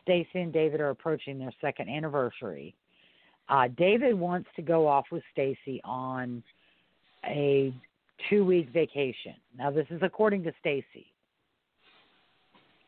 Stacey 0.00 0.40
and 0.40 0.52
David 0.52 0.80
are 0.80 0.90
approaching 0.90 1.38
their 1.38 1.52
second 1.60 1.88
anniversary. 1.88 2.76
Uh, 3.48 3.68
David 3.68 4.14
wants 4.14 4.48
to 4.54 4.62
go 4.62 4.86
off 4.86 5.10
with 5.10 5.24
Stacey 5.32 5.80
on 5.84 6.42
a 7.26 7.74
two-week 8.28 8.70
vacation. 8.70 9.34
Now, 9.56 9.70
this 9.70 9.86
is 9.90 10.00
according 10.02 10.42
to 10.44 10.52
Stacey. 10.60 11.12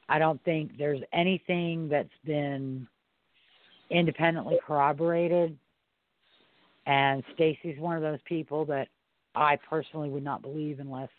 I 0.08 0.18
don't 0.18 0.42
think 0.44 0.72
there's 0.78 1.02
anything 1.12 1.88
that's 1.88 2.08
been 2.24 2.86
independently 3.90 4.58
corroborated. 4.66 5.56
And 6.86 7.22
Stacey's 7.34 7.78
one 7.78 7.96
of 7.96 8.02
those 8.02 8.20
people 8.24 8.64
that 8.66 8.88
I 9.34 9.58
personally 9.68 10.08
would 10.08 10.24
not 10.24 10.40
believe 10.40 10.80
unless, 10.80 11.10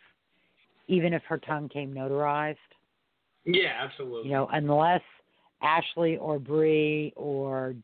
even 0.87 1.13
if 1.13 1.21
her 1.23 1.37
tongue 1.37 1.69
came 1.69 1.93
notarized, 1.93 2.57
Yeah, 3.45 3.73
absolutely. 3.79 4.29
you 4.29 4.35
know, 4.35 4.49
unless 4.51 5.01
Ashley 5.61 6.17
or 6.17 6.39
Bree 6.39 7.13
or 7.15 7.75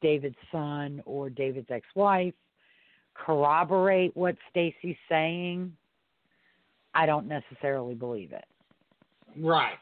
David's 0.00 0.36
son 0.50 1.02
or 1.04 1.28
David's 1.28 1.70
ex-wife 1.70 2.34
corroborate 3.14 4.16
what 4.16 4.36
Stacey's 4.50 4.96
saying, 5.08 5.72
I 6.94 7.06
don't 7.06 7.26
necessarily 7.26 7.94
believe 7.94 8.32
it. 8.32 8.44
Right. 9.36 9.76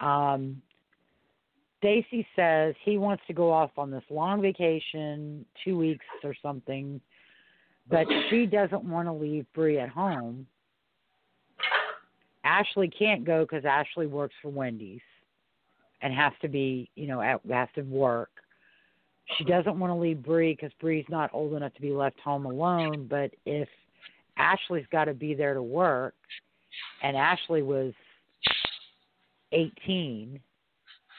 Um, 0.00 0.60
Stacey 1.78 2.26
says 2.36 2.74
he 2.84 2.96
wants 2.98 3.22
to 3.26 3.32
go 3.32 3.50
off 3.50 3.70
on 3.76 3.90
this 3.90 4.04
long 4.08 4.40
vacation, 4.40 5.44
two 5.64 5.76
weeks 5.76 6.04
or 6.22 6.34
something, 6.40 7.00
but 7.90 8.06
she 8.30 8.46
doesn't 8.46 8.84
want 8.84 9.08
to 9.08 9.12
leave 9.12 9.46
Bree 9.52 9.80
at 9.80 9.88
home. 9.88 10.46
Ashley 12.44 12.88
can't 12.88 13.24
go 13.24 13.44
because 13.44 13.64
Ashley 13.64 14.06
works 14.06 14.34
for 14.40 14.48
Wendy's 14.48 15.00
and 16.02 16.12
has 16.12 16.32
to 16.42 16.48
be, 16.48 16.90
you 16.94 17.06
know, 17.06 17.20
at, 17.20 17.40
has 17.50 17.68
to 17.74 17.82
work. 17.82 18.30
She 19.38 19.44
doesn't 19.44 19.78
want 19.78 19.90
to 19.90 19.94
leave 19.94 20.22
Bree 20.22 20.54
because 20.54 20.72
Bree's 20.80 21.06
not 21.08 21.30
old 21.32 21.54
enough 21.54 21.74
to 21.74 21.80
be 21.80 21.92
left 21.92 22.20
home 22.20 22.44
alone. 22.44 23.06
But 23.08 23.30
if 23.46 23.68
Ashley's 24.36 24.86
got 24.90 25.04
to 25.04 25.14
be 25.14 25.34
there 25.34 25.54
to 25.54 25.62
work, 25.62 26.14
and 27.02 27.16
Ashley 27.16 27.62
was 27.62 27.92
18, 29.52 30.40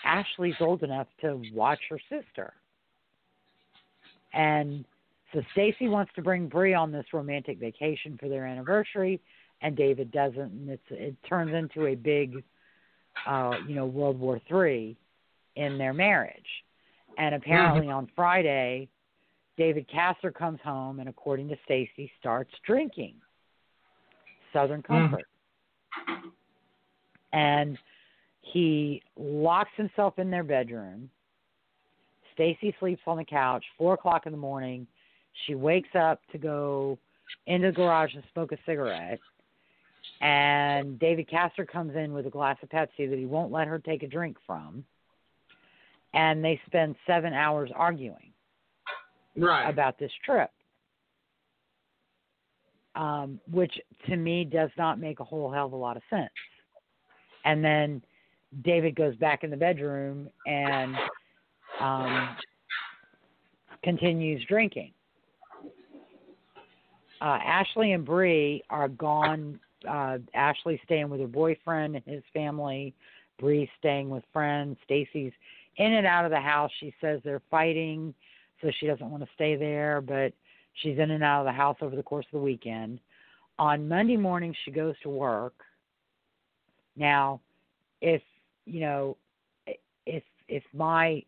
Ashley's 0.05 0.55
old 0.59 0.83
enough 0.83 1.07
to 1.21 1.41
watch 1.53 1.79
her 1.89 1.99
sister. 2.09 2.53
And 4.33 4.85
so 5.33 5.41
Stacey 5.53 5.87
wants 5.87 6.11
to 6.15 6.21
bring 6.21 6.47
Bree 6.47 6.73
on 6.73 6.91
this 6.91 7.05
romantic 7.13 7.59
vacation 7.59 8.17
for 8.19 8.29
their 8.29 8.45
anniversary, 8.45 9.21
and 9.61 9.75
David 9.75 10.11
doesn't, 10.11 10.39
and 10.39 10.69
it's 10.69 10.83
it 10.89 11.15
turns 11.27 11.53
into 11.53 11.87
a 11.87 11.95
big, 11.95 12.43
uh, 13.27 13.53
you 13.67 13.75
know, 13.75 13.85
World 13.85 14.19
War 14.19 14.41
Three 14.47 14.97
in 15.55 15.77
their 15.77 15.93
marriage. 15.93 16.63
And 17.17 17.33
mm-hmm. 17.33 17.43
apparently 17.43 17.89
on 17.89 18.07
Friday, 18.15 18.89
David 19.57 19.87
Castor 19.91 20.31
comes 20.31 20.59
home 20.63 20.99
and, 20.99 21.09
according 21.09 21.49
to 21.49 21.55
Stacey, 21.65 22.11
starts 22.19 22.51
drinking 22.65 23.15
Southern 24.51 24.81
mm-hmm. 24.81 24.93
Comfort. 24.93 25.25
And 27.33 27.77
he 28.41 29.01
locks 29.17 29.71
himself 29.75 30.19
in 30.19 30.29
their 30.29 30.43
bedroom. 30.43 31.09
Stacey 32.33 32.75
sleeps 32.79 33.01
on 33.07 33.17
the 33.17 33.25
couch. 33.25 33.63
Four 33.77 33.93
o'clock 33.93 34.25
in 34.25 34.31
the 34.31 34.37
morning, 34.37 34.87
she 35.45 35.55
wakes 35.55 35.89
up 35.95 36.19
to 36.31 36.37
go 36.37 36.97
into 37.47 37.67
the 37.67 37.73
garage 37.73 38.13
and 38.13 38.23
smoke 38.33 38.51
a 38.51 38.57
cigarette. 38.65 39.19
And 40.21 40.99
David 40.99 41.29
Castor 41.29 41.65
comes 41.65 41.95
in 41.95 42.13
with 42.13 42.25
a 42.27 42.29
glass 42.29 42.57
of 42.63 42.69
Pepsi 42.69 43.09
that 43.09 43.17
he 43.17 43.25
won't 43.25 43.51
let 43.51 43.67
her 43.67 43.79
take 43.79 44.03
a 44.03 44.07
drink 44.07 44.37
from. 44.45 44.83
And 46.13 46.43
they 46.43 46.61
spend 46.67 46.95
seven 47.07 47.33
hours 47.33 47.71
arguing 47.75 48.33
Right. 49.35 49.67
about 49.67 49.97
this 49.97 50.11
trip, 50.23 50.51
um, 52.95 53.39
which 53.51 53.73
to 54.07 54.15
me 54.15 54.45
does 54.45 54.69
not 54.77 54.99
make 54.99 55.19
a 55.19 55.23
whole 55.23 55.51
hell 55.51 55.65
of 55.65 55.73
a 55.73 55.75
lot 55.75 55.97
of 55.97 56.03
sense. 56.09 56.29
And 57.45 57.63
then 57.63 58.03
David 58.63 58.95
goes 58.95 59.15
back 59.15 59.43
in 59.43 59.49
the 59.49 59.57
bedroom 59.57 60.29
and 60.45 60.95
um, 61.81 62.37
continues 63.83 64.45
drinking. 64.45 64.93
Uh, 67.21 67.39
Ashley 67.43 67.93
and 67.93 68.05
Bree 68.05 68.63
are 68.69 68.87
gone. 68.87 69.59
Uh, 69.89 70.19
Ashley 70.33 70.79
staying 70.85 71.09
with 71.09 71.21
her 71.21 71.27
boyfriend 71.27 71.95
and 71.95 72.05
his 72.05 72.23
family. 72.33 72.93
Bree 73.39 73.69
staying 73.79 74.09
with 74.09 74.23
friends. 74.31 74.77
Stacey's 74.83 75.33
in 75.77 75.93
and 75.93 76.07
out 76.07 76.25
of 76.25 76.31
the 76.31 76.39
house. 76.39 76.71
She 76.79 76.93
says 77.01 77.21
they're 77.23 77.41
fighting 77.51 78.13
so 78.61 78.71
she 78.79 78.87
doesn't 78.87 79.09
want 79.09 79.23
to 79.23 79.29
stay 79.35 79.55
there, 79.55 80.01
but 80.01 80.33
she's 80.75 80.97
in 80.97 81.11
and 81.11 81.23
out 81.23 81.41
of 81.41 81.45
the 81.45 81.51
house 81.51 81.77
over 81.81 81.95
the 81.95 82.03
course 82.03 82.25
of 82.31 82.39
the 82.39 82.43
weekend. 82.43 82.99
On 83.59 83.87
Monday 83.87 84.17
morning, 84.17 84.55
she 84.63 84.71
goes 84.71 84.95
to 85.03 85.09
work. 85.09 85.53
Now, 86.95 87.41
if 88.01 88.21
you 88.65 88.79
know, 88.79 89.17
if 90.05 90.23
if 90.47 90.63
my 90.73 91.23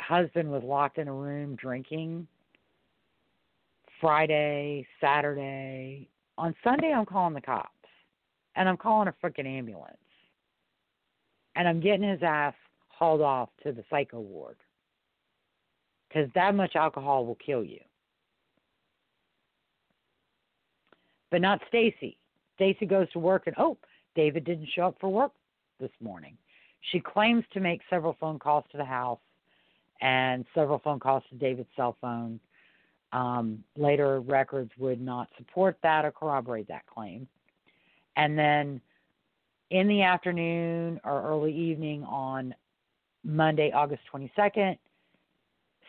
husband 0.00 0.50
was 0.50 0.62
locked 0.64 0.98
in 0.98 1.08
a 1.08 1.12
room 1.12 1.56
drinking, 1.56 2.26
Friday, 4.00 4.86
Saturday. 5.00 6.08
On 6.38 6.54
Sunday, 6.64 6.92
I'm 6.92 7.06
calling 7.06 7.34
the 7.34 7.40
cops, 7.40 7.68
and 8.56 8.68
I'm 8.68 8.76
calling 8.76 9.08
a 9.08 9.14
freaking 9.24 9.46
ambulance, 9.46 9.96
and 11.54 11.68
I'm 11.68 11.80
getting 11.80 12.08
his 12.08 12.22
ass 12.22 12.54
hauled 13.02 13.20
off 13.20 13.48
to 13.64 13.72
the 13.72 13.82
psycho 13.90 14.20
ward 14.20 14.54
because 16.08 16.30
that 16.36 16.54
much 16.54 16.76
alcohol 16.76 17.26
will 17.26 17.38
kill 17.44 17.64
you. 17.64 17.80
But 21.32 21.40
not 21.40 21.58
Stacey. 21.66 22.16
Stacey 22.54 22.86
goes 22.86 23.10
to 23.10 23.18
work, 23.18 23.48
and 23.48 23.56
oh, 23.58 23.76
David 24.14 24.44
didn't 24.44 24.68
show 24.76 24.82
up 24.82 24.96
for 25.00 25.08
work 25.08 25.32
this 25.80 25.90
morning. 26.00 26.36
She 26.92 27.00
claims 27.00 27.42
to 27.54 27.58
make 27.58 27.80
several 27.90 28.16
phone 28.20 28.38
calls 28.38 28.64
to 28.70 28.76
the 28.76 28.84
house 28.84 29.18
and 30.00 30.44
several 30.54 30.78
phone 30.78 31.00
calls 31.00 31.24
to 31.30 31.34
David's 31.34 31.70
cell 31.74 31.96
phone. 32.00 32.38
Um, 33.12 33.64
later 33.76 34.20
records 34.20 34.70
would 34.78 35.00
not 35.00 35.26
support 35.36 35.76
that 35.82 36.04
or 36.04 36.12
corroborate 36.12 36.68
that 36.68 36.86
claim. 36.86 37.26
And 38.14 38.38
then 38.38 38.80
in 39.70 39.88
the 39.88 40.02
afternoon 40.02 41.00
or 41.02 41.20
early 41.28 41.52
evening 41.52 42.04
on 42.04 42.54
Monday, 43.24 43.70
August 43.72 44.02
22nd, 44.12 44.78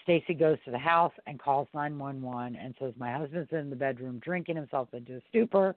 Stacey 0.04 0.34
goes 0.34 0.58
to 0.65 0.72
the 0.72 0.78
house 0.78 1.13
and 1.28 1.39
calls 1.39 1.67
911 1.74 2.56
and 2.56 2.76
says, 2.80 2.93
My 2.98 3.13
husband's 3.13 3.52
in 3.52 3.69
the 3.69 3.76
bedroom 3.76 4.19
drinking 4.19 4.56
himself 4.56 4.89
into 4.93 5.15
a 5.15 5.22
stupor. 5.30 5.76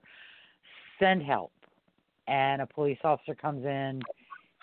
Send 0.98 1.22
help. 1.22 1.52
And 2.26 2.60
a 2.60 2.66
police 2.66 2.98
officer 3.04 3.34
comes 3.34 3.64
in. 3.64 4.02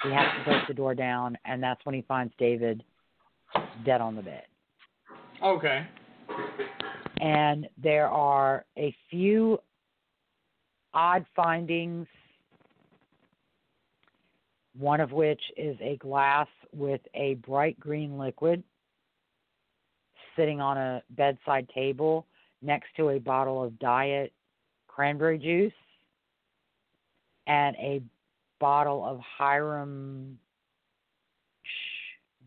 He 0.03 0.11
has 0.11 0.25
to 0.37 0.43
break 0.43 0.67
the 0.67 0.73
door 0.73 0.93
down, 0.93 1.37
and 1.45 1.63
that's 1.63 1.83
when 1.85 1.95
he 1.95 2.01
finds 2.01 2.33
David 2.37 2.83
dead 3.85 4.01
on 4.01 4.15
the 4.15 4.21
bed. 4.21 4.43
Okay. 5.41 5.87
And 7.21 7.67
there 7.81 8.09
are 8.09 8.65
a 8.77 8.93
few 9.09 9.59
odd 10.93 11.25
findings, 11.35 12.05
one 14.77 14.99
of 14.99 15.11
which 15.11 15.41
is 15.57 15.77
a 15.81 15.97
glass 15.97 16.47
with 16.75 17.01
a 17.13 17.35
bright 17.35 17.79
green 17.79 18.17
liquid 18.17 18.63
sitting 20.35 20.59
on 20.59 20.77
a 20.77 21.03
bedside 21.11 21.67
table 21.73 22.25
next 22.61 22.87
to 22.97 23.09
a 23.09 23.19
bottle 23.19 23.63
of 23.63 23.77
diet 23.79 24.31
cranberry 24.87 25.37
juice 25.37 25.73
and 27.47 27.75
a 27.77 28.01
bottle 28.59 29.05
of 29.05 29.19
Hiram 29.19 30.37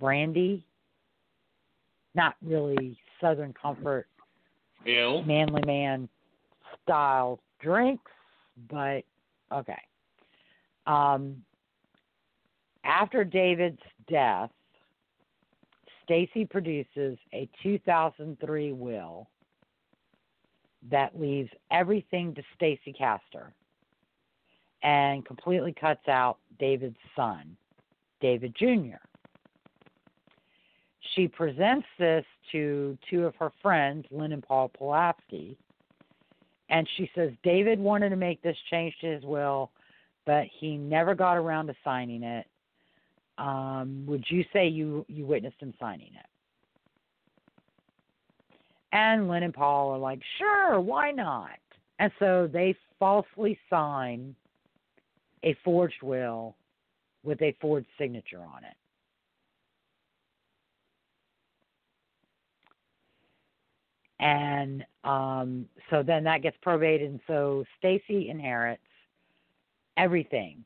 brandy. 0.01 0.65
Not 2.15 2.35
really 2.43 2.99
Southern 3.21 3.53
Comfort 3.53 4.07
manly 5.27 5.63
man 5.67 6.09
style 6.83 7.41
drinks, 7.61 8.11
but 8.71 9.03
okay. 9.53 9.81
Um, 10.87 11.43
after 12.87 13.25
David's 13.25 13.83
death, 14.09 14.51
Stacey 16.05 16.45
produces 16.45 17.19
a 17.35 17.49
2003 17.63 18.73
will 18.73 19.29
that 20.89 21.19
leaves 21.19 21.51
everything 21.73 22.33
to 22.35 22.43
Stacey 22.55 22.93
Castor 22.93 23.53
and 24.83 25.27
completely 25.27 25.75
cuts 25.79 26.07
out 26.07 26.39
David's 26.61 26.97
son, 27.17 27.57
David 28.21 28.55
Jr. 28.57 28.99
She 31.15 31.27
presents 31.27 31.87
this 31.99 32.25
to 32.53 32.97
two 33.11 33.25
of 33.25 33.35
her 33.37 33.51
friends, 33.61 34.07
Lynn 34.13 34.33
and 34.33 34.43
Paul 34.43 34.69
Pulaski, 34.69 35.57
and 36.69 36.87
she 36.97 37.11
says 37.15 37.33
David 37.43 37.81
wanted 37.81 38.11
to 38.11 38.17
make 38.17 38.43
this 38.43 38.57
change 38.71 38.95
to 39.01 39.07
his 39.07 39.25
will, 39.25 39.73
but 40.25 40.45
he 40.61 40.77
never 40.77 41.15
got 41.15 41.37
around 41.37 41.67
to 41.67 41.75
signing 41.83 42.23
it. 42.23 42.47
Um, 43.39 44.05
would 44.07 44.25
you 44.29 44.45
say 44.53 44.67
you 44.67 45.05
you 45.09 45.27
witnessed 45.27 45.61
him 45.61 45.75
signing 45.79 46.13
it? 46.15 46.27
And 48.93 49.29
Lynn 49.29 49.43
and 49.43 49.53
Paul 49.53 49.91
are 49.91 49.99
like, 49.99 50.21
sure, 50.39 50.81
why 50.81 51.11
not? 51.11 51.59
And 51.99 52.11
so 52.19 52.49
they 52.51 52.75
falsely 52.99 53.59
sign 53.69 54.35
a 55.43 55.55
forged 55.65 56.03
will 56.03 56.57
with 57.23 57.43
a 57.43 57.55
forged 57.61 57.89
signature 57.99 58.41
on 58.41 58.65
it. 58.65 58.77
And 64.19 64.85
um, 65.05 65.67
so 65.91 66.03
then 66.03 66.25
that 66.25 66.43
gets 66.43 66.57
probated, 66.63 67.11
and 67.11 67.21
so 67.27 67.65
Stacey 67.79 68.31
inherits 68.31 68.81
everything 69.97 70.65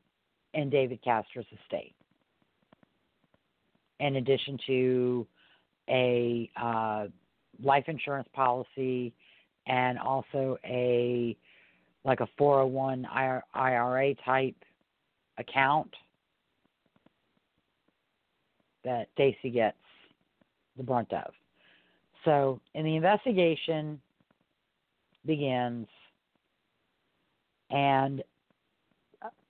in 0.55 0.71
David 0.71 1.03
Castor's 1.03 1.47
estate, 1.61 1.95
in 4.01 4.17
addition 4.17 4.59
to 4.67 5.27
a 5.89 6.51
uh, 6.61 7.07
life 7.63 7.85
insurance 7.87 8.29
policy 8.33 9.13
and 9.67 9.99
also 9.99 10.57
a 10.65 11.37
like 12.05 12.21
a 12.21 12.29
401 12.39 13.07
IRA 13.55 14.15
type 14.25 14.57
account 15.39 15.95
that 18.85 19.09
Stacey 19.13 19.51
gets 19.51 19.77
the 20.79 20.83
brunt 20.83 21.13
of. 21.13 21.33
So, 22.25 22.61
and 22.75 22.87
the 22.87 22.97
investigation 22.97 24.01
begins, 25.27 25.87
and 27.71 28.23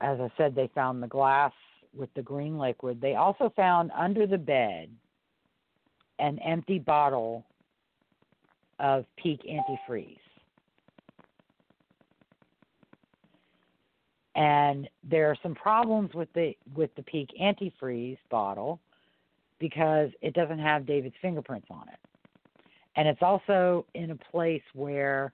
as 0.01 0.19
I 0.21 0.29
said, 0.37 0.57
they 0.57 0.69
found 0.75 1.01
the 1.01 1.07
glass 1.07 1.53
with 1.95 2.13
the 2.15 2.23
green 2.23 2.59
liquid. 2.59 3.01
They 3.01 3.15
also 3.15 3.53
found 3.57 3.91
under 3.97 4.27
the 4.27 4.39
bed 4.39 4.91
an 6.19 6.39
empty 6.41 6.79
bottle 6.79 7.45
of 8.79 9.05
peak 9.17 9.41
antifreeze. 9.49 10.17
And 14.37 14.89
there 15.03 15.29
are 15.31 15.37
some 15.43 15.55
problems 15.55 16.15
with 16.15 16.33
the 16.35 16.57
with 16.75 16.95
the 16.95 17.03
peak 17.03 17.31
antifreeze 17.41 18.19
bottle 18.31 18.81
because 19.59 20.11
it 20.23 20.35
doesn't 20.35 20.59
have 20.59 20.87
David's 20.87 21.17
fingerprints 21.21 21.67
on 21.71 21.87
it. 21.89 21.99
And 22.97 23.07
it's 23.07 23.23
also 23.23 23.87
in 23.95 24.13
a 24.13 24.17
place 24.17 24.63
where 24.73 25.33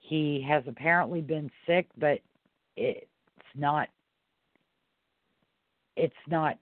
he 0.00 0.44
has 0.46 0.62
apparently 0.66 1.20
been 1.20 1.50
sick, 1.66 1.86
but 1.98 2.20
it's 2.76 3.06
not 3.54 3.88
it's 5.96 6.14
not 6.28 6.58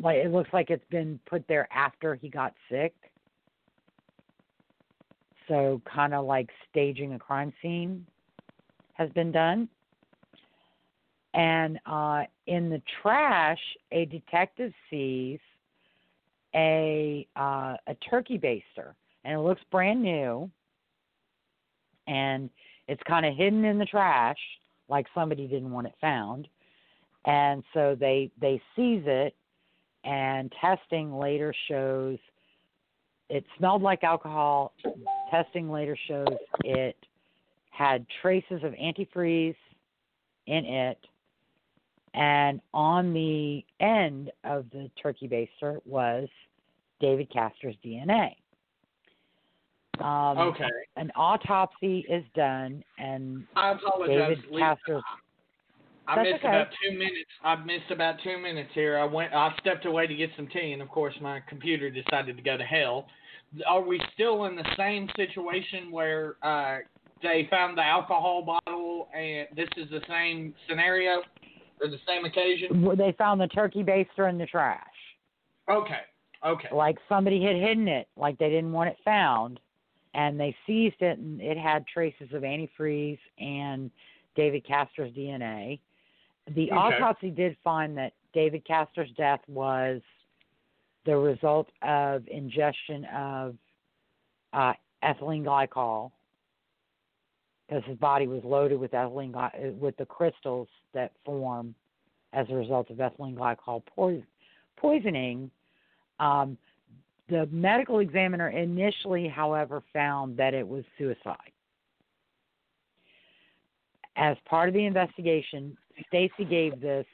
like 0.00 0.16
it 0.16 0.32
looks 0.32 0.50
like 0.52 0.70
it's 0.70 0.84
been 0.90 1.18
put 1.28 1.46
there 1.48 1.68
after 1.72 2.14
he 2.14 2.28
got 2.28 2.54
sick. 2.70 2.94
So 5.48 5.82
kind 5.92 6.14
of 6.14 6.26
like 6.26 6.48
staging 6.70 7.14
a 7.14 7.18
crime 7.18 7.52
scene 7.60 8.06
has 8.94 9.10
been 9.10 9.32
done. 9.32 9.68
And 11.34 11.78
uh, 11.86 12.22
in 12.46 12.70
the 12.70 12.82
trash, 13.02 13.60
a 13.92 14.04
detective 14.06 14.72
sees 14.88 15.38
a 16.54 17.26
uh, 17.36 17.76
a 17.86 17.94
turkey 18.08 18.38
baster, 18.38 18.94
and 19.24 19.34
it 19.34 19.40
looks 19.40 19.60
brand 19.70 20.02
new. 20.02 20.50
And 22.06 22.50
it's 22.88 23.02
kind 23.06 23.24
of 23.24 23.36
hidden 23.36 23.64
in 23.64 23.78
the 23.78 23.84
trash, 23.84 24.38
like 24.88 25.06
somebody 25.14 25.46
didn't 25.46 25.70
want 25.70 25.86
it 25.86 25.94
found. 26.00 26.48
And 27.26 27.62
so 27.74 27.96
they 27.98 28.30
they 28.40 28.60
seize 28.74 29.02
it, 29.06 29.34
and 30.04 30.52
testing 30.60 31.18
later 31.18 31.54
shows 31.68 32.18
it 33.28 33.44
smelled 33.58 33.82
like 33.82 34.02
alcohol. 34.04 34.72
Testing 35.30 35.70
later 35.70 35.96
shows 36.08 36.26
it 36.64 36.96
had 37.70 38.06
traces 38.20 38.62
of 38.64 38.72
antifreeze 38.72 39.54
in 40.46 40.64
it 40.64 40.98
and 42.14 42.60
on 42.74 43.12
the 43.12 43.64
end 43.80 44.32
of 44.44 44.66
the 44.72 44.90
turkey 45.00 45.28
baster 45.28 45.80
was 45.84 46.28
David 47.00 47.30
Castor's 47.30 47.76
DNA. 47.84 48.34
Um, 50.00 50.38
Okay. 50.38 50.68
An 50.96 51.12
autopsy 51.14 52.04
is 52.08 52.24
done, 52.34 52.82
and 52.98 53.46
I 53.54 53.72
apologize. 53.72 54.08
David 54.08 54.38
Lisa. 54.50 54.58
Castor's. 54.58 55.02
I 56.10 56.16
That's 56.16 56.26
missed 56.26 56.44
okay. 56.44 56.48
about 56.48 56.66
two 56.82 56.98
minutes. 56.98 57.30
I 57.44 57.54
missed 57.56 57.90
about 57.92 58.16
two 58.24 58.36
minutes 58.38 58.70
here. 58.74 58.98
I 58.98 59.04
went. 59.04 59.32
I 59.32 59.54
stepped 59.60 59.86
away 59.86 60.08
to 60.08 60.14
get 60.14 60.30
some 60.36 60.48
tea, 60.48 60.72
and 60.72 60.82
of 60.82 60.88
course, 60.88 61.14
my 61.20 61.40
computer 61.48 61.88
decided 61.88 62.36
to 62.36 62.42
go 62.42 62.56
to 62.56 62.64
hell. 62.64 63.06
Are 63.64 63.80
we 63.80 64.00
still 64.14 64.46
in 64.46 64.56
the 64.56 64.66
same 64.76 65.08
situation 65.14 65.92
where 65.92 66.34
uh, 66.42 66.78
they 67.22 67.46
found 67.48 67.78
the 67.78 67.84
alcohol 67.84 68.42
bottle, 68.42 69.08
and 69.14 69.46
this 69.54 69.68
is 69.76 69.88
the 69.90 70.00
same 70.08 70.52
scenario 70.68 71.22
or 71.80 71.88
the 71.88 71.98
same 72.08 72.24
occasion? 72.24 72.96
They 72.98 73.14
found 73.16 73.40
the 73.40 73.46
turkey 73.48 73.84
baster 73.84 74.28
in 74.28 74.36
the 74.36 74.46
trash. 74.46 74.80
Okay. 75.70 76.00
Okay. 76.44 76.68
Like 76.72 76.96
somebody 77.08 77.40
had 77.44 77.54
hidden 77.54 77.86
it, 77.86 78.08
like 78.16 78.36
they 78.38 78.48
didn't 78.48 78.72
want 78.72 78.90
it 78.90 78.96
found. 79.04 79.60
and 80.14 80.40
they 80.40 80.56
seized 80.66 81.00
it, 81.00 81.18
and 81.18 81.40
it 81.40 81.56
had 81.56 81.86
traces 81.86 82.32
of 82.32 82.42
antifreeze 82.42 83.18
and 83.38 83.92
David 84.34 84.64
Castor's 84.66 85.12
DNA. 85.14 85.78
The 86.48 86.70
Okay. 86.70 86.76
autopsy 86.76 87.30
did 87.30 87.56
find 87.62 87.96
that 87.98 88.12
David 88.32 88.64
Castor's 88.64 89.10
death 89.12 89.40
was 89.48 90.02
the 91.04 91.16
result 91.16 91.70
of 91.82 92.26
ingestion 92.28 93.04
of 93.06 93.56
uh, 94.52 94.74
ethylene 95.02 95.44
glycol 95.44 96.12
because 97.68 97.84
his 97.84 97.96
body 97.98 98.26
was 98.26 98.42
loaded 98.44 98.78
with 98.80 98.90
ethylene 98.90 99.32
gly- 99.32 99.74
with 99.78 99.96
the 99.96 100.06
crystals 100.06 100.68
that 100.92 101.12
form 101.24 101.74
as 102.32 102.48
a 102.50 102.54
result 102.54 102.90
of 102.90 102.96
ethylene 102.96 103.34
glycol 103.34 103.82
pois- 103.86 104.24
poisoning. 104.76 105.50
Um, 106.18 106.58
the 107.28 107.46
medical 107.46 108.00
examiner 108.00 108.48
initially, 108.50 109.28
however, 109.28 109.82
found 109.92 110.36
that 110.36 110.52
it 110.52 110.66
was 110.66 110.84
suicide. 110.98 111.52
As 114.16 114.36
part 114.44 114.68
of 114.68 114.74
the 114.74 114.84
investigation, 114.84 115.76
Stacey 116.08 116.44
gave 116.44 116.80
this 116.80 117.06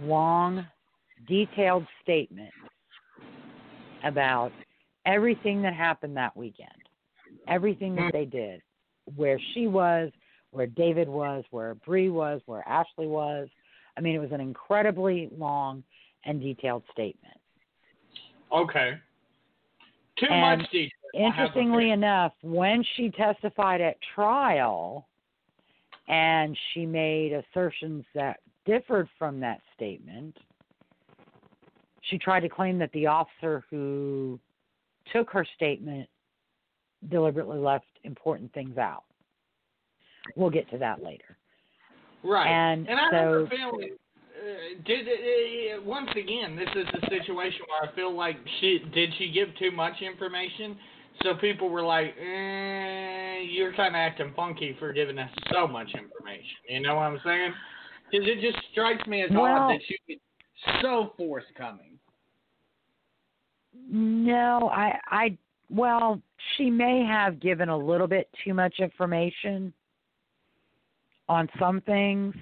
long, 0.00 0.66
detailed 1.28 1.86
statement 2.02 2.52
about 4.04 4.52
everything 5.06 5.62
that 5.62 5.74
happened 5.74 6.16
that 6.16 6.36
weekend, 6.36 6.68
everything 7.48 7.94
that 7.96 8.12
they 8.12 8.24
did, 8.24 8.60
where 9.16 9.38
she 9.52 9.66
was, 9.66 10.10
where 10.50 10.66
David 10.66 11.08
was, 11.08 11.44
where 11.50 11.74
Bree 11.74 12.10
was, 12.10 12.40
where 12.46 12.66
Ashley 12.68 13.06
was. 13.06 13.48
I 13.96 14.00
mean, 14.00 14.14
it 14.14 14.18
was 14.18 14.32
an 14.32 14.40
incredibly 14.40 15.30
long 15.36 15.82
and 16.24 16.40
detailed 16.40 16.82
statement. 16.92 17.36
Okay. 18.52 18.92
Too 20.18 20.26
And 20.30 20.60
much 20.60 20.70
detail. 20.70 20.90
I 21.14 21.18
have 21.18 21.34
a 21.34 21.42
Interestingly 21.42 21.90
enough, 21.90 22.32
when 22.42 22.84
she 22.96 23.10
testified 23.10 23.80
at 23.80 23.96
trial 24.14 25.06
and 26.08 26.56
she 26.72 26.86
made 26.86 27.32
assertions 27.32 28.04
that 28.14 28.40
differed 28.66 29.08
from 29.18 29.40
that 29.40 29.60
statement, 29.74 30.36
she 32.02 32.18
tried 32.18 32.40
to 32.40 32.48
claim 32.48 32.78
that 32.78 32.92
the 32.92 33.06
officer 33.06 33.64
who 33.70 34.38
took 35.12 35.30
her 35.30 35.46
statement 35.56 36.08
deliberately 37.10 37.58
left 37.58 37.86
important 38.04 38.52
things 38.52 38.78
out. 38.78 39.04
We'll 40.36 40.50
get 40.50 40.68
to 40.70 40.78
that 40.78 41.02
later. 41.02 41.36
Right. 42.22 42.48
And, 42.48 42.88
I 42.88 42.92
have 42.92 43.10
so 43.12 43.44
a 43.44 43.48
feeling. 43.48 43.90
Uh, 43.92 44.82
did 44.84 45.06
uh, 45.06 45.82
once 45.82 46.10
again, 46.12 46.56
this 46.56 46.68
is 46.74 46.86
a 47.02 47.10
situation 47.10 47.60
where 47.68 47.90
I 47.90 47.94
feel 47.94 48.14
like 48.14 48.36
she 48.60 48.80
did 48.94 49.10
she 49.18 49.30
give 49.30 49.48
too 49.58 49.70
much 49.70 49.94
information, 50.00 50.76
so 51.22 51.34
people 51.34 51.68
were 51.68 51.82
like, 51.82 52.14
eh, 52.18 53.40
"You're 53.40 53.72
kind 53.74 53.94
of 53.94 53.98
acting 53.98 54.32
funky 54.34 54.76
for 54.78 54.92
giving 54.92 55.18
us 55.18 55.30
so 55.52 55.66
much 55.66 55.88
information." 55.94 56.56
You 56.68 56.80
know 56.80 56.96
what 56.96 57.02
I'm 57.02 57.20
saying? 57.24 57.52
Because 58.10 58.26
it 58.26 58.40
just 58.40 58.58
strikes 58.72 59.06
me 59.06 59.22
as 59.22 59.30
Well- 59.30 59.44
odd 59.44 59.70
that 59.70 59.82
she 59.86 59.98
was 60.08 60.18
so 60.82 61.12
forthcoming. 61.16 61.98
No, 63.88 64.70
I 64.72 64.98
I 65.06 65.38
well, 65.70 66.20
she 66.56 66.70
may 66.70 67.04
have 67.04 67.40
given 67.40 67.68
a 67.68 67.76
little 67.76 68.06
bit 68.06 68.28
too 68.44 68.54
much 68.54 68.78
information 68.78 69.72
on 71.28 71.48
some 71.58 71.80
things. 71.82 72.34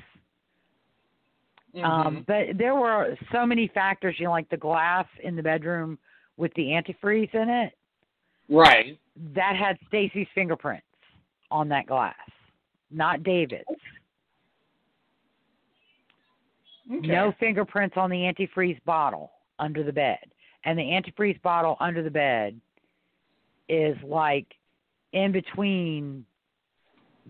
Mm-hmm. 1.75 1.85
Um, 1.85 2.25
but 2.27 2.59
there 2.59 2.75
were 2.75 3.17
so 3.33 3.47
many 3.47 3.69
factors, 3.69 4.17
you 4.19 4.27
know, 4.27 4.33
like 4.33 4.49
the 4.51 4.57
glass 4.57 5.07
in 5.23 5.37
the 5.37 5.43
bedroom 5.43 5.99
with 6.37 6.53
the 6.55 6.63
antifreeze 6.63 7.35
in 7.35 7.49
it, 7.49 7.73
right. 8.49 8.99
that 9.35 9.57
had 9.57 9.79
Stacey's 9.89 10.27
fingerprints 10.35 10.87
on 11.51 11.69
that 11.69 11.87
glass, 11.87 12.15
not 12.91 13.23
David's. 13.23 13.65
Okay. 16.91 17.07
No 17.07 17.33
fingerprints 17.39 17.97
on 17.97 18.11
the 18.11 18.17
antifreeze 18.17 18.83
bottle 18.85 19.31
under 19.59 19.83
the 19.83 19.93
bed. 19.93 20.19
And 20.65 20.79
the 20.79 20.83
antifreeze 20.83 21.41
bottle 21.43 21.77
under 21.81 22.03
the 22.03 22.11
bed 22.11 22.61
is 23.69 23.97
like 24.05 24.47
in 25.13 25.33
between 25.33 26.25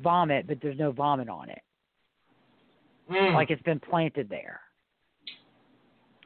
vomit, 0.03 0.47
but 0.47 0.59
there's 0.63 0.79
no 0.79 0.93
vomit 0.93 1.29
on 1.29 1.51
it. 1.51 1.63
Mm. 3.11 3.35
Like 3.35 3.51
it's 3.51 3.63
been 3.63 3.81
planted 3.81 4.29
there. 4.29 4.61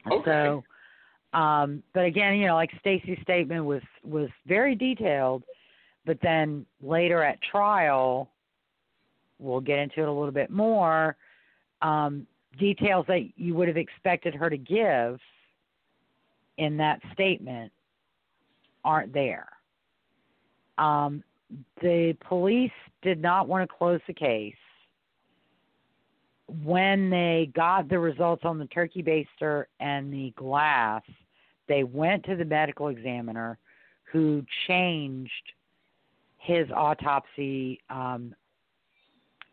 Okay. 0.09 0.23
So 0.25 0.63
um 1.33 1.83
but 1.93 2.05
again, 2.05 2.35
you 2.35 2.47
know, 2.47 2.55
like 2.55 2.71
Stacey's 2.79 3.19
statement 3.21 3.65
was 3.65 3.81
was 4.03 4.29
very 4.47 4.75
detailed, 4.75 5.43
but 6.05 6.17
then 6.21 6.65
later 6.81 7.23
at 7.23 7.39
trial 7.41 8.29
we'll 9.39 9.61
get 9.61 9.79
into 9.79 10.01
it 10.01 10.07
a 10.07 10.11
little 10.11 10.31
bit 10.31 10.49
more. 10.49 11.15
Um, 11.81 12.25
details 12.57 13.05
that 13.07 13.29
you 13.35 13.53
would 13.53 13.67
have 13.67 13.77
expected 13.77 14.33
her 14.33 14.49
to 14.49 14.57
give 14.57 15.19
in 16.57 16.77
that 16.77 16.99
statement 17.13 17.71
aren't 18.83 19.13
there. 19.13 19.47
Um, 20.77 21.23
the 21.81 22.15
police 22.27 22.71
did 23.01 23.21
not 23.21 23.47
want 23.47 23.69
to 23.69 23.75
close 23.75 23.99
the 24.07 24.13
case. 24.13 24.55
When 26.63 27.09
they 27.09 27.51
got 27.55 27.89
the 27.89 27.99
results 27.99 28.43
on 28.45 28.57
the 28.57 28.67
turkey 28.67 29.03
baster 29.03 29.65
and 29.79 30.11
the 30.13 30.33
glass, 30.37 31.03
they 31.67 31.83
went 31.83 32.23
to 32.25 32.35
the 32.35 32.45
medical 32.45 32.87
examiner 32.87 33.57
who 34.11 34.43
changed 34.67 35.31
his 36.37 36.67
autopsy 36.71 37.81
um, 37.89 38.33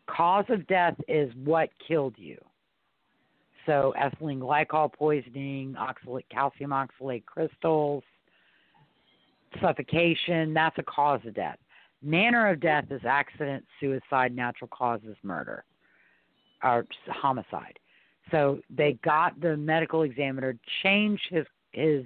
cause 0.07 0.45
of 0.49 0.65
death 0.67 0.95
is 1.07 1.31
what 1.43 1.69
killed 1.85 2.15
you. 2.17 2.37
So 3.65 3.93
ethylene 3.99 4.39
glycol 4.39 4.93
poisoning, 4.93 5.75
oxalate, 5.77 6.25
calcium 6.31 6.71
oxalate 6.71 7.25
crystals, 7.25 8.03
suffocation, 9.61 10.53
that's 10.53 10.77
a 10.77 10.83
cause 10.83 11.21
of 11.25 11.33
death. 11.33 11.57
Manner 12.01 12.49
of 12.49 12.59
death 12.59 12.85
is 12.91 13.01
accident, 13.07 13.65
suicide, 13.79 14.35
natural 14.35 14.69
causes, 14.71 15.15
murder, 15.23 15.63
or 16.65 16.85
homicide. 17.07 17.79
So 18.31 18.59
they 18.69 18.97
got 19.03 19.39
the 19.39 19.55
medical 19.55 20.01
examiner 20.01 20.57
change 20.83 21.21
his 21.29 21.45
his 21.71 22.05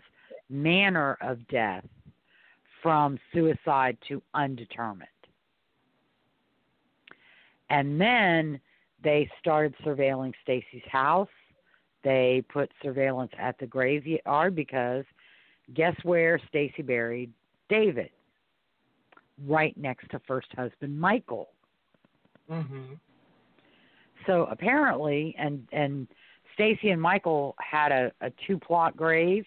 manner 0.50 1.18
of 1.22 1.48
death 1.48 1.86
from 2.84 3.18
suicide 3.34 3.98
to 4.08 4.22
undetermined. 4.34 5.08
And 7.70 8.02
then 8.02 8.60
they 9.04 9.30
started 9.40 9.76
surveilling 9.86 10.34
Stacey's 10.44 10.82
house. 10.92 11.30
They 12.04 12.44
put 12.50 12.72
surveillance 12.82 13.32
at 13.38 13.58
the 13.60 13.68
graveyard 13.68 14.56
because 14.56 15.06
guess 15.76 15.96
where 16.04 16.40
Stacey 16.48 16.82
buried 16.82 17.32
David? 17.70 18.10
Right 19.48 19.78
next 19.78 20.10
to 20.12 20.20
first 20.28 20.48
husband 20.56 21.00
Michael. 21.00 21.50
Mm-hmm. 22.50 22.94
So 24.30 24.48
apparently, 24.52 25.36
and 25.40 25.68
and 25.72 26.08
Stacey 26.54 26.92
and 26.92 27.02
Michael 27.02 27.56
had 27.60 27.92
a, 27.92 28.12
a 28.22 28.32
two 28.46 28.60
plot 28.60 28.96
grave. 28.96 29.44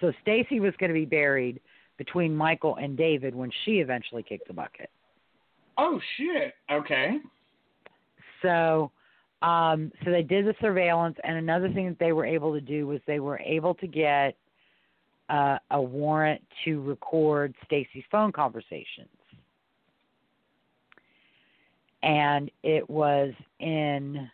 So 0.00 0.12
Stacey 0.20 0.58
was 0.58 0.74
going 0.78 0.90
to 0.90 0.94
be 0.94 1.04
buried 1.04 1.60
between 1.96 2.34
Michael 2.34 2.76
and 2.76 2.96
David 2.96 3.34
when 3.36 3.50
she 3.64 3.78
eventually 3.78 4.24
kicked 4.24 4.48
the 4.48 4.54
bucket. 4.54 4.90
Oh 5.76 6.00
shit. 6.16 6.54
Okay. 6.72 7.18
So, 8.42 8.90
um, 9.42 9.92
so 10.04 10.10
they 10.10 10.22
did 10.22 10.44
the 10.44 10.54
surveillance, 10.60 11.16
and 11.22 11.36
another 11.36 11.70
thing 11.72 11.86
that 11.86 11.98
they 12.00 12.12
were 12.12 12.26
able 12.26 12.52
to 12.54 12.60
do 12.60 12.86
was 12.88 13.00
they 13.06 13.20
were 13.20 13.38
able 13.38 13.74
to 13.74 13.86
get 13.86 14.36
uh, 15.28 15.58
a 15.70 15.80
warrant 15.80 16.42
to 16.64 16.80
record 16.82 17.54
Stacey's 17.64 18.04
phone 18.10 18.32
conversations, 18.32 19.08
and 22.02 22.50
it 22.62 22.88
was 22.88 23.32
in 23.60 24.30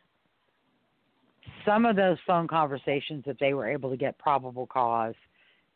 some 1.65 1.87
of 1.87 1.97
those 1.97 2.19
phone 2.27 2.47
conversations 2.47 3.25
that 3.27 3.37
they 3.41 3.55
were 3.55 3.69
able 3.69 3.91
to 3.91 3.97
get 3.97 4.19
probable 4.19 4.67
cause 4.67 5.15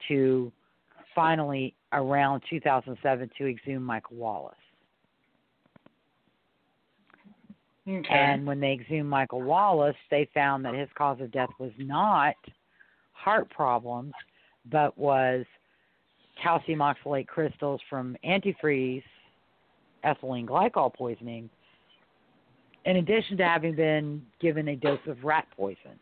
to 0.09 0.53
finally 1.14 1.74
around 1.93 2.43
2007 2.51 3.30
to 3.39 3.47
exhume 3.47 3.82
Michael 3.82 4.16
Wallace. 4.16 4.55
Okay. 7.89 8.07
And 8.11 8.47
when 8.47 8.61
they 8.61 8.72
exhumed 8.72 9.09
Michael 9.09 9.41
Wallace, 9.41 9.97
they 10.11 10.28
found 10.34 10.64
that 10.66 10.74
his 10.74 10.89
cause 10.95 11.20
of 11.20 11.32
death 11.32 11.49
was 11.59 11.72
not 11.78 12.34
heart 13.12 13.49
problems, 13.51 14.12
but 14.70 14.97
was 14.99 15.47
calcium 16.43 16.80
oxalate 16.80 17.26
crystals 17.26 17.80
from 17.89 18.14
antifreeze, 18.24 19.03
ethylene 20.05 20.47
glycol 20.47 20.93
poisoning, 20.93 21.49
in 22.89 22.97
addition 22.97 23.36
to 23.36 23.45
having 23.45 23.74
been 23.74 24.22
given 24.41 24.68
a 24.68 24.76
dose 24.76 24.99
of 25.07 25.22
rat 25.22 25.47
poison. 25.55 25.99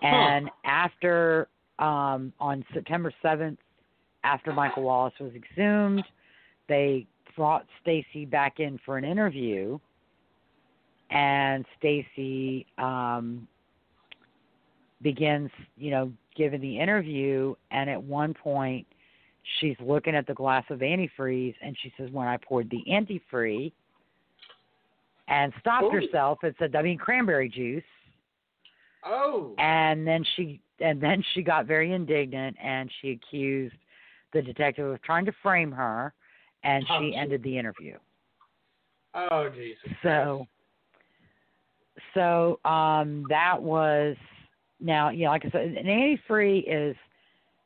And 0.00 0.48
after 0.64 1.48
um, 1.80 2.32
on 2.38 2.64
September 2.72 3.12
7th, 3.24 3.56
after 4.22 4.52
Michael 4.52 4.84
Wallace 4.84 5.14
was 5.18 5.32
exhumed, 5.34 6.04
they 6.68 7.04
brought 7.34 7.66
Stacey 7.82 8.24
back 8.24 8.60
in 8.60 8.78
for 8.86 8.96
an 8.96 9.04
interview, 9.04 9.76
and 11.10 11.64
Stacey 11.80 12.64
um, 12.78 13.48
begins, 15.02 15.50
you 15.76 15.90
know, 15.90 16.12
giving 16.36 16.60
the 16.60 16.78
interview, 16.78 17.56
and 17.72 17.90
at 17.90 18.00
one 18.00 18.34
point, 18.34 18.86
she's 19.60 19.76
looking 19.80 20.14
at 20.14 20.26
the 20.26 20.34
glass 20.34 20.64
of 20.70 20.80
antifreeze, 20.80 21.54
and 21.62 21.76
she 21.82 21.92
says, 21.96 22.10
"When 22.10 22.28
I 22.28 22.36
poured 22.36 22.70
the 22.70 22.84
antifreeze." 22.88 23.72
And 25.28 25.52
stopped 25.58 25.86
Ooh. 25.86 25.90
herself. 25.90 26.38
It 26.44 26.54
said, 26.56 26.76
I 26.76 26.82
mean, 26.82 26.98
cranberry 26.98 27.48
juice 27.48 27.82
Oh. 29.08 29.54
and 29.58 30.06
then 30.06 30.24
she 30.34 30.60
and 30.80 31.00
then 31.00 31.22
she 31.32 31.42
got 31.42 31.66
very 31.66 31.92
indignant 31.92 32.56
and 32.62 32.90
she 33.00 33.12
accused 33.12 33.76
the 34.32 34.42
detective 34.42 34.90
of 34.90 35.00
trying 35.02 35.24
to 35.26 35.32
frame 35.42 35.70
her 35.70 36.12
and 36.64 36.84
Oh, 36.90 36.98
she 36.98 37.10
gee. 37.10 37.16
ended 37.16 37.42
the 37.42 37.56
interview 37.56 37.96
Oh 39.14 39.48
Jesus. 39.54 39.96
so 40.02 40.46
so 42.14 42.58
um 42.64 43.24
that 43.28 43.62
was 43.62 44.16
now 44.80 45.10
you 45.10 45.24
know 45.24 45.30
like 45.30 45.44
i 45.46 45.50
said 45.50 45.62
an 45.68 45.86
antifree 45.86 46.64
is 46.66 46.96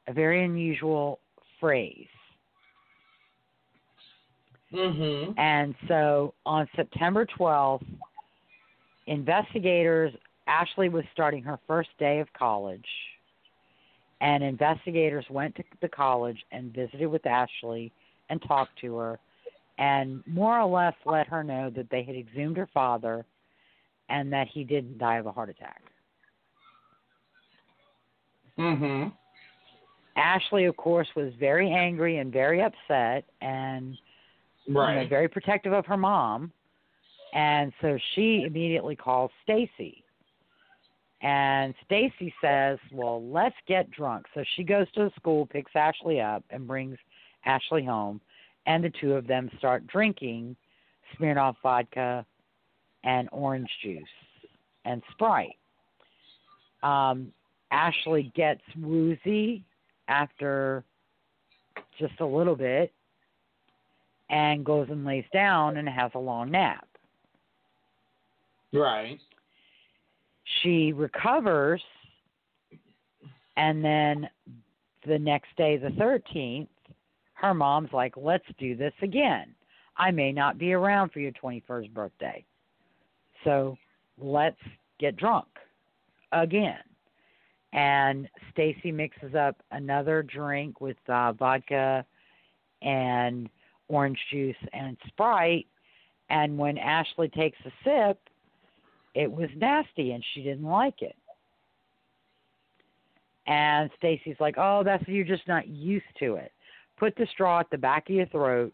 a 0.06 0.12
very 0.12 0.44
unusual 0.44 1.20
phrase 1.60 2.08
Mhm. 4.72 5.34
And 5.36 5.74
so 5.88 6.34
on 6.46 6.68
September 6.76 7.26
12th, 7.26 7.84
investigators, 9.06 10.14
Ashley 10.46 10.88
was 10.88 11.04
starting 11.12 11.42
her 11.42 11.58
first 11.66 11.90
day 11.98 12.20
of 12.20 12.32
college, 12.34 12.86
and 14.20 14.44
investigators 14.44 15.24
went 15.28 15.56
to 15.56 15.64
the 15.80 15.88
college 15.88 16.44
and 16.52 16.72
visited 16.72 17.06
with 17.08 17.26
Ashley 17.26 17.92
and 18.28 18.40
talked 18.42 18.78
to 18.80 18.96
her 18.96 19.18
and 19.78 20.22
more 20.26 20.60
or 20.60 20.66
less 20.66 20.94
let 21.06 21.26
her 21.26 21.42
know 21.42 21.70
that 21.70 21.88
they 21.90 22.02
had 22.02 22.14
exhumed 22.14 22.56
her 22.56 22.68
father 22.72 23.24
and 24.10 24.30
that 24.32 24.46
he 24.46 24.62
didn't 24.62 24.98
die 24.98 25.16
of 25.16 25.26
a 25.26 25.32
heart 25.32 25.48
attack. 25.48 25.82
Mhm. 28.58 29.12
Ashley, 30.20 30.66
of 30.66 30.76
course, 30.76 31.08
was 31.16 31.32
very 31.40 31.72
angry 31.72 32.18
and 32.18 32.32
very 32.32 32.62
upset 32.62 33.24
and 33.40 33.96
you 34.66 34.74
know, 34.74 35.06
very 35.08 35.28
protective 35.28 35.72
of 35.72 35.86
her 35.86 35.96
mom. 35.96 36.52
And 37.32 37.72
so 37.80 37.98
she 38.14 38.44
immediately 38.46 38.96
calls 38.96 39.30
Stacey. 39.42 40.04
And 41.22 41.74
Stacey 41.84 42.34
says, 42.40 42.78
"Well, 42.92 43.22
let's 43.28 43.56
get 43.66 43.90
drunk." 43.90 44.26
So 44.34 44.42
she 44.56 44.64
goes 44.64 44.90
to 44.92 45.04
the 45.04 45.10
school, 45.16 45.46
picks 45.46 45.74
Ashley 45.74 46.20
up, 46.20 46.44
and 46.50 46.66
brings 46.66 46.98
Ashley 47.44 47.84
home, 47.84 48.20
and 48.66 48.82
the 48.82 48.90
two 48.90 49.14
of 49.14 49.26
them 49.26 49.50
start 49.58 49.86
drinking 49.86 50.56
Smirnoff 51.14 51.56
vodka 51.62 52.24
and 53.04 53.28
orange 53.32 53.70
juice 53.82 54.02
and 54.84 55.02
Sprite. 55.10 55.56
Um, 56.82 57.32
Ashley 57.70 58.32
gets 58.34 58.62
woozy 58.76 59.64
after 60.10 60.84
just 61.98 62.20
a 62.20 62.26
little 62.26 62.56
bit 62.56 62.92
and 64.28 64.64
goes 64.64 64.88
and 64.90 65.04
lays 65.04 65.24
down 65.32 65.76
and 65.76 65.88
has 65.88 66.10
a 66.14 66.18
long 66.18 66.50
nap. 66.50 66.86
Right. 68.72 69.18
She 70.62 70.92
recovers, 70.92 71.82
and 73.56 73.84
then 73.84 74.28
the 75.06 75.18
next 75.18 75.48
day, 75.56 75.76
the 75.76 75.88
13th, 75.88 76.68
her 77.34 77.54
mom's 77.54 77.92
like, 77.92 78.14
let's 78.16 78.44
do 78.58 78.76
this 78.76 78.92
again. 79.02 79.54
I 79.96 80.10
may 80.10 80.32
not 80.32 80.58
be 80.58 80.72
around 80.72 81.10
for 81.10 81.20
your 81.20 81.32
21st 81.32 81.92
birthday. 81.92 82.44
So 83.44 83.76
let's 84.18 84.60
get 84.98 85.16
drunk 85.16 85.48
again. 86.32 86.78
And 87.72 88.28
Stacey 88.52 88.90
mixes 88.90 89.34
up 89.34 89.56
another 89.70 90.22
drink 90.22 90.80
with 90.80 90.96
uh, 91.08 91.32
vodka 91.32 92.04
and 92.82 93.48
orange 93.88 94.18
juice 94.30 94.56
and 94.72 94.96
Sprite. 95.08 95.66
And 96.30 96.58
when 96.58 96.78
Ashley 96.78 97.28
takes 97.28 97.58
a 97.64 97.70
sip, 97.84 98.18
it 99.14 99.30
was 99.30 99.48
nasty 99.56 100.12
and 100.12 100.24
she 100.32 100.42
didn't 100.42 100.64
like 100.64 101.02
it. 101.02 101.16
And 103.46 103.90
Stacey's 103.98 104.36
like, 104.38 104.54
"Oh, 104.58 104.82
that's 104.84 105.06
you're 105.08 105.24
just 105.24 105.46
not 105.48 105.66
used 105.66 106.04
to 106.20 106.36
it. 106.36 106.52
Put 106.98 107.16
the 107.16 107.26
straw 107.32 107.60
at 107.60 107.70
the 107.70 107.78
back 107.78 108.08
of 108.08 108.14
your 108.14 108.26
throat 108.26 108.72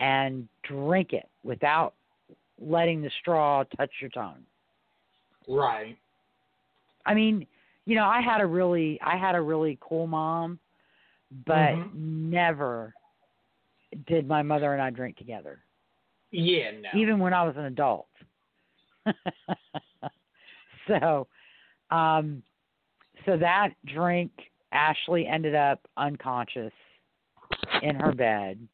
and 0.00 0.48
drink 0.64 1.12
it 1.12 1.28
without 1.44 1.94
letting 2.60 3.02
the 3.02 3.10
straw 3.20 3.62
touch 3.76 3.90
your 4.00 4.10
tongue." 4.10 4.44
Right. 5.46 5.96
I 7.06 7.14
mean, 7.14 7.46
you 7.86 7.94
know, 7.94 8.04
I 8.04 8.20
had 8.20 8.40
a 8.40 8.46
really 8.46 9.00
I 9.02 9.16
had 9.16 9.34
a 9.34 9.40
really 9.40 9.78
cool 9.80 10.06
mom, 10.06 10.58
but 11.46 11.74
Mhm. 11.74 11.94
never 11.94 12.94
did 14.06 14.28
my 14.28 14.42
mother 14.42 14.72
and 14.72 14.82
I 14.82 14.90
drink 14.90 15.16
together. 15.16 15.64
Yeah. 16.32 16.70
No. 16.70 16.90
even 16.94 17.18
when 17.18 17.34
I 17.34 17.42
was 17.42 17.56
an 17.56 17.64
adult. 17.64 18.08
so, 20.86 21.26
um, 21.90 22.42
so 23.26 23.36
that 23.36 23.70
drink, 23.86 24.30
Ashley 24.72 25.26
ended 25.26 25.54
up 25.54 25.80
unconscious 25.96 26.72
in 27.82 27.96
her 27.96 28.12
bed. 28.12 28.66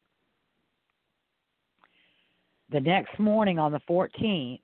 The 2.69 2.79
next 2.79 3.17
morning 3.17 3.57
on 3.57 3.71
the 3.71 3.81
14th, 3.89 4.59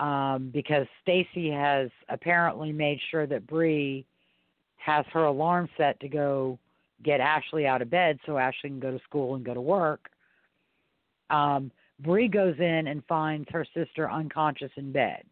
um, 0.00 0.50
because 0.52 0.86
Stacey 1.02 1.50
has 1.50 1.90
apparently 2.08 2.72
made 2.72 2.98
sure 3.10 3.26
that 3.26 3.46
Bree 3.46 4.06
has 4.78 5.04
her 5.12 5.24
alarm 5.24 5.68
set 5.76 6.00
to 6.00 6.08
go 6.08 6.58
get 7.02 7.20
Ashley 7.20 7.66
out 7.66 7.82
of 7.82 7.90
bed 7.90 8.18
so 8.24 8.38
Ashley 8.38 8.70
can 8.70 8.80
go 8.80 8.90
to 8.90 9.04
school 9.04 9.34
and 9.34 9.44
go 9.44 9.52
to 9.52 9.60
work. 9.60 10.08
Um, 11.28 11.70
Bree 12.00 12.28
goes 12.28 12.56
in 12.58 12.86
and 12.86 13.04
finds 13.04 13.46
her 13.50 13.66
sister 13.74 14.10
unconscious 14.10 14.72
in 14.76 14.90
bed 14.90 15.22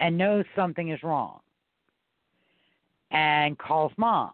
and 0.00 0.18
knows 0.18 0.44
something 0.56 0.90
is 0.90 1.00
wrong 1.04 1.38
and 3.12 3.56
calls 3.56 3.92
mom. 3.96 4.32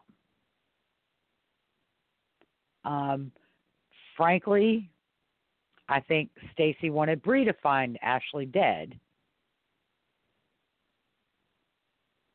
Um, 2.86 3.32
frankly, 4.16 4.88
I 5.88 6.00
think 6.00 6.30
Stacey 6.52 6.90
wanted 6.90 7.22
Bree 7.22 7.44
to 7.44 7.52
find 7.54 7.98
Ashley 8.02 8.46
dead. 8.46 8.98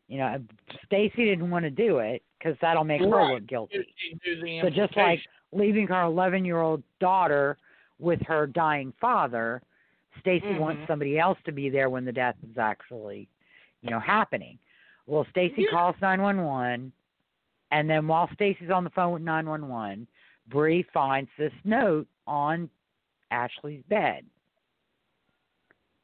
You 0.08 0.18
know, 0.18 0.43
Stacey 0.86 1.26
didn't 1.26 1.49
want 1.49 1.64
to 1.64 1.72
do 1.72 1.99
it 1.99 2.24
because 2.38 2.58
that'll 2.62 2.84
make 2.84 3.01
her 3.01 3.08
look 3.08 3.47
guilty. 3.47 3.88
You 4.10 4.18
do 4.24 4.41
the 4.41 4.60
So 4.62 4.70
just 4.70 4.95
like 4.97 5.22
leaving 5.51 5.88
her 5.88 6.01
11 6.04 6.45
year 6.45 6.62
old 6.62 6.84
daughter 6.99 7.58
with 7.99 8.22
her 8.24 8.47
dying 8.47 8.93
father, 8.99 9.62
Stacey 10.20 10.54
wants 10.54 10.82
Mhm. 10.84 10.88
somebody 10.88 11.20
else 11.20 11.38
to 11.45 11.51
be 11.51 11.70
there 11.70 11.89
when 11.89 12.06
the 12.06 12.12
death 12.12 12.36
is 12.43 12.58
actually, 12.58 13.28
you 13.82 13.89
know, 13.89 13.99
happening. 13.99 14.60
Well, 15.06 15.26
Stacey 15.32 15.64
Yeah. 15.64 15.70
calls 15.70 15.95
911, 16.01 16.91
and 17.72 17.89
then 17.89 18.08
while 18.08 18.30
Stacey's 18.34 18.70
on 18.70 18.84
the 18.84 18.89
phone 18.91 19.14
with 19.14 19.22
911, 19.24 20.08
Bree 20.47 20.84
finds 20.84 21.30
this 21.38 21.54
note 21.64 22.08
on 22.28 22.70
Ashley's 23.34 23.84
bed 23.89 24.23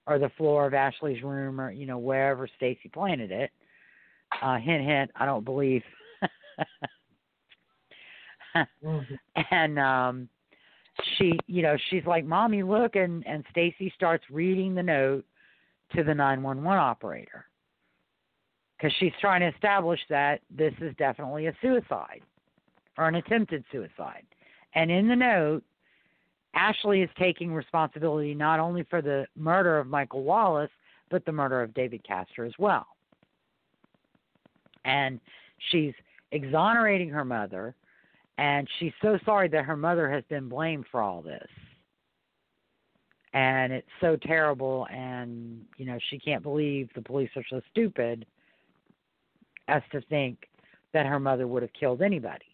or 0.07 0.17
the 0.19 0.30
floor 0.38 0.65
of 0.65 0.73
Ashley's 0.73 1.23
room 1.23 1.61
or, 1.61 1.71
you 1.71 1.86
know, 1.86 1.99
wherever 1.99 2.47
Stacey 2.57 2.89
planted 2.89 3.32
it. 3.32 3.51
Uh, 4.41 4.57
hint, 4.57 4.84
hint, 4.84 5.11
I 5.15 5.25
don't 5.25 5.45
believe. 5.45 5.84
Mhm. 8.84 9.19
and 9.51 9.80
um 9.80 10.30
she 11.17 11.38
you 11.47 11.61
know 11.61 11.77
she's 11.89 12.05
like 12.05 12.25
mommy 12.25 12.63
look 12.63 12.95
and 12.95 13.25
and 13.27 13.43
stacey 13.51 13.91
starts 13.95 14.23
reading 14.30 14.75
the 14.75 14.84
note 14.84 15.23
to 15.95 16.03
the 16.03 16.13
911 16.13 16.67
operator 16.80 17.45
because 18.77 18.93
she's 18.99 19.13
trying 19.21 19.41
to 19.41 19.47
establish 19.47 19.99
that 20.09 20.41
this 20.49 20.73
is 20.82 20.93
definitely 20.97 21.47
a 21.47 21.53
suicide 21.61 22.21
or 22.97 23.07
an 23.07 23.15
attempted 23.15 23.63
suicide 23.71 24.25
and 24.75 24.91
in 24.91 25.07
the 25.07 25.15
note 25.15 25.63
ashley 26.54 27.02
is 27.02 27.10
taking 27.18 27.54
responsibility 27.54 28.34
not 28.34 28.60
only 28.60 28.84
for 28.89 29.02
the 29.02 29.26
murder 29.38 29.78
of 29.78 29.88
michael 29.88 30.24
wallace 30.24 30.72
but 31.10 31.26
the 31.26 31.32
murder 31.32 31.62
of 31.62 31.74
david 31.74 32.04
castor 32.04 32.45
as 32.45 32.54
well 32.58 32.86
and 34.86 35.20
she's 35.72 35.93
exonerating 36.32 37.10
her 37.10 37.26
mother 37.26 37.76
and 38.38 38.68
she's 38.80 38.93
so 39.02 39.20
sorry 39.26 39.47
that 39.47 39.66
her 39.66 39.78
mother 39.78 40.10
has 40.10 40.24
been 40.30 40.47
blamed 40.47 40.86
for 40.91 41.02
all 41.02 41.22
this 41.22 41.47
and 43.34 43.72
it's 43.72 43.88
so 44.02 44.16
terrible 44.16 44.88
and 44.91 45.62
you 45.78 45.86
know 45.86 45.97
she 46.10 46.18
can't 46.18 46.43
believe 46.43 46.89
the 46.95 47.02
police 47.02 47.30
are 47.36 47.43
so 47.50 47.62
stupid 47.72 48.26
as 49.68 49.84
to 49.91 50.02
think 50.02 50.50
that 50.93 51.06
her 51.06 51.20
mother 51.20 51.47
would 51.47 51.62
have 51.62 51.74
killed 51.80 52.02
anybody. 52.02 52.45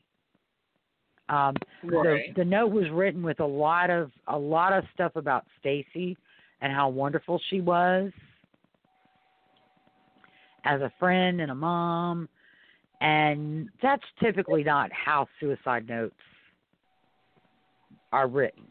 Um, 1.28 1.56
Right. 1.84 2.34
the 2.36 2.44
the 2.44 2.46
note 2.46 2.72
was 2.72 2.90
written 2.92 3.24
with 3.24 3.40
a 3.40 3.46
lot 3.46 3.90
of 3.90 4.12
a 4.28 4.38
lot 4.38 4.74
of 4.74 4.84
stuff 4.94 5.16
about 5.16 5.46
Stacey 5.60 6.18
and 6.62 6.72
how 6.72 6.90
wonderful 6.90 7.42
she 7.50 7.62
was 7.62 8.12
as 10.66 10.82
a 10.82 10.92
friend 11.00 11.42
and 11.42 11.52
a 11.52 11.56
mom 11.56 12.30
and 13.02 13.70
that's 13.82 14.04
typically 14.22 14.64
not 14.64 14.92
how 14.92 15.28
suicide 15.40 15.88
notes 15.88 16.16
are 18.12 18.28
written. 18.28 18.64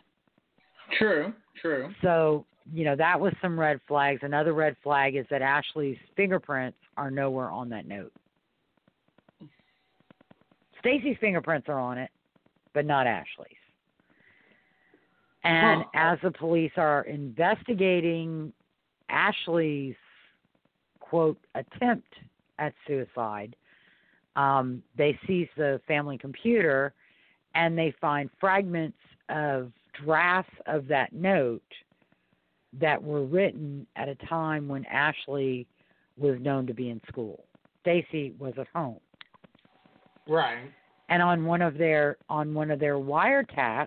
True. 0.98 1.32
True. 1.60 1.92
So, 2.02 2.44
you 2.72 2.84
know, 2.84 2.96
that 2.96 3.18
was 3.18 3.32
some 3.40 3.58
red 3.58 3.80
flags. 3.86 4.20
Another 4.22 4.52
red 4.52 4.76
flag 4.82 5.16
is 5.16 5.26
that 5.30 5.42
Ashley's 5.42 5.98
fingerprints 6.16 6.78
are 6.96 7.10
nowhere 7.10 7.50
on 7.50 7.68
that 7.70 7.86
note. 7.86 8.12
Stacey's 10.80 11.16
fingerprints 11.20 11.68
are 11.68 11.78
on 11.78 11.96
it, 11.96 12.10
but 12.74 12.84
not 12.84 13.06
Ashley's. 13.06 13.56
And 15.44 15.82
Huh. 15.82 15.88
as 15.94 16.20
the 16.20 16.30
police 16.30 16.72
are 16.76 17.02
investigating 17.02 18.52
Ashley's 19.08 19.96
quote 21.00 21.38
attempt 21.54 22.12
at 22.58 22.74
suicide, 22.86 23.56
um, 24.36 24.82
they 24.96 25.18
seize 25.26 25.48
the 25.56 25.80
family 25.86 26.18
computer 26.18 26.92
and 27.54 27.78
they 27.78 27.92
find 28.00 28.30
fragments 28.40 28.98
of 29.28 29.72
drafts 29.92 30.54
of 30.66 30.88
that 30.88 31.12
note 31.12 31.62
that 32.72 33.00
were 33.00 33.24
written 33.24 33.86
at 33.94 34.08
a 34.08 34.16
time 34.26 34.66
when 34.66 34.84
Ashley 34.86 35.66
was 36.16 36.40
known 36.40 36.66
to 36.66 36.74
be 36.74 36.90
in 36.90 37.00
school. 37.06 37.44
Stacey 37.82 38.32
was 38.38 38.54
at 38.58 38.66
home. 38.68 38.98
Right 40.26 40.72
and 41.14 41.22
on 41.22 41.44
one 41.44 41.62
of 41.62 41.78
their 41.78 42.16
on 42.28 42.52
one 42.54 42.72
of 42.72 42.80
their 42.80 42.96
wiretaps, 42.96 43.86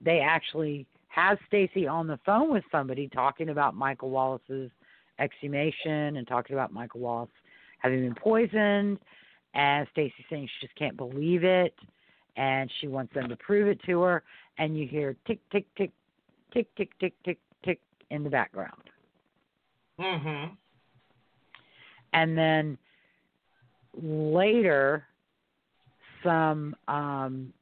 they 0.00 0.20
actually 0.20 0.86
have 1.08 1.36
Stacey 1.46 1.86
on 1.86 2.06
the 2.06 2.18
phone 2.24 2.50
with 2.50 2.64
somebody 2.72 3.06
talking 3.06 3.50
about 3.50 3.74
Michael 3.74 4.08
Wallace's 4.08 4.70
exhumation 5.20 6.16
and 6.16 6.26
talking 6.26 6.54
about 6.54 6.72
Michael 6.72 7.00
Wallace 7.00 7.28
having 7.80 8.00
been 8.00 8.14
poisoned, 8.14 8.98
and 9.52 9.86
Stacey 9.92 10.24
saying 10.30 10.48
she 10.48 10.66
just 10.66 10.78
can't 10.78 10.96
believe 10.96 11.44
it, 11.44 11.74
and 12.38 12.72
she 12.80 12.88
wants 12.88 13.12
them 13.12 13.28
to 13.28 13.36
prove 13.36 13.68
it 13.68 13.78
to 13.84 14.00
her, 14.00 14.22
and 14.56 14.78
you 14.78 14.88
hear 14.88 15.14
tick 15.26 15.40
tick 15.52 15.66
tick, 15.76 15.90
tick 16.54 16.66
tick 16.76 16.98
tick 16.98 17.12
tick 17.26 17.38
tick 17.62 17.78
in 18.10 18.24
the 18.24 18.30
background. 18.30 18.84
Mhm. 19.98 20.56
And 22.14 22.38
then 22.38 22.78
later 23.92 25.07
some 26.22 26.74
um 26.88 27.52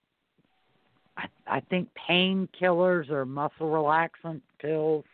I, 1.16 1.26
I 1.46 1.60
think 1.60 1.88
painkillers 2.08 3.10
or 3.10 3.24
muscle 3.24 3.68
relaxant 3.68 4.40
pills 4.60 5.04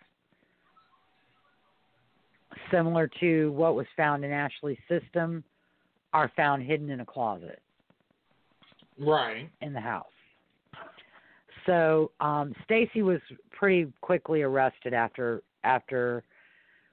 similar 2.71 3.09
to 3.21 3.53
what 3.53 3.75
was 3.75 3.87
found 3.97 4.25
in 4.25 4.33
Ashley's 4.33 4.79
system 4.89 5.45
are 6.13 6.31
found 6.37 6.63
hidden 6.63 6.91
in 6.91 7.01
a 7.01 7.07
closet 7.07 7.61
Right. 8.99 9.49
in 9.61 9.73
the 9.73 9.81
house. 9.81 10.07
So 11.67 12.11
um, 12.21 12.55
Stacey 12.65 13.03
was 13.03 13.21
pretty 13.51 13.91
quickly 14.01 14.43
arrested 14.43 14.93
after 14.93 15.43
after 15.65 16.25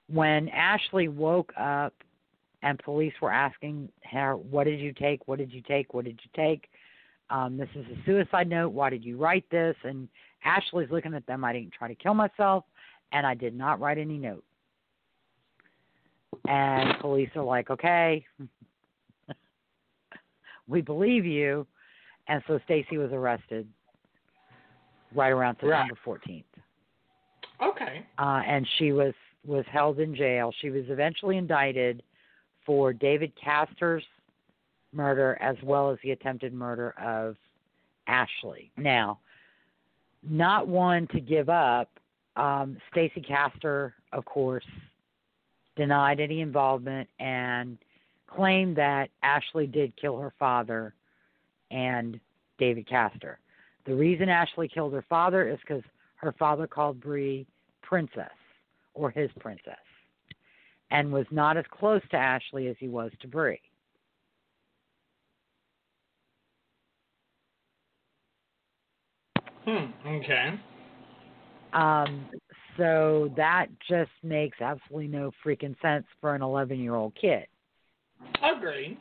when 0.08 0.48
Ashley 0.50 1.08
woke 1.08 1.52
up 1.58 1.94
and 2.62 2.78
police 2.80 3.14
were 3.22 3.32
asking 3.32 3.90
her, 4.12 4.36
"What 4.36 4.66
did 4.66 4.80
you 4.80 4.94
take? 4.94 5.28
What 5.28 5.38
did 5.40 5.54
you 5.54 5.62
take? 5.62 5.94
What 5.94 6.06
did 6.06 6.20
you 6.24 6.30
take?" 6.36 6.70
Um, 7.30 7.58
this 7.58 7.70
is 7.76 7.86
a 7.88 8.04
suicide 8.06 8.50
note. 8.50 8.70
Why 8.70 8.90
did 8.90 9.06
you 9.06 9.18
write 9.18 9.50
this? 9.50 9.76
And 9.84 10.10
Ashley's 10.44 10.90
looking 10.90 11.14
at 11.14 11.26
them. 11.28 11.44
I 11.44 11.54
didn't 11.54 11.74
try 11.74 11.88
to 11.88 11.96
kill 11.96 12.14
myself, 12.14 12.66
and 13.12 13.26
I 13.26 13.36
did 13.36 13.56
not 13.56 13.80
write 13.80 13.98
any 13.98 14.18
note. 14.18 14.44
And 16.48 16.98
police 17.00 17.30
are 17.36 17.44
like, 17.44 17.70
"Okay, 17.70 18.26
we 20.68 20.82
believe 20.82 21.26
you." 21.26 21.68
And 22.28 22.44
so 22.48 22.60
Stacey 22.66 22.98
was 22.98 23.12
arrested 23.12 23.68
right 25.16 25.32
around 25.32 25.56
September 25.56 25.96
14th. 26.06 26.44
Okay. 27.62 28.06
Uh, 28.18 28.42
and 28.46 28.68
she 28.78 28.92
was 28.92 29.14
was 29.46 29.66
held 29.72 30.00
in 30.00 30.16
jail. 30.16 30.54
She 30.62 30.70
was 30.70 30.84
eventually 30.90 31.38
indicted 31.38 32.04
for 32.70 32.94
David 32.94 33.32
Castor's 33.44 34.04
murder 34.94 35.40
as 35.42 35.56
well 35.64 35.90
as 35.90 35.98
the 36.04 36.12
attempted 36.12 36.54
murder 36.54 36.94
of 37.04 37.36
Ashley. 38.06 38.70
Now, 38.78 39.18
not 40.22 40.68
one 40.68 41.08
to 41.08 41.20
give 41.20 41.50
up, 41.50 41.90
um, 42.36 42.78
Stacey 42.92 43.22
Castor, 43.22 43.96
of 44.14 44.24
course, 44.26 44.68
denied 45.78 46.20
any 46.20 46.42
involvement 46.42 47.10
and 47.20 47.80
claimed 48.28 48.76
that 48.76 49.10
Ashley 49.24 49.66
did 49.66 49.92
kill 50.00 50.20
her 50.20 50.34
father 50.38 50.94
and 51.72 52.20
David 52.60 52.88
Castor. 52.88 53.40
The 53.88 53.96
reason 53.96 54.30
Ashley 54.30 54.68
killed 54.68 54.94
her 54.94 55.06
father 55.10 55.50
is 55.50 55.58
because 55.62 55.82
her 56.18 56.36
father 56.38 56.68
called 56.68 57.02
Bree 57.02 57.48
princess 57.82 58.30
or 58.94 59.10
his 59.10 59.32
princess 59.40 59.74
and 60.92 61.12
was 61.12 61.26
not 61.32 61.58
as 61.58 61.66
close 61.72 62.02
to 62.12 62.18
Ashley 62.18 62.68
as 62.68 62.76
he 62.80 62.88
was 62.88 63.12
to 63.22 63.28
Bree. 63.28 63.60
Hmm. 69.66 69.86
Okay. 70.08 70.60
Um, 71.74 72.26
so 72.78 73.32
that 73.36 73.68
just 73.88 74.12
makes 74.24 74.60
absolutely 74.62 75.08
no 75.08 75.32
freaking 75.46 75.80
sense 75.82 76.06
for 76.20 76.34
an 76.34 76.42
11 76.42 76.80
year 76.80 76.96
old 76.96 77.14
kid, 77.20 77.46
Agreed. 78.42 78.98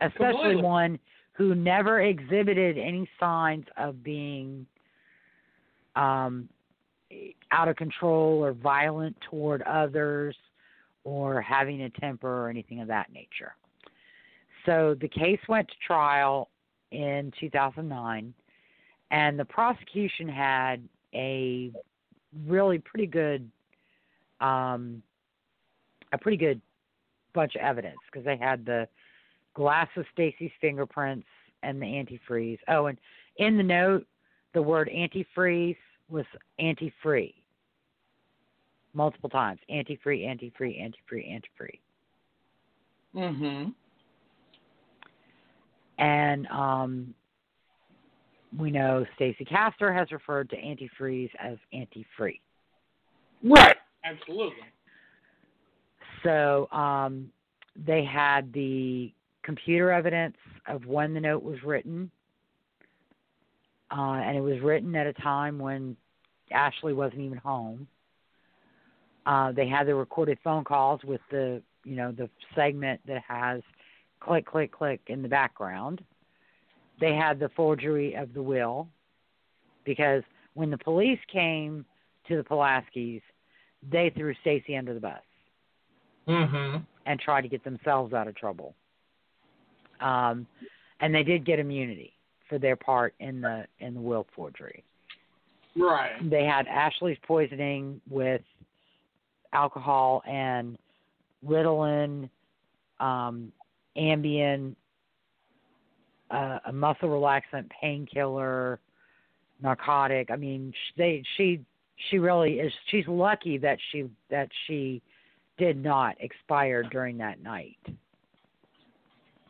especially 0.00 0.32
Completely. 0.32 0.62
one 0.62 0.98
who 1.32 1.54
never 1.54 2.00
exhibited 2.02 2.76
any 2.76 3.08
signs 3.20 3.64
of 3.76 4.02
being 4.02 4.66
um, 5.96 6.48
out 7.50 7.68
of 7.68 7.76
control 7.76 8.44
or 8.44 8.52
violent 8.52 9.16
toward 9.28 9.62
others 9.62 10.36
or 11.04 11.40
having 11.40 11.82
a 11.82 11.90
temper 11.90 12.44
or 12.44 12.48
anything 12.48 12.80
of 12.80 12.88
that 12.88 13.12
nature. 13.12 13.54
So 14.66 14.94
the 15.00 15.08
case 15.08 15.40
went 15.48 15.68
to 15.68 15.74
trial 15.86 16.50
in 16.92 17.32
2009, 17.40 18.34
and 19.10 19.38
the 19.38 19.44
prosecution 19.44 20.28
had 20.28 20.86
a 21.14 21.72
really 22.46 22.78
pretty 22.78 23.06
good, 23.06 23.50
um, 24.40 25.02
a 26.12 26.18
pretty 26.18 26.36
good 26.36 26.60
bunch 27.32 27.54
of 27.54 27.62
evidence 27.62 27.98
because 28.10 28.24
they 28.24 28.36
had 28.36 28.64
the 28.64 28.86
glass 29.54 29.88
of 29.96 30.04
Stacey's 30.12 30.50
fingerprints 30.60 31.26
and 31.62 31.80
the 31.80 31.86
antifreeze. 31.86 32.58
Oh, 32.68 32.86
and 32.86 32.98
in 33.36 33.56
the 33.56 33.62
note, 33.62 34.06
the 34.52 34.62
word 34.62 34.90
antifreeze 34.94 35.76
was 36.10 36.24
anti-free 36.58 37.34
multiple 38.92 39.30
times. 39.30 39.60
Anti-free, 39.68 40.24
anti-free, 40.24 40.78
anti-free, 40.78 41.30
anti-free. 41.30 41.80
Mhm. 43.14 43.74
And 45.98 46.46
um, 46.48 47.14
we 48.56 48.70
know 48.70 49.04
Stacey 49.16 49.44
Castor 49.44 49.92
has 49.92 50.10
referred 50.10 50.48
to 50.50 50.56
antifreeze 50.56 51.30
as 51.38 51.58
anti-free. 51.72 52.40
Right. 53.42 53.76
Absolutely. 54.04 54.56
So 56.22 56.68
um, 56.72 57.30
they 57.76 58.04
had 58.04 58.52
the 58.52 59.12
computer 59.42 59.90
evidence 59.90 60.36
of 60.66 60.86
when 60.86 61.14
the 61.14 61.20
note 61.20 61.42
was 61.42 61.62
written, 61.64 62.10
uh, 63.90 64.14
and 64.24 64.36
it 64.36 64.40
was 64.40 64.60
written 64.60 64.94
at 64.94 65.06
a 65.06 65.12
time 65.14 65.58
when 65.58 65.96
Ashley 66.52 66.92
wasn't 66.92 67.20
even 67.20 67.38
home. 67.38 67.86
Uh, 69.26 69.52
they 69.52 69.68
had 69.68 69.86
the 69.86 69.94
recorded 69.94 70.38
phone 70.42 70.64
calls 70.64 71.02
with 71.04 71.20
the 71.30 71.62
you 71.84 71.96
know 71.96 72.12
the 72.12 72.28
segment 72.54 73.00
that 73.06 73.22
has 73.26 73.62
click 74.20 74.46
click 74.46 74.72
click 74.72 75.00
in 75.08 75.22
the 75.22 75.28
background. 75.28 76.02
They 77.00 77.14
had 77.14 77.38
the 77.38 77.48
forgery 77.50 78.14
of 78.14 78.32
the 78.34 78.42
will 78.42 78.88
because 79.84 80.22
when 80.54 80.70
the 80.70 80.78
police 80.78 81.18
came 81.32 81.84
to 82.28 82.36
the 82.36 82.42
Pulaskis, 82.42 83.22
they 83.90 84.10
threw 84.10 84.34
Stacey 84.42 84.76
under 84.76 84.92
the 84.92 85.00
bus 85.00 85.22
Mhm. 86.26 86.84
and 87.06 87.20
try 87.20 87.40
to 87.40 87.48
get 87.48 87.64
themselves 87.64 88.12
out 88.12 88.28
of 88.28 88.34
trouble. 88.34 88.74
Um, 90.00 90.46
and 91.00 91.14
they 91.14 91.22
did 91.22 91.44
get 91.44 91.58
immunity 91.58 92.14
for 92.50 92.58
their 92.58 92.76
part 92.76 93.14
in 93.20 93.40
the 93.40 93.64
in 93.78 93.94
the 93.94 94.00
will 94.00 94.26
forgery. 94.36 94.84
Right. 95.76 96.18
They 96.28 96.44
had 96.44 96.66
Ashley's 96.66 97.16
poisoning 97.26 98.00
with 98.10 98.42
alcohol 99.52 100.22
and 100.26 100.76
Ritalin 101.46 102.28
um, 102.98 103.52
Ambien, 103.96 104.74
uh, 106.30 106.58
a 106.66 106.72
muscle 106.72 107.08
relaxant, 107.08 107.70
painkiller, 107.80 108.80
narcotic. 109.62 110.30
I 110.30 110.36
mean, 110.36 110.74
they 110.98 111.22
she 111.36 111.60
she 112.10 112.18
really 112.18 112.54
is. 112.54 112.72
She's 112.90 113.06
lucky 113.06 113.56
that 113.58 113.78
she 113.90 114.06
that 114.28 114.48
she 114.66 115.00
did 115.56 115.82
not 115.82 116.16
expire 116.20 116.82
during 116.82 117.16
that 117.18 117.42
night 117.42 117.76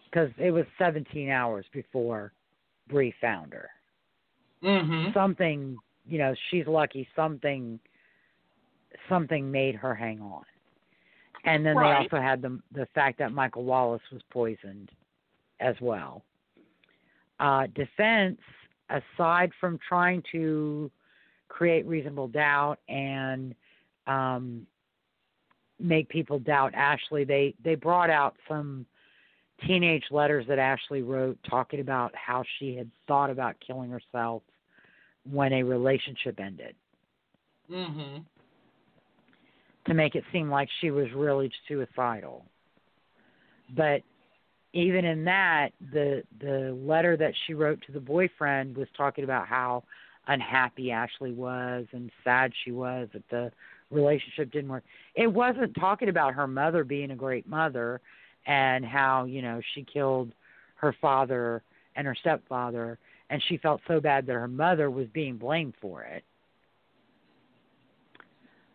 because 0.05 0.31
it 0.39 0.51
was 0.51 0.65
17 0.77 1.31
hours 1.31 1.65
before 1.73 2.33
Bree 2.91 3.15
found 3.21 3.53
her. 3.53 3.71
Mhm. 4.63 5.15
Something, 5.15 5.81
you 6.07 6.19
know, 6.19 6.35
she's 6.51 6.67
lucky. 6.67 7.09
Something, 7.15 7.81
something 9.09 9.51
made 9.51 9.75
her 9.77 9.95
hang 9.95 10.21
on. 10.21 10.45
And 11.45 11.65
then 11.65 11.77
Right. 11.77 11.89
they 11.89 12.17
also 12.17 12.21
had 12.21 12.43
the 12.43 12.61
the 12.73 12.87
fact 12.87 13.19
that 13.19 13.33
Michael 13.33 13.65
Wallace 13.65 14.03
was 14.11 14.23
poisoned, 14.25 14.91
as 15.61 15.81
well. 15.81 16.25
Uh, 17.39 17.67
defense, 17.69 18.41
aside 18.91 19.53
from 19.61 19.79
trying 19.79 20.23
to 20.33 20.91
create 21.49 21.87
reasonable 21.87 22.29
doubt 22.29 22.79
and 22.89 23.55
um, 24.07 24.67
make 25.79 26.09
people 26.09 26.39
doubt 26.39 26.75
Ashley, 26.75 27.25
they 27.25 27.55
they 27.63 27.75
brought 27.75 28.11
out 28.11 28.37
some 28.49 28.87
teenage 29.67 30.05
letters 30.11 30.47
that 30.49 30.59
Ashley 30.59 31.03
wrote 31.03 31.39
talking 31.49 31.81
about 31.81 32.15
how 32.15 32.45
she 32.59 32.77
had 32.77 32.91
thought 33.07 33.31
about 33.31 33.57
killing 33.67 33.91
herself 33.91 34.43
when 35.31 35.53
a 35.53 35.63
relationship 35.63 36.41
ended 36.41 36.75
Mhm. 37.71 38.25
to 39.87 39.95
make 39.95 40.15
it 40.15 40.25
seem 40.33 40.51
like 40.51 40.69
she 40.81 40.91
was 40.91 41.11
really 41.13 41.51
suicidal. 41.67 42.47
But 43.77 44.03
even 44.73 45.05
in 45.05 45.25
that, 45.25 45.71
the 45.93 46.23
the 46.41 46.73
letter 46.85 47.17
that 47.17 47.35
she 47.47 47.55
wrote 47.55 47.81
to 47.83 47.93
the 47.93 48.01
boyfriend 48.01 48.77
was 48.77 48.89
talking 48.97 49.25
about 49.25 49.47
how 49.47 49.85
unhappy 50.27 50.91
Ashley 50.91 51.33
was 51.33 51.87
and 51.93 52.11
sad 52.23 52.53
she 52.65 52.73
was 52.73 53.09
that 53.13 53.29
the 53.31 53.51
relationship 53.91 54.53
didn't 54.53 54.71
work. 54.71 54.85
It 55.15 55.27
wasn't 55.27 55.75
talking 55.75 56.09
about 56.09 56.35
her 56.35 56.47
mother 56.47 56.85
being 56.85 57.11
a 57.11 57.17
great 57.17 57.49
mother 57.49 58.01
and 58.47 58.85
how, 58.85 59.25
you 59.25 59.43
know, 59.43 59.61
she 59.75 59.85
killed 59.85 60.33
her 60.77 60.95
father 61.01 61.63
and 61.97 62.07
her 62.07 62.17
stepfather 62.19 62.99
and 63.31 63.43
she 63.49 63.57
felt 63.59 63.81
so 63.87 64.01
bad 64.01 64.27
that 64.27 64.33
her 64.33 64.49
mother 64.49 64.91
was 64.91 65.07
being 65.15 65.37
blamed 65.37 65.75
for 65.81 66.03
it. 66.03 66.25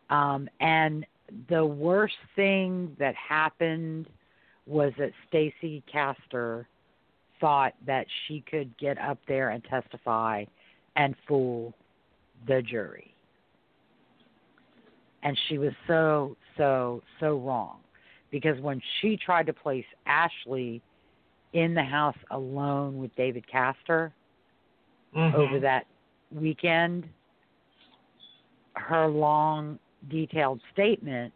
Um, 0.09 0.47
and 0.59 1.05
the 1.49 1.65
worst 1.65 2.15
thing 2.35 2.95
that 2.99 3.15
happened 3.15 4.07
was 4.65 4.93
that 4.97 5.11
Stacey 5.27 5.83
Castor 5.91 6.67
thought 7.41 7.73
that 7.85 8.05
she 8.27 8.43
could 8.49 8.75
get 8.77 8.97
up 8.97 9.19
there 9.27 9.49
and 9.49 9.63
testify 9.65 10.45
and 10.95 11.15
fool 11.27 11.73
the 12.47 12.61
jury. 12.61 13.13
And 15.23 15.37
she 15.49 15.57
was 15.57 15.73
so, 15.87 16.37
so, 16.55 17.01
so 17.19 17.37
wrong. 17.39 17.79
Because 18.31 18.59
when 18.59 18.81
she 18.99 19.17
tried 19.17 19.45
to 19.47 19.53
place 19.53 19.85
Ashley 20.05 20.81
in 21.53 21.73
the 21.73 21.83
house 21.83 22.17
alone 22.31 22.97
with 22.97 23.15
David 23.15 23.47
Castor 23.47 24.13
Mhm. 25.13 25.33
over 25.33 25.59
that 25.59 25.85
weekend, 26.31 27.07
her 28.75 29.07
long, 29.07 29.79
detailed 30.09 30.61
statement 30.73 31.33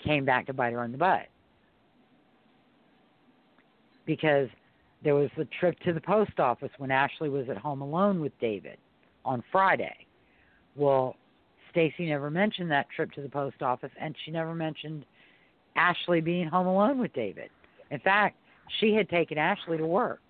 came 0.00 0.24
back 0.24 0.46
to 0.46 0.52
bite 0.52 0.72
her 0.72 0.84
in 0.84 0.92
the 0.92 0.98
butt. 0.98 1.28
Because 4.06 4.48
there 5.02 5.14
was 5.14 5.30
the 5.36 5.44
trip 5.44 5.78
to 5.80 5.92
the 5.92 6.00
post 6.00 6.40
office 6.40 6.70
when 6.78 6.90
Ashley 6.90 7.28
was 7.28 7.48
at 7.48 7.56
home 7.56 7.80
alone 7.80 8.20
with 8.20 8.38
David 8.40 8.78
on 9.24 9.42
Friday. 9.52 10.06
Well, 10.74 11.16
Stacey 11.70 12.06
never 12.06 12.30
mentioned 12.30 12.70
that 12.70 12.88
trip 12.90 13.12
to 13.12 13.22
the 13.22 13.28
post 13.28 13.62
office, 13.62 13.92
and 13.98 14.16
she 14.24 14.30
never 14.30 14.54
mentioned 14.54 15.04
Ashley 15.80 16.20
being 16.20 16.46
home 16.46 16.66
alone 16.66 16.98
with 16.98 17.12
David. 17.14 17.50
In 17.90 17.98
fact, 18.00 18.36
she 18.78 18.92
had 18.94 19.08
taken 19.08 19.38
Ashley 19.38 19.78
to 19.78 19.86
work 19.86 20.20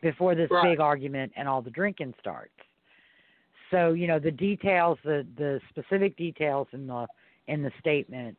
before 0.00 0.34
this 0.34 0.50
Right. 0.50 0.70
big 0.70 0.80
argument 0.80 1.32
and 1.36 1.46
all 1.46 1.60
the 1.60 1.70
drinking 1.70 2.14
starts. 2.18 2.52
So 3.70 3.92
you 3.92 4.06
know 4.06 4.18
the 4.18 4.30
details, 4.30 4.98
the 5.04 5.26
the 5.36 5.60
specific 5.70 6.16
details 6.16 6.66
in 6.72 6.86
the 6.86 7.06
in 7.46 7.62
the 7.62 7.72
statement 7.80 8.36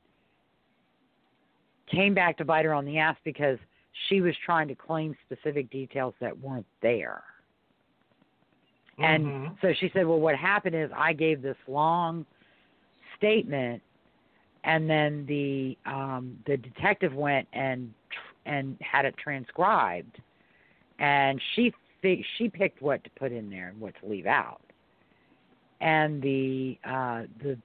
came 1.87 2.13
back 2.13 2.37
to 2.37 2.45
bite 2.45 2.65
her 2.65 2.73
on 2.73 2.85
the 2.85 2.97
ass 2.97 3.17
because 3.23 3.59
she 4.07 4.21
was 4.21 4.35
trying 4.45 4.67
to 4.67 4.75
claim 4.75 5.15
specific 5.25 5.69
details 5.69 6.13
that 6.19 6.37
weren't 6.39 6.65
there. 6.81 7.23
And 8.99 9.27
Mhm. 9.27 9.61
so 9.61 9.73
she 9.73 9.89
said, 9.89 10.05
"Well, 10.07 10.19
what 10.19 10.35
happened 10.35 10.75
is 10.75 10.91
I 10.91 11.13
gave 11.13 11.41
this 11.41 11.57
long 11.67 12.25
statement, 13.17 13.81
and 14.65 14.89
then 14.89 15.25
the 15.27 15.77
um, 15.85 16.37
the 16.45 16.57
detective 16.57 17.13
went 17.13 17.47
and 17.53 17.93
and 18.45 18.77
had 18.81 19.05
it 19.05 19.15
transcribed, 19.17 20.17
and 20.99 21.39
she 21.55 21.71
fi- 22.01 22.25
she 22.37 22.49
picked 22.49 22.81
what 22.81 23.03
to 23.03 23.09
put 23.11 23.31
in 23.31 23.49
there 23.49 23.69
and 23.69 23.79
what 23.79 23.93
to 24.01 24.07
leave 24.07 24.25
out, 24.25 24.61
and 25.81 26.21
the 26.21 26.77
uh, 26.83 27.23
the 27.43 27.57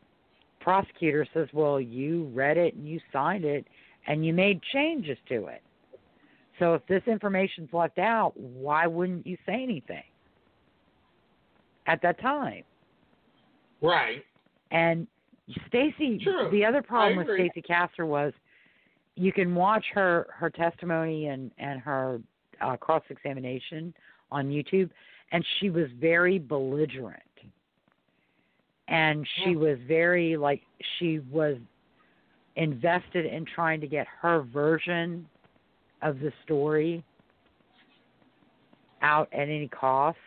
prosecutor 0.60 1.26
says, 1.32 1.48
"Well, 1.52 1.80
you 1.80 2.30
read 2.34 2.58
it 2.58 2.74
and 2.74 2.86
you 2.86 3.00
signed 3.12 3.46
it, 3.46 3.64
and 4.06 4.24
you 4.24 4.34
made 4.34 4.60
changes 4.72 5.18
to 5.30 5.46
it. 5.46 5.62
So 6.58 6.74
if 6.74 6.86
this 6.86 7.02
information's 7.06 7.70
left 7.72 7.98
out, 7.98 8.36
why 8.36 8.86
wouldn't 8.86 9.26
you 9.26 9.38
say 9.46 9.62
anything 9.62 10.04
at 11.86 12.02
that 12.02 12.20
time?" 12.20 12.64
Right. 13.80 14.22
And 14.70 15.06
Stacey, 15.68 16.24
the 16.50 16.64
other 16.64 16.82
problem 16.82 17.16
with. 17.16 17.28
Stacey 17.36 17.62
Castor 17.62 18.06
was 18.06 18.32
you 19.16 19.32
can 19.32 19.54
watch 19.54 19.84
her 19.94 20.28
her 20.34 20.50
testimony 20.50 21.26
and 21.26 21.50
and 21.58 21.80
her 21.80 22.20
uh, 22.60 22.76
cross 22.76 23.02
examination 23.10 23.94
on 24.30 24.48
YouTube, 24.48 24.90
and 25.32 25.44
she 25.58 25.70
was 25.70 25.86
very 26.00 26.38
belligerent, 26.38 27.22
and 28.88 29.26
she 29.36 29.56
was 29.56 29.78
very 29.86 30.36
like 30.36 30.62
she 30.98 31.20
was 31.30 31.56
invested 32.56 33.26
in 33.26 33.44
trying 33.44 33.80
to 33.80 33.86
get 33.86 34.06
her 34.20 34.42
version 34.42 35.26
of 36.02 36.18
the 36.20 36.32
story 36.44 37.04
out 39.02 39.28
at 39.32 39.42
any 39.42 39.68
cost. 39.68 40.18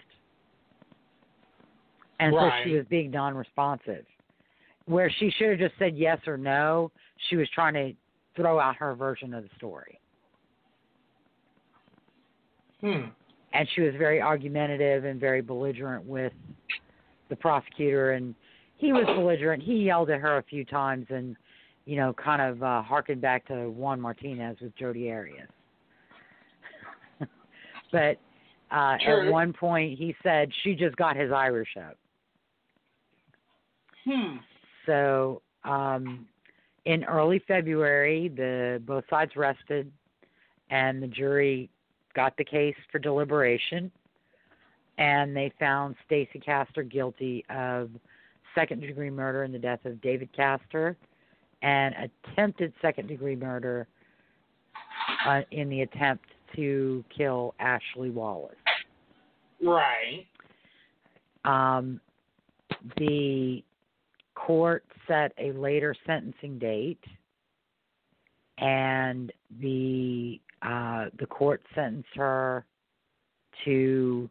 And 2.20 2.34
so 2.34 2.50
she 2.64 2.72
was 2.72 2.86
being 2.90 3.12
non 3.12 3.36
responsive. 3.36 4.06
Where 4.86 5.10
she 5.20 5.32
should 5.38 5.52
have 5.52 5.60
just 5.60 5.80
said 5.80 5.96
yes 5.96 6.20
or 6.28 6.38
no, 6.38 6.92
she 7.30 7.38
was 7.38 7.48
trying 7.54 7.74
to 7.74 7.94
throw 8.36 8.60
out 8.60 8.76
her 8.78 8.96
version 8.96 9.34
of 9.34 9.44
the 9.44 9.50
story. 9.58 10.00
Hmm. 12.82 13.08
And 13.54 13.68
she 13.76 13.82
was 13.82 13.94
very 13.98 14.22
argumentative 14.22 15.06
and 15.06 15.20
very 15.20 15.42
belligerent 15.42 16.06
with 16.06 16.34
the 17.30 17.36
prosecutor 17.36 18.12
and 18.12 18.36
he 18.78 18.92
was 18.92 19.06
belligerent. 19.16 19.64
He 19.64 19.76
yelled 19.76 20.10
at 20.10 20.20
her 20.20 20.38
a 20.38 20.44
few 20.44 20.66
times 20.66 21.06
and, 21.10 21.38
you 21.86 21.96
know, 21.96 22.14
kind 22.14 22.42
of 22.42 22.62
uh 22.62 22.82
harkened 22.82 23.22
back 23.22 23.48
to 23.48 23.70
Juan 23.70 24.02
Martinez 24.02 24.58
with 24.60 24.76
Jodi 24.76 25.10
Arias. 25.10 25.48
but 27.92 28.18
uh 28.72 28.98
at 29.08 29.32
one 29.32 29.54
point 29.54 29.98
he 29.98 30.14
said 30.22 30.50
she 30.64 30.76
just 30.76 30.96
got 30.98 31.16
his 31.16 31.32
Irish 31.32 31.78
up. 31.78 31.98
Hmm. 34.06 34.38
So 34.86 35.42
um, 35.64 36.26
in 36.86 37.04
early 37.06 37.42
February, 37.48 38.30
the 38.30 38.82
both 38.86 39.04
sides 39.10 39.36
rested, 39.36 39.92
and 40.70 41.02
the 41.02 41.08
jury 41.08 41.70
got 42.16 42.36
the 42.38 42.44
case 42.44 42.76
for 42.92 43.00
deliberation, 43.00 43.92
and 44.98 45.36
they 45.36 45.52
found 45.60 45.96
Stacey 46.06 46.40
Castor 46.40 46.84
guilty 46.84 47.46
of 47.50 47.90
second-degree 48.56 49.10
murder 49.10 49.44
in 49.44 49.52
the 49.52 49.60
death 49.60 49.84
of 49.86 50.00
David 50.02 50.30
Castor, 50.36 50.96
and 51.62 51.96
attempted 52.28 52.74
second-degree 52.82 53.36
murder 53.36 53.88
uh, 55.28 55.42
in 55.52 55.70
the 55.70 55.82
attempt 55.82 56.26
to 56.56 57.04
kill 57.16 57.56
Ashley 57.60 58.10
Wallace. 58.10 58.54
Right. 59.62 60.28
Um, 61.46 62.00
the 62.98 63.64
court 64.36 64.84
set 65.08 65.34
a 65.38 65.52
later 65.54 65.96
sentencing 66.06 66.60
date, 66.60 67.04
and 68.58 69.32
the 69.60 70.40
uh, 70.62 71.06
the 71.20 71.26
court 71.26 71.62
sentenced 71.76 72.16
her 72.16 72.66
to 73.66 74.30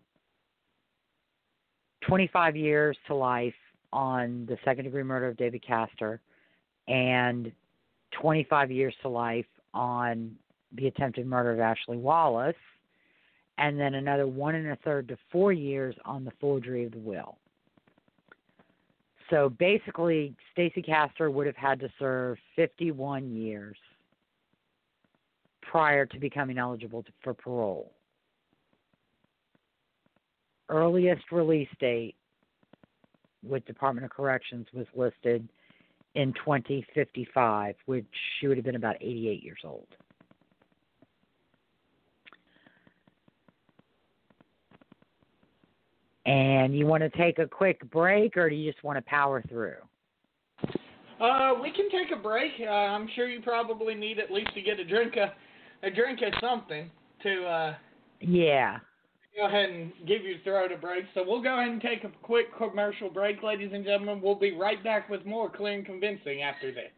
25 2.06 2.56
years 2.56 2.96
to 3.06 3.14
life 3.14 3.54
on 3.92 4.46
the 4.46 4.56
second 4.64 4.84
degree 4.84 5.02
murder 5.02 5.28
of 5.28 5.36
David 5.36 5.64
Castor, 5.66 6.20
and 6.88 7.52
25 8.20 8.70
years 8.70 8.94
to 9.02 9.08
life 9.08 9.46
on 9.74 10.34
the 10.74 10.86
attempted 10.86 11.26
murder 11.26 11.52
of 11.52 11.60
Ashley 11.60 11.98
Wallace, 11.98 12.54
and 13.58 13.78
then 13.78 13.94
another 13.94 14.26
one 14.26 14.54
and 14.54 14.68
a 14.68 14.76
third 14.76 15.08
to 15.08 15.16
four 15.30 15.52
years 15.52 15.94
on 16.04 16.24
the 16.24 16.32
forgery 16.40 16.84
of 16.84 16.92
the 16.92 16.98
will. 16.98 17.36
So 19.32 19.48
basically, 19.48 20.34
Stacey 20.52 20.82
Castor 20.82 21.30
would 21.30 21.46
have 21.46 21.56
had 21.56 21.80
to 21.80 21.88
serve 21.98 22.36
51 22.54 23.34
years 23.34 23.78
prior 25.62 26.04
to 26.04 26.18
becoming 26.18 26.58
eligible 26.58 27.02
to, 27.02 27.10
for 27.24 27.32
parole. 27.32 27.92
Earliest 30.68 31.32
release 31.32 31.68
date 31.80 32.14
with 33.42 33.64
Department 33.64 34.04
of 34.04 34.10
Corrections 34.10 34.66
was 34.74 34.86
listed 34.94 35.48
in 36.14 36.34
2055, 36.34 37.74
which 37.86 38.04
she 38.38 38.48
would 38.48 38.58
have 38.58 38.66
been 38.66 38.76
about 38.76 38.96
88 39.00 39.42
years 39.42 39.60
old. 39.64 39.88
And 46.24 46.76
you 46.76 46.86
want 46.86 47.02
to 47.02 47.10
take 47.10 47.38
a 47.38 47.46
quick 47.46 47.88
break, 47.90 48.36
or 48.36 48.48
do 48.48 48.54
you 48.54 48.70
just 48.70 48.84
want 48.84 48.96
to 48.96 49.02
power 49.02 49.42
through? 49.48 49.74
Uh, 51.20 51.54
we 51.60 51.72
can 51.72 51.88
take 51.90 52.16
a 52.16 52.20
break. 52.20 52.52
Uh, 52.60 52.70
I'm 52.70 53.08
sure 53.14 53.28
you 53.28 53.40
probably 53.42 53.94
need 53.94 54.18
at 54.18 54.30
least 54.30 54.54
to 54.54 54.62
get 54.62 54.78
a 54.80 54.84
drink 54.84 55.16
of 55.16 55.30
a 55.82 55.90
drink 55.90 56.20
of 56.22 56.32
something 56.40 56.90
to 57.22 57.44
uh, 57.44 57.74
Yeah. 58.20 58.78
go 59.36 59.46
ahead 59.46 59.70
and 59.70 59.92
give 60.06 60.22
your 60.22 60.38
throat 60.44 60.70
a 60.72 60.76
break. 60.76 61.04
So 61.14 61.24
we'll 61.26 61.42
go 61.42 61.58
ahead 61.58 61.72
and 61.72 61.80
take 61.80 62.04
a 62.04 62.10
quick 62.22 62.46
commercial 62.56 63.10
break, 63.10 63.42
ladies 63.42 63.70
and 63.72 63.84
gentlemen. 63.84 64.20
We'll 64.22 64.36
be 64.36 64.52
right 64.52 64.82
back 64.84 65.08
with 65.08 65.24
more 65.26 65.50
clear 65.50 65.74
and 65.74 65.86
convincing 65.86 66.42
after 66.42 66.72
this. 66.72 66.90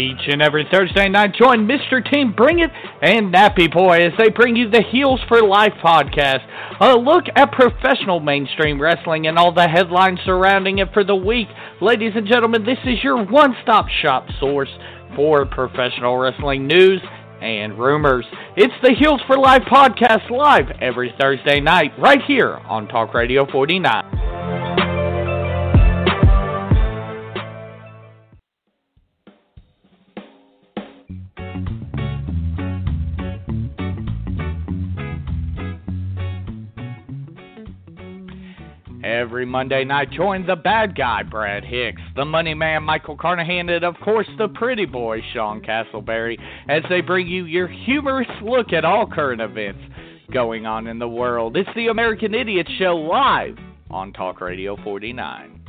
Each 0.00 0.28
and 0.28 0.40
every 0.40 0.66
Thursday 0.72 1.10
night, 1.10 1.34
join 1.34 1.68
Mr. 1.68 2.00
Team 2.10 2.32
Bring 2.34 2.60
It 2.60 2.70
and 3.02 3.34
Nappy 3.34 3.70
Boy 3.70 3.98
as 3.98 4.12
they 4.18 4.30
bring 4.30 4.56
you 4.56 4.70
the 4.70 4.82
Heels 4.90 5.20
for 5.28 5.42
Life 5.42 5.74
podcast. 5.84 6.40
A 6.80 6.94
look 6.96 7.24
at 7.36 7.52
professional 7.52 8.18
mainstream 8.18 8.80
wrestling 8.80 9.26
and 9.26 9.36
all 9.36 9.52
the 9.52 9.68
headlines 9.68 10.18
surrounding 10.24 10.78
it 10.78 10.88
for 10.94 11.04
the 11.04 11.14
week. 11.14 11.48
Ladies 11.82 12.12
and 12.14 12.26
gentlemen, 12.26 12.64
this 12.64 12.78
is 12.86 13.04
your 13.04 13.22
one 13.26 13.54
stop 13.62 13.88
shop 14.00 14.26
source 14.40 14.70
for 15.14 15.44
professional 15.44 16.16
wrestling 16.16 16.66
news 16.66 17.02
and 17.42 17.78
rumors. 17.78 18.24
It's 18.56 18.72
the 18.82 18.94
Heels 18.98 19.20
for 19.26 19.36
Life 19.36 19.64
podcast 19.70 20.30
live 20.30 20.70
every 20.80 21.14
Thursday 21.20 21.60
night 21.60 21.92
right 21.98 22.22
here 22.26 22.54
on 22.54 22.88
Talk 22.88 23.12
Radio 23.12 23.44
49. 23.52 24.29
Monday 39.50 39.84
night, 39.84 40.10
join 40.12 40.46
the 40.46 40.54
bad 40.54 40.96
guy, 40.96 41.24
Brad 41.24 41.64
Hicks, 41.64 42.00
the 42.14 42.24
money 42.24 42.54
man, 42.54 42.84
Michael 42.84 43.16
Carnahan, 43.16 43.68
and 43.68 43.84
of 43.84 43.96
course, 44.04 44.28
the 44.38 44.48
pretty 44.48 44.86
boy, 44.86 45.20
Sean 45.32 45.60
Castleberry, 45.60 46.38
as 46.68 46.82
they 46.88 47.00
bring 47.00 47.26
you 47.26 47.44
your 47.46 47.66
humorous 47.66 48.28
look 48.42 48.72
at 48.72 48.84
all 48.84 49.06
current 49.06 49.40
events 49.40 49.80
going 50.32 50.66
on 50.66 50.86
in 50.86 51.00
the 51.00 51.08
world. 51.08 51.56
It's 51.56 51.68
the 51.74 51.88
American 51.88 52.32
Idiot 52.32 52.68
Show 52.78 52.94
live 52.96 53.56
on 53.90 54.12
Talk 54.12 54.40
Radio 54.40 54.76
49. 54.84 55.59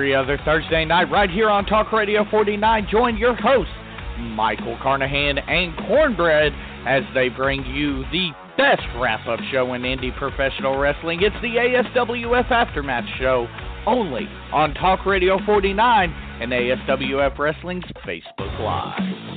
Every 0.00 0.14
other 0.14 0.38
Thursday 0.46 0.86
night, 0.86 1.10
right 1.10 1.28
here 1.28 1.50
on 1.50 1.66
Talk 1.66 1.92
Radio 1.92 2.24
49, 2.30 2.88
join 2.90 3.18
your 3.18 3.34
hosts, 3.34 3.70
Michael 4.18 4.78
Carnahan 4.82 5.36
and 5.36 5.76
Cornbread, 5.86 6.54
as 6.86 7.02
they 7.12 7.28
bring 7.28 7.62
you 7.66 8.04
the 8.10 8.30
best 8.56 8.80
wrap 8.96 9.28
up 9.28 9.40
show 9.52 9.74
in 9.74 9.82
indie 9.82 10.16
professional 10.16 10.78
wrestling. 10.78 11.20
It's 11.20 11.36
the 11.42 11.48
ASWF 11.48 12.50
Aftermath 12.50 13.04
Show, 13.18 13.46
only 13.86 14.26
on 14.54 14.72
Talk 14.72 15.04
Radio 15.04 15.38
49 15.44 16.10
and 16.40 16.50
ASWF 16.50 17.38
Wrestling's 17.38 17.84
Facebook 18.06 18.58
Live. 18.58 19.29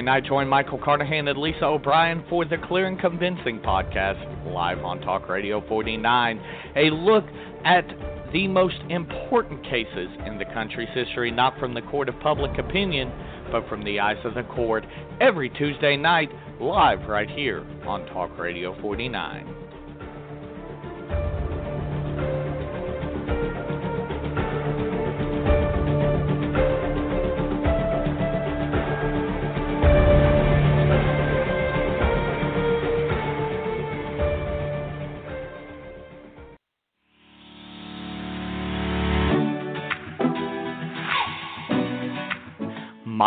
Tuesday 0.00 0.12
night, 0.12 0.24
join 0.24 0.48
Michael 0.48 0.78
Carnahan 0.82 1.28
and 1.28 1.38
Lisa 1.38 1.66
O'Brien 1.66 2.24
for 2.30 2.46
the 2.46 2.56
Clear 2.56 2.86
and 2.86 2.98
Convincing 2.98 3.60
podcast, 3.60 4.50
live 4.50 4.78
on 4.78 4.98
Talk 5.02 5.28
Radio 5.28 5.62
49. 5.68 6.40
A 6.76 6.88
look 6.88 7.24
at 7.66 7.84
the 8.32 8.48
most 8.48 8.76
important 8.88 9.62
cases 9.62 10.08
in 10.24 10.38
the 10.38 10.46
country's 10.54 10.88
history, 10.94 11.30
not 11.30 11.58
from 11.58 11.74
the 11.74 11.82
court 11.82 12.08
of 12.08 12.18
public 12.20 12.56
opinion, 12.58 13.12
but 13.52 13.68
from 13.68 13.84
the 13.84 14.00
eyes 14.00 14.16
of 14.24 14.32
the 14.32 14.42
court, 14.44 14.86
every 15.20 15.50
Tuesday 15.50 15.98
night, 15.98 16.30
live 16.58 17.06
right 17.06 17.28
here 17.28 17.62
on 17.86 18.06
Talk 18.06 18.38
Radio 18.38 18.80
49. 18.80 19.59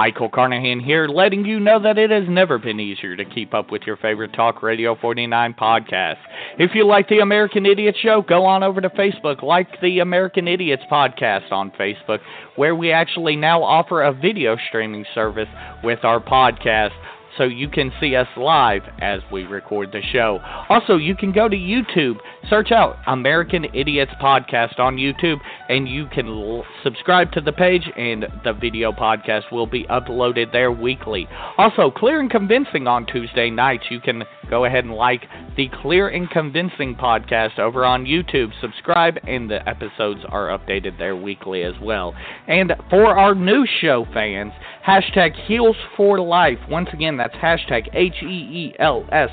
Michael 0.04 0.28
Carnahan 0.28 0.82
here, 0.82 1.08
letting 1.08 1.46
you 1.46 1.62
know 1.62 1.82
that 1.82 1.98
it 1.98 2.12
has 2.12 2.26
never 2.28 2.60
been 2.60 2.78
easier 2.78 3.16
to 3.16 3.24
keep 3.24 3.54
up 3.54 3.72
with 3.72 3.84
your 3.84 3.96
favorite 3.96 4.34
Talk 4.34 4.62
Radio 4.62 4.98
49 5.00 5.54
podcast. 5.54 6.18
If 6.60 6.72
you 6.76 6.86
like 6.86 7.08
the 7.08 7.20
American 7.20 7.66
Idiot 7.66 7.96
Show, 8.02 8.22
go 8.22 8.46
on 8.46 8.64
over 8.64 8.82
to 8.82 8.90
Facebook, 8.90 9.42
like 9.44 9.80
the 9.82 10.00
American 10.00 10.46
Idiots 10.46 10.84
podcast 10.92 11.54
on 11.54 11.72
Facebook, 11.80 12.20
where 12.58 12.76
we 12.76 12.92
actually 12.92 13.38
now 13.38 13.64
offer 13.64 14.02
a 14.02 14.12
video 14.12 14.58
streaming 14.68 15.06
service 15.16 15.48
with 15.86 16.04
our 16.04 16.20
podcast 16.20 16.92
so 17.38 17.44
you 17.44 17.68
can 17.68 17.92
see 18.00 18.16
us 18.16 18.28
live 18.38 18.84
as 19.00 19.22
we 19.32 19.44
record 19.44 19.92
the 19.92 20.02
show. 20.12 20.40
Also, 20.70 20.98
you 20.98 21.16
can 21.16 21.32
go 21.32 21.50
to 21.50 21.56
YouTube, 21.56 22.18
search 22.50 22.72
out 22.72 22.98
American 23.08 23.66
Idiots 23.74 24.12
Podcast 24.22 24.80
on 24.80 24.98
YouTube, 24.98 25.38
and 25.70 25.88
you 25.88 26.08
can 26.08 26.28
l- 26.28 26.66
subscribe 26.84 27.32
to 27.34 27.42
the 27.42 27.52
page, 27.52 27.90
and 27.98 28.26
the 28.44 28.54
video 28.54 28.92
podcast 28.92 29.52
will 29.52 29.68
be 29.68 29.84
uploaded 29.86 30.52
there 30.52 30.72
weekly. 30.72 31.28
Also, 31.58 31.92
Clear 31.92 32.20
and 32.20 32.30
Convincing 32.30 32.88
on 32.88 33.06
Tuesday 33.06 33.50
nights. 33.50 33.86
You 33.90 34.00
can 34.00 34.24
go 34.50 34.66
ahead 34.66 34.86
and 34.86 34.94
like 34.94 35.24
the 35.58 35.70
Clear 35.82 36.10
and 36.10 36.30
Convincing 36.30 36.96
podcast 36.96 37.60
over 37.60 37.86
on 37.86 38.06
YouTube. 38.06 38.52
Subscribe, 38.62 39.18
and 39.28 39.50
the 39.50 39.68
episodes 39.68 40.22
are 40.30 40.58
updated 40.58 40.98
there 40.98 41.16
weekly 41.16 41.64
as 41.64 41.74
well. 41.82 42.14
And 42.48 42.74
for 42.90 43.18
our 43.18 43.34
new 43.34 43.66
show 43.82 44.06
fans, 44.14 44.52
hashtag 44.86 45.34
Heels 45.48 45.78
for 45.96 46.20
Life. 46.20 46.60
Once 46.70 46.90
again, 46.94 47.18
that's 47.24 47.36
hashtag 47.36 47.88
H 47.94 48.16
E 48.22 48.26
E 48.26 48.76
L 48.80 49.06
S 49.12 49.30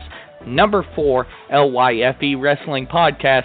number 0.46 0.86
four 0.94 1.26
LYFE 1.52 2.40
Wrestling 2.40 2.86
Podcast. 2.86 3.44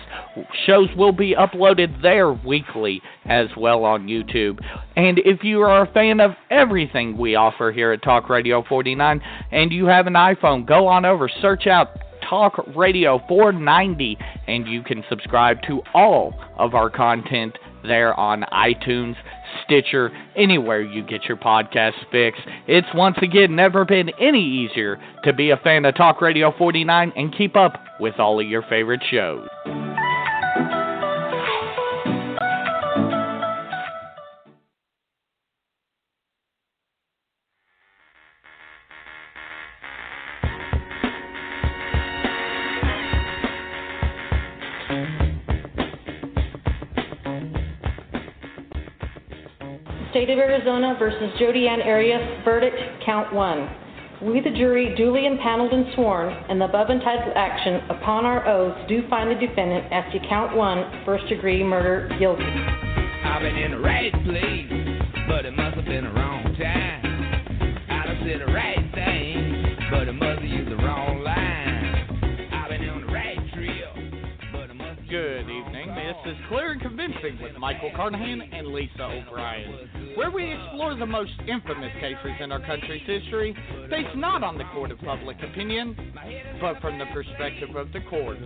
Shows 0.66 0.90
will 0.96 1.12
be 1.12 1.36
uploaded 1.36 2.02
there 2.02 2.32
weekly 2.32 3.02
as 3.26 3.48
well 3.58 3.84
on 3.84 4.08
YouTube. 4.08 4.64
And 4.96 5.20
if 5.20 5.44
you 5.44 5.62
are 5.62 5.82
a 5.82 5.92
fan 5.92 6.20
of 6.20 6.32
everything 6.50 7.18
we 7.18 7.36
offer 7.36 7.72
here 7.72 7.92
at 7.92 8.04
Talk 8.04 8.30
Radio 8.30 8.64
49 8.68 9.22
and 9.52 9.72
you 9.72 9.86
have 9.86 10.08
an 10.08 10.14
iPhone, 10.14 10.66
go 10.66 10.88
on 10.88 11.06
over, 11.06 11.30
search 11.42 11.68
out 11.68 11.90
Talk 12.30 12.54
Radio 12.76 13.20
490, 13.28 14.18
and 14.48 14.68
you 14.68 14.82
can 14.84 15.04
subscribe 15.10 15.62
to 15.68 15.82
all 15.94 16.34
of 16.58 16.74
our 16.74 16.90
content 16.90 17.58
there 17.84 18.18
on 18.20 18.44
iTunes, 18.52 19.16
Stitcher, 19.66 20.12
anywhere 20.36 20.82
you 20.82 21.04
get 21.04 21.26
your 21.26 21.38
podcast 21.38 21.94
fix. 22.12 22.38
It's 22.68 22.88
once 22.94 23.18
again 23.22 23.56
never 23.56 23.86
been 23.86 24.10
any 24.20 24.44
easier 24.44 25.00
to 25.24 25.34
be 25.34 25.50
a 25.52 25.58
fan 25.58 25.86
of 25.86 25.96
Talk 25.96 26.22
Radio 26.22 26.54
49 26.58 27.14
and 27.16 27.36
keep 27.36 27.56
up 27.56 27.74
with 28.00 28.20
all 28.20 28.40
of 28.40 28.48
your 28.48 28.64
favorite 28.64 29.02
shows. 29.10 29.48
State 50.26 50.40
of 50.40 50.40
Arizona 50.40 50.96
versus 50.98 51.30
Jodi 51.38 51.68
Ann 51.68 51.84
Arias, 51.84 52.44
verdict, 52.44 52.76
count 53.06 53.32
one. 53.32 53.70
We, 54.24 54.42
the 54.42 54.50
jury, 54.50 54.96
duly 54.98 55.28
impaneled 55.28 55.72
and 55.72 55.86
sworn, 55.94 56.34
in 56.50 56.58
the 56.58 56.66
above 56.66 56.90
entitled 56.90 57.34
action, 57.36 57.76
upon 57.92 58.26
our 58.26 58.42
oaths, 58.48 58.90
do 58.90 59.08
find 59.08 59.30
the 59.30 59.36
defendant 59.36 59.86
as 59.94 60.12
to 60.14 60.20
count 60.28 60.58
one, 60.58 61.04
first 61.06 61.28
degree 61.30 61.64
murder, 61.64 62.10
guilty. 62.18 62.42
I've 62.42 63.44
been 63.44 63.56
in 63.56 63.70
the 63.70 63.78
right 63.78 64.12
place, 64.26 65.28
but 65.28 65.46
it 65.46 65.54
must 65.54 65.76
have 65.76 65.86
been 65.86 66.06
the 66.06 66.14
wrong 66.14 66.42
time. 66.58 67.06
I 67.88 68.20
said 68.26 68.52
right 68.52 68.75
Clear 76.48 76.72
and 76.74 76.82
Convincing 76.82 77.40
with 77.42 77.58
Michael 77.58 77.92
Carnahan 77.96 78.42
and 78.42 78.68
Lisa 78.68 79.04
O'Brien, 79.04 80.14
where 80.16 80.30
we 80.30 80.54
explore 80.54 80.94
the 80.96 81.06
most 81.06 81.32
infamous 81.48 81.92
cases 82.00 82.32
in 82.40 82.52
our 82.52 82.64
country's 82.64 83.02
history, 83.08 83.56
based 83.90 84.16
not 84.16 84.44
on 84.44 84.58
the 84.58 84.64
court 84.66 84.92
of 84.92 85.00
public 85.00 85.38
opinion, 85.42 85.96
but 86.62 86.80
from 86.82 87.00
the 87.00 87.06
perspective 87.14 87.76
of 87.76 87.92
the 87.94 88.02
courts. 88.10 88.42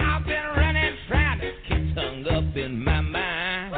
I've 0.00 0.24
been 0.24 0.44
running, 0.56 0.96
trying 1.08 1.40
to 1.40 1.52
get 1.68 1.94
hung 1.94 2.26
up 2.28 2.56
in 2.56 2.82
my 2.82 3.00
mind. 3.02 3.74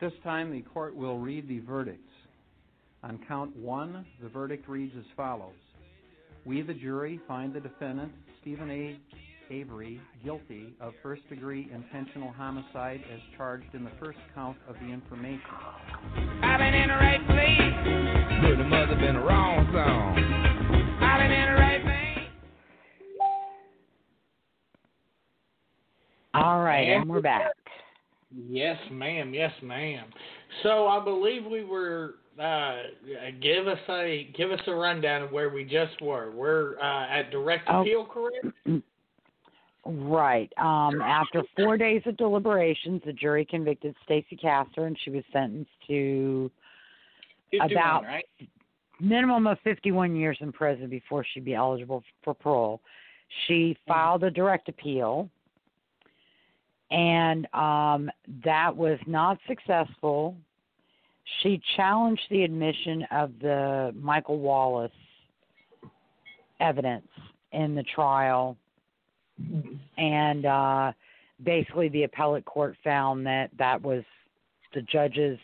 This 0.00 0.12
time, 0.22 0.52
the 0.52 0.60
court 0.60 0.94
will 0.94 1.18
read 1.18 1.48
the 1.48 1.58
verdicts. 1.58 2.00
On 3.02 3.18
count 3.26 3.56
one, 3.56 4.06
the 4.22 4.28
verdict 4.28 4.68
reads 4.68 4.94
as 4.96 5.04
follows 5.16 5.52
We, 6.44 6.62
the 6.62 6.74
jury, 6.74 7.18
find 7.26 7.52
the 7.52 7.60
defendant, 7.60 8.12
Steven 8.44 8.70
A. 8.70 8.96
Avery, 9.50 9.98
guilty 10.22 10.74
of 10.78 10.92
first 11.02 11.26
degree 11.30 11.70
intentional 11.72 12.30
homicide 12.30 13.00
as 13.10 13.18
charged 13.38 13.74
in 13.74 13.84
the 13.84 13.90
first 13.98 14.18
count 14.34 14.58
of 14.68 14.74
the 14.82 14.86
information. 14.92 15.40
I've 16.42 16.58
been 16.58 16.74
in 16.74 16.88
the 16.88 16.94
right 16.94 17.26
place, 17.26 17.74
but 18.42 18.50
it 18.50 18.68
must 18.68 18.90
have 18.90 18.98
been 18.98 19.14
the 19.14 19.22
wrong 19.22 19.66
song. 19.72 20.18
I've 21.02 21.20
been 21.20 21.30
in 21.30 21.54
the 21.54 21.58
right 21.58 21.82
thing. 21.84 22.26
All 26.34 26.60
right, 26.60 26.82
and 26.82 27.08
we're 27.08 27.22
back. 27.22 27.46
Yes, 28.30 28.76
ma'am. 28.92 29.32
Yes, 29.32 29.52
ma'am. 29.62 30.04
So 30.62 30.86
I 30.86 31.02
believe 31.02 31.46
we 31.50 31.64
were. 31.64 32.16
Uh, 32.38 32.76
give 33.40 33.68
us 33.68 33.78
a 33.88 34.28
give 34.36 34.50
us 34.50 34.60
a 34.66 34.74
rundown 34.74 35.22
of 35.22 35.30
where 35.30 35.50
we 35.50 35.64
just 35.64 36.00
were. 36.02 36.32
We're 36.32 36.78
uh, 36.80 37.06
at 37.08 37.30
direct 37.30 37.68
Oh. 37.68 37.82
appeal, 37.82 38.04
correct? 38.06 38.82
Right. 39.86 40.52
Um, 40.56 41.00
after 41.02 41.42
four 41.56 41.76
days 41.76 42.02
of 42.06 42.16
deliberations, 42.16 43.02
the 43.04 43.12
jury 43.12 43.44
convicted 43.44 43.94
Stacey 44.04 44.34
Castor, 44.34 44.86
and 44.86 44.96
she 45.04 45.10
was 45.10 45.22
sentenced 45.32 45.70
to 45.86 46.50
51, 47.50 47.70
About- 47.70 48.04
right? 48.04 48.24
minimum 49.00 49.46
of 49.46 49.58
51 49.60 50.16
years 50.16 50.38
in 50.40 50.52
prison 50.52 50.88
before 50.88 51.24
she'd 51.24 51.44
be 51.44 51.54
eligible 51.54 52.02
for 52.22 52.32
parole. 52.32 52.80
She 53.46 53.76
filed 53.86 54.24
a 54.24 54.30
direct 54.30 54.68
appeal, 54.68 55.28
and 56.90 57.46
um, 57.54 58.10
that 58.44 58.74
was 58.74 58.98
not 59.06 59.38
successful. 59.46 60.36
She 61.42 61.60
challenged 61.76 62.22
the 62.30 62.42
admission 62.42 63.06
of 63.10 63.32
the 63.40 63.94
Michael 63.98 64.38
Wallace 64.38 64.92
evidence 66.60 67.08
in 67.52 67.74
the 67.74 67.82
trial, 67.94 68.56
and 69.96 70.46
uh, 70.46 70.92
basically 71.42 71.88
the 71.88 72.04
appellate 72.04 72.44
court 72.44 72.76
found 72.84 73.26
that 73.26 73.50
that 73.58 73.80
was 73.80 74.04
the 74.74 74.82
judge's 74.82 75.38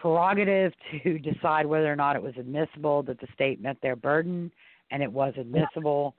prerogative 0.00 0.72
to 1.02 1.18
decide 1.32 1.66
whether 1.66 1.92
or 1.92 1.96
not 1.96 2.16
it 2.16 2.22
was 2.22 2.34
admissible, 2.38 3.02
that 3.02 3.20
the 3.20 3.28
state 3.34 3.60
met 3.60 3.76
their 3.82 3.96
burden, 3.96 4.50
and 4.90 5.02
it 5.02 5.12
was 5.12 5.34
admissible, 5.38 6.14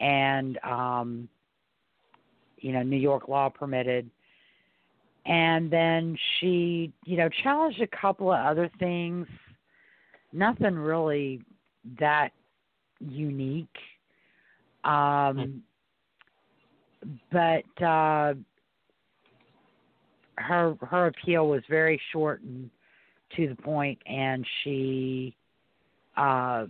and 0.00 0.58
um, 0.64 1.28
you 2.58 2.72
know 2.72 2.82
New 2.82 2.96
York 2.96 3.28
law 3.28 3.48
permitted. 3.48 4.10
And 5.26 5.70
then 5.70 6.16
she, 6.38 6.92
you 7.04 7.16
know, 7.16 7.28
challenged 7.42 7.80
a 7.80 7.86
couple 7.86 8.32
of 8.32 8.44
other 8.44 8.70
things. 8.78 9.26
Nothing 10.32 10.76
really 10.76 11.42
that 11.98 12.30
unique. 13.00 13.68
Um, 14.84 15.62
but 17.30 17.84
uh, 17.84 18.34
her 20.36 20.74
her 20.80 21.06
appeal 21.06 21.48
was 21.48 21.62
very 21.68 22.00
short 22.12 22.40
and 22.42 22.70
to 23.36 23.48
the 23.48 23.54
point, 23.54 23.98
and 24.06 24.44
she 24.62 25.36
uh, 26.16 26.66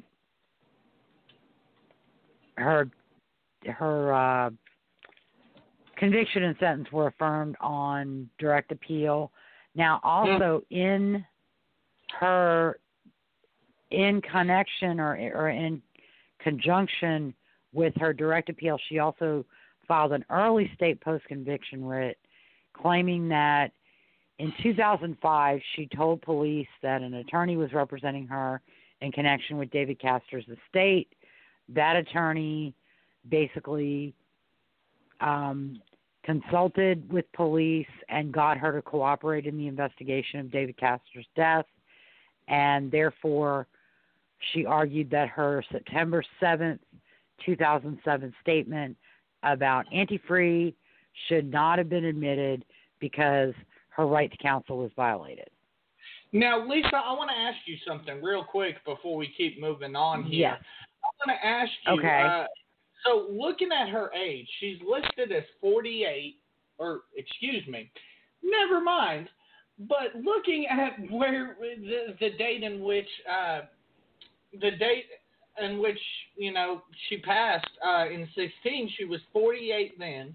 her 2.56 2.90
her 3.66 4.14
uh, 4.14 4.50
conviction 6.00 6.42
and 6.44 6.56
sentence 6.58 6.88
were 6.90 7.06
affirmed 7.08 7.54
on 7.60 8.28
direct 8.38 8.72
appeal. 8.72 9.30
Now, 9.76 10.00
also 10.02 10.62
in 10.70 11.24
her 12.18 12.80
in 13.90 14.20
connection 14.22 14.98
or 14.98 15.14
or 15.34 15.50
in 15.50 15.80
conjunction 16.40 17.34
with 17.72 17.94
her 18.00 18.12
direct 18.12 18.48
appeal, 18.48 18.78
she 18.88 18.98
also 18.98 19.44
filed 19.86 20.12
an 20.12 20.24
early 20.30 20.70
state 20.74 21.00
post 21.00 21.24
conviction 21.26 21.84
writ 21.84 22.18
claiming 22.72 23.28
that 23.28 23.72
in 24.38 24.52
2005 24.62 25.60
she 25.76 25.86
told 25.94 26.22
police 26.22 26.68
that 26.82 27.02
an 27.02 27.14
attorney 27.14 27.56
was 27.56 27.72
representing 27.72 28.26
her 28.26 28.62
in 29.02 29.12
connection 29.12 29.58
with 29.58 29.70
David 29.70 30.00
Castor's 30.00 30.46
estate. 30.48 31.08
That 31.68 31.96
attorney 31.96 32.74
basically 33.28 34.14
um, 35.20 35.80
consulted 36.24 37.10
with 37.10 37.30
police 37.32 37.86
and 38.08 38.32
got 38.32 38.58
her 38.58 38.72
to 38.72 38.82
cooperate 38.82 39.46
in 39.46 39.56
the 39.56 39.66
investigation 39.66 40.40
of 40.40 40.50
David 40.50 40.76
Castor's 40.76 41.26
death, 41.34 41.66
and 42.48 42.90
therefore 42.90 43.66
she 44.52 44.64
argued 44.64 45.10
that 45.10 45.28
her 45.28 45.64
September 45.70 46.22
7th, 46.42 46.78
2007 47.44 48.34
statement 48.42 48.96
about 49.42 49.86
antifree 49.94 50.74
should 51.28 51.50
not 51.50 51.78
have 51.78 51.88
been 51.88 52.04
admitted 52.04 52.64
because 53.00 53.54
her 53.90 54.06
right 54.06 54.30
to 54.30 54.36
counsel 54.38 54.78
was 54.78 54.90
violated. 54.96 55.48
Now, 56.32 56.66
Lisa, 56.68 56.94
I 56.94 57.12
want 57.12 57.30
to 57.30 57.36
ask 57.36 57.56
you 57.66 57.76
something 57.86 58.22
real 58.22 58.44
quick 58.44 58.84
before 58.84 59.16
we 59.16 59.32
keep 59.36 59.60
moving 59.60 59.96
on 59.96 60.22
here. 60.22 60.50
Yes. 60.50 60.62
I 61.02 61.28
want 61.28 61.40
to 61.40 61.46
ask 61.46 61.70
you. 61.86 61.92
Okay. 61.98 62.22
Uh, 62.26 62.44
so, 63.04 63.26
looking 63.30 63.68
at 63.72 63.88
her 63.88 64.12
age, 64.12 64.48
she's 64.58 64.78
listed 64.86 65.32
as 65.36 65.44
48, 65.60 66.36
or 66.78 67.02
excuse 67.16 67.66
me, 67.66 67.90
never 68.42 68.80
mind. 68.80 69.28
But 69.88 70.14
looking 70.22 70.66
at 70.66 71.10
where 71.10 71.56
the, 71.60 72.14
the 72.20 72.30
date 72.36 72.62
in 72.62 72.82
which 72.82 73.08
uh, 73.30 73.60
the 74.52 74.72
date 74.72 75.06
in 75.58 75.78
which 75.78 75.98
you 76.36 76.52
know 76.52 76.82
she 77.08 77.18
passed 77.18 77.68
uh, 77.86 78.06
in 78.06 78.28
16, 78.34 78.90
she 78.98 79.04
was 79.04 79.20
48 79.32 79.98
then. 79.98 80.34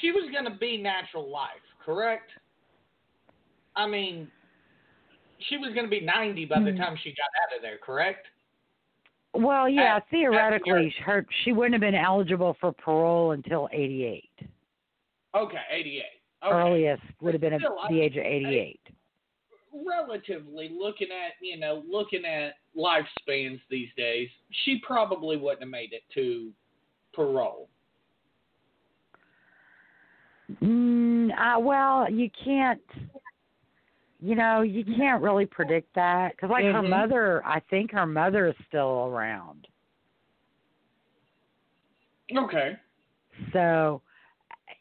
She 0.00 0.10
was 0.10 0.28
going 0.32 0.44
to 0.44 0.58
be 0.58 0.76
natural 0.76 1.30
life, 1.30 1.50
correct? 1.84 2.30
I 3.76 3.86
mean, 3.86 4.28
she 5.48 5.56
was 5.58 5.72
going 5.74 5.86
to 5.86 5.90
be 5.90 6.00
90 6.00 6.44
by 6.46 6.60
the 6.60 6.70
Mhm. 6.72 6.78
time 6.78 6.96
she 6.96 7.10
got 7.10 7.28
out 7.42 7.56
of 7.56 7.62
there, 7.62 7.78
correct? 7.78 8.26
Well, 9.38 9.68
yeah, 9.68 9.96
At- 9.96 10.08
theoretically, 10.10 10.94
her 11.04 11.26
she 11.44 11.52
wouldn't 11.52 11.74
have 11.74 11.80
been 11.80 11.94
eligible 11.94 12.56
for 12.60 12.72
parole 12.72 13.32
until 13.32 13.68
88. 13.72 14.30
Okay, 15.34 15.56
88. 15.70 16.02
Okay. 16.44 16.54
Earliest 16.54 17.02
would 17.20 17.34
have 17.34 17.40
been 17.40 17.52
at 17.52 17.60
the 17.90 18.00
age 18.00 18.16
of 18.16 18.24
88. 18.24 18.80
Relatively 19.86 20.70
looking 20.70 21.08
at, 21.08 21.32
you 21.40 21.58
know, 21.58 21.82
looking 21.88 22.24
at 22.24 22.54
lifespans 22.76 23.60
these 23.68 23.88
days, 23.96 24.28
she 24.64 24.80
probably 24.86 25.36
wouldn't 25.36 25.60
have 25.60 25.68
made 25.68 25.92
it 25.92 26.02
to 26.14 26.50
parole. 27.12 27.68
Mm, 30.62 31.30
uh, 31.32 31.58
well, 31.58 32.10
you 32.10 32.30
can't. 32.42 32.80
You 34.20 34.34
know, 34.34 34.62
you 34.62 34.84
can't 34.84 35.22
really 35.22 35.44
predict 35.46 35.94
that 35.94 36.32
because, 36.32 36.50
like, 36.50 36.64
her 36.64 36.82
Mhm. 36.82 36.88
mother, 36.88 37.44
I 37.44 37.60
think 37.60 37.92
her 37.92 38.06
mother 38.06 38.46
is 38.46 38.56
still 38.66 39.06
around. 39.06 39.68
Okay. 42.34 42.76
So, 43.52 44.00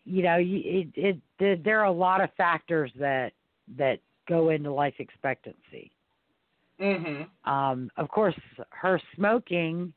you 0.06 0.24
know, 0.24 0.38
you, 0.38 0.62
it, 0.64 0.88
it 0.98 1.22
there- 1.38 1.56
there 1.58 1.80
are 1.82 1.86
a 1.86 1.92
lot 1.92 2.22
of 2.22 2.34
factors 2.34 2.92
that 2.96 3.34
that 3.78 4.00
go 4.28 4.50
into 4.50 4.72
life 4.72 5.00
expectancy. 5.00 5.92
Mhm. 6.80 7.30
Um, 7.46 7.92
of 7.98 8.10
course, 8.10 8.36
her 8.70 9.00
smoking 9.16 9.94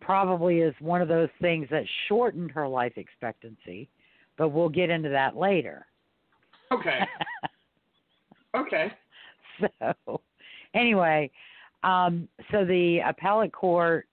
probably 0.00 0.60
is 0.60 0.74
one 0.80 1.02
of 1.02 1.08
those 1.08 1.30
things 1.40 1.68
that 1.70 1.86
shortened 2.06 2.50
her 2.52 2.66
life 2.66 2.96
expectancy, 2.96 3.88
but 4.36 4.48
we'll 4.48 4.68
get 4.68 4.90
into 4.90 5.08
that 5.10 5.36
later. 5.36 5.86
Okay. 6.72 7.06
okay. 8.56 8.92
so, 9.60 10.20
anyway, 10.74 11.30
um, 11.82 12.28
so 12.50 12.64
the 12.64 13.00
appellate 13.06 13.52
court, 13.52 14.06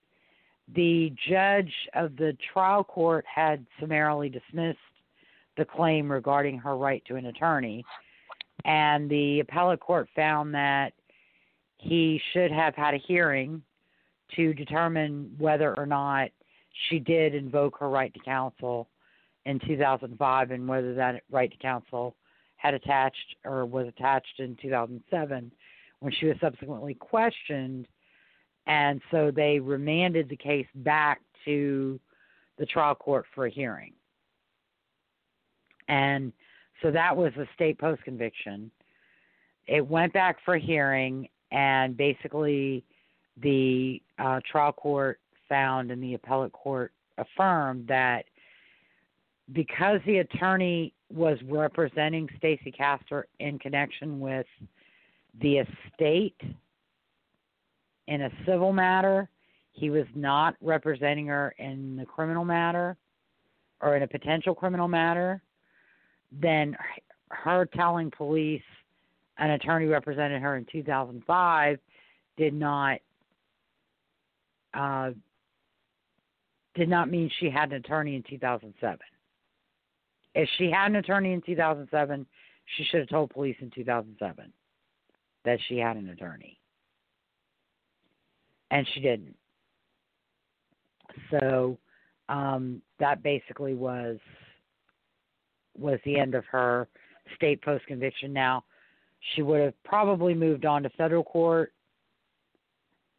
the 0.76 1.14
judge 1.30 1.72
of 1.94 2.16
the 2.18 2.36
trial 2.54 2.84
court 2.84 3.26
had 3.34 3.66
summarily 3.80 4.30
dismissed 4.30 4.80
the 5.58 5.66
claim 5.66 6.12
regarding 6.12 6.58
her 6.58 6.78
right 6.78 7.04
to 7.08 7.16
an 7.16 7.28
attorney, 7.28 7.84
and 8.66 9.10
the 9.10 9.40
appellate 9.40 9.80
court 9.80 10.08
found 10.16 10.54
that 10.54 10.94
he 11.78 12.22
should 12.34 12.52
have 12.52 12.76
had 12.76 12.94
a 12.94 13.02
hearing 13.08 13.62
to 14.36 14.54
determine 14.54 15.34
whether 15.38 15.78
or 15.78 15.86
not 15.86 16.30
she 16.90 17.00
did 17.00 17.34
invoke 17.34 17.78
her 17.80 17.90
right 17.90 18.14
to 18.14 18.20
counsel 18.20 18.88
in 19.46 19.60
2005 19.60 20.52
and 20.52 20.68
whether 20.68 20.94
that 20.94 21.22
right 21.32 21.52
to 21.52 21.58
counsel 21.58 22.16
had 22.68 22.74
attached 22.74 23.36
or 23.46 23.66
was 23.66 23.88
attached 23.88 24.40
in 24.40 24.58
2007 24.62 25.52
when 26.00 26.14
she 26.20 26.26
was 26.26 26.36
subsequently 26.42 26.94
questioned. 26.94 27.88
And 28.66 29.02
so 29.10 29.32
they 29.32 29.60
remanded 29.60 30.28
the 30.28 30.36
case 30.36 30.68
back 30.76 31.22
to 31.46 31.98
the 32.58 32.66
trial 32.66 32.96
court 32.96 33.26
for 33.34 33.46
a 33.46 33.50
hearing. 33.50 33.94
And 35.88 36.34
so 36.82 36.92
that 36.92 37.16
was 37.16 37.32
a 37.38 37.48
state 37.56 37.80
post 37.80 38.04
conviction. 38.04 38.70
It 39.68 39.88
went 39.88 40.12
back 40.12 40.38
for 40.44 40.58
hearing, 40.58 41.30
and 41.52 41.96
basically 41.96 42.84
the 43.42 44.02
uh, 44.20 44.42
trial 44.50 44.74
court 44.74 45.22
found 45.48 45.92
and 45.92 46.04
the 46.04 46.16
appellate 46.16 46.52
court 46.52 46.92
affirmed 47.18 47.88
that 47.88 48.26
because 49.54 50.00
the 50.06 50.18
attorney 50.18 50.94
was 51.10 51.38
representing 51.46 52.28
Stacey 52.38 52.72
Castor 52.72 53.28
in 53.40 53.60
connection 53.60 54.20
with 54.20 54.46
the 55.42 55.60
estate 55.60 56.40
in 58.08 58.22
a 58.24 58.30
civil 58.46 58.74
matter, 58.74 59.30
he 59.72 59.90
was 59.90 60.06
not 60.16 60.56
representing 60.62 61.28
her 61.28 61.54
in 61.60 61.96
the 61.98 62.06
criminal 62.06 62.44
matter 62.44 62.98
or 63.82 63.96
in 63.96 64.04
a 64.04 64.08
potential 64.08 64.56
criminal 64.56 64.88
matter, 64.88 65.42
then 66.32 66.76
her 67.30 67.66
telling 67.66 68.12
police 68.12 68.62
an 69.38 69.52
attorney 69.52 69.86
represented 69.86 70.42
her 70.42 70.58
in 70.58 70.66
2005 70.72 71.78
did 72.38 72.54
not 72.54 73.00
uh, 74.74 75.12
did 76.76 76.90
not 76.90 77.10
mean 77.10 77.30
she 77.40 77.50
had 77.50 77.72
an 77.72 77.78
attorney 77.78 78.16
in 78.16 78.24
2007. 78.24 79.00
If 80.36 80.50
she 80.58 80.70
had 80.72 80.92
an 80.92 80.98
attorney 80.98 81.34
in 81.34 81.42
2007, 81.42 82.26
she 82.76 82.84
should 82.86 83.00
have 83.02 83.10
told 83.10 83.32
police 83.32 83.56
in 83.62 83.72
2007 83.72 84.52
that 85.46 85.60
she 85.68 85.78
had 85.78 85.98
an 85.98 86.10
attorney. 86.10 86.60
And 88.70 88.86
she 88.94 89.00
didn't. 89.00 89.36
So 91.32 91.78
um, 92.30 92.82
that 93.00 93.24
basically 93.24 93.74
was 93.74 94.18
was 95.78 96.00
the 96.06 96.20
end 96.20 96.34
of 96.34 96.44
her 96.46 96.88
state 97.36 97.62
post 97.62 97.86
conviction. 97.86 98.34
Now 98.34 98.64
she 99.36 99.42
would 99.42 99.62
have 99.62 99.84
probably 99.84 100.34
moved 100.34 100.66
on 100.66 100.84
to 100.84 100.90
federal 100.92 101.24
court, 101.24 101.72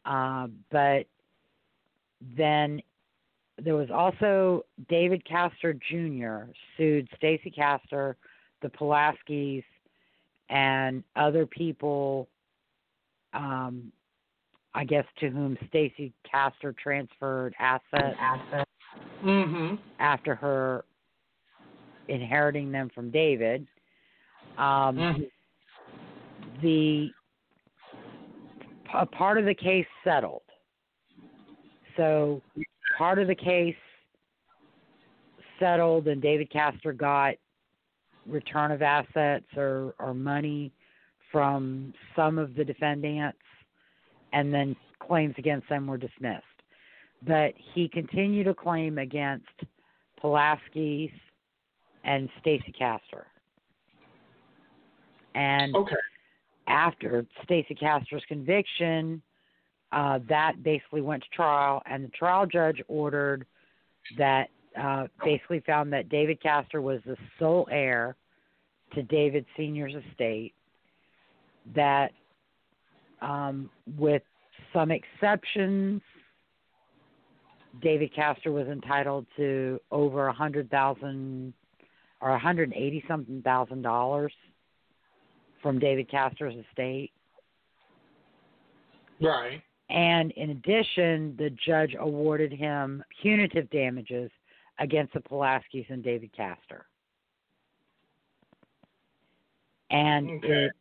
uh, 0.05 0.47
but 0.71 1.05
then 2.37 2.81
there 3.63 3.75
was 3.75 3.89
also 3.91 4.65
David 4.87 5.25
Castor 5.25 5.73
Jr. 5.73 6.51
sued 6.77 7.07
Stacey 7.15 7.49
Castor, 7.49 8.17
the 8.61 8.69
Pulaskis, 8.69 9.63
and 10.49 11.03
other 11.15 11.45
people. 11.45 12.27
Um, 13.33 13.91
I 14.73 14.85
guess 14.85 15.05
to 15.19 15.29
whom 15.29 15.57
Stacey 15.67 16.13
Castor 16.29 16.73
transferred 16.73 17.55
assets 17.59 18.17
Mhm. 19.23 19.79
after 19.99 20.35
her 20.35 20.85
inheriting 22.07 22.71
them 22.71 22.89
from 22.89 23.09
David. 23.11 23.67
Um, 24.57 24.97
Mhm. 24.97 25.31
The 26.61 27.13
a 28.93 29.05
part 29.05 29.37
of 29.37 29.45
the 29.45 29.53
case 29.53 29.87
settled. 30.03 30.41
So 31.95 32.41
part 32.99 33.17
of 33.17 33.27
the 33.29 33.35
case 33.35 33.75
settled, 35.57 36.09
and 36.09 36.21
David 36.21 36.51
Castor 36.51 36.91
got 36.91 37.35
return 38.27 38.71
of 38.71 38.81
assets 38.81 39.45
or, 39.55 39.95
or 39.99 40.13
money 40.13 40.73
from 41.31 41.93
some 42.13 42.37
of 42.37 42.55
the 42.55 42.65
defendants, 42.65 43.39
and 44.33 44.53
then 44.53 44.75
claims 44.99 45.33
against 45.37 45.67
them 45.69 45.87
were 45.87 45.97
dismissed. 45.97 46.43
But 47.25 47.53
he 47.73 47.87
continued 47.87 48.47
a 48.47 48.53
claim 48.53 48.97
against 48.97 49.47
Pulaski's 50.21 51.11
and 52.03 52.29
Stacey 52.41 52.73
Castor. 52.77 53.27
And 55.35 55.73
Okay. 55.73 55.95
after 56.67 57.25
Stacey 57.43 57.75
Castor's 57.75 58.23
conviction, 58.27 59.21
uh, 59.91 60.19
that 60.29 60.61
basically 60.63 61.01
went 61.01 61.23
to 61.23 61.29
trial, 61.29 61.81
and 61.85 62.03
the 62.03 62.09
trial 62.09 62.45
judge 62.45 62.81
ordered 62.87 63.45
that 64.17 64.49
uh, 64.79 65.07
basically 65.23 65.61
found 65.65 65.91
that 65.91 66.09
David 66.09 66.41
Castor 66.41 66.81
was 66.81 66.99
the 67.05 67.17
sole 67.39 67.67
heir 67.71 68.15
to 68.93 69.03
David 69.03 69.45
Senior's 69.57 69.93
estate. 70.11 70.53
That, 71.75 72.11
um, 73.21 73.69
with 73.97 74.23
some 74.73 74.91
exceptions, 74.91 76.01
David 77.81 78.13
Castor 78.15 78.51
was 78.51 78.67
entitled 78.67 79.25
to 79.37 79.79
over 79.91 80.27
a 80.27 80.33
hundred 80.33 80.69
thousand 80.69 81.53
or 82.21 82.31
a 82.31 82.39
hundred 82.39 82.71
and 82.71 82.77
eighty 82.77 83.03
something 83.07 83.41
thousand 83.41 83.81
dollars 83.81 84.33
from 85.61 85.79
David 85.79 86.09
Castor's 86.09 86.55
estate. 86.69 87.11
Right. 89.21 89.61
And 89.89 90.31
in 90.31 90.51
addition, 90.51 91.35
the 91.37 91.49
judge 91.65 91.95
awarded 91.99 92.51
him 92.51 93.03
punitive 93.21 93.69
damages 93.71 94.29
against 94.77 95.13
the 95.13 95.19
Pulaskis 95.19 95.89
and 95.89 96.03
David 96.03 96.31
Castor. 96.35 96.85
And 99.89 100.29
Okay. 100.29 100.65
it, 100.65 100.71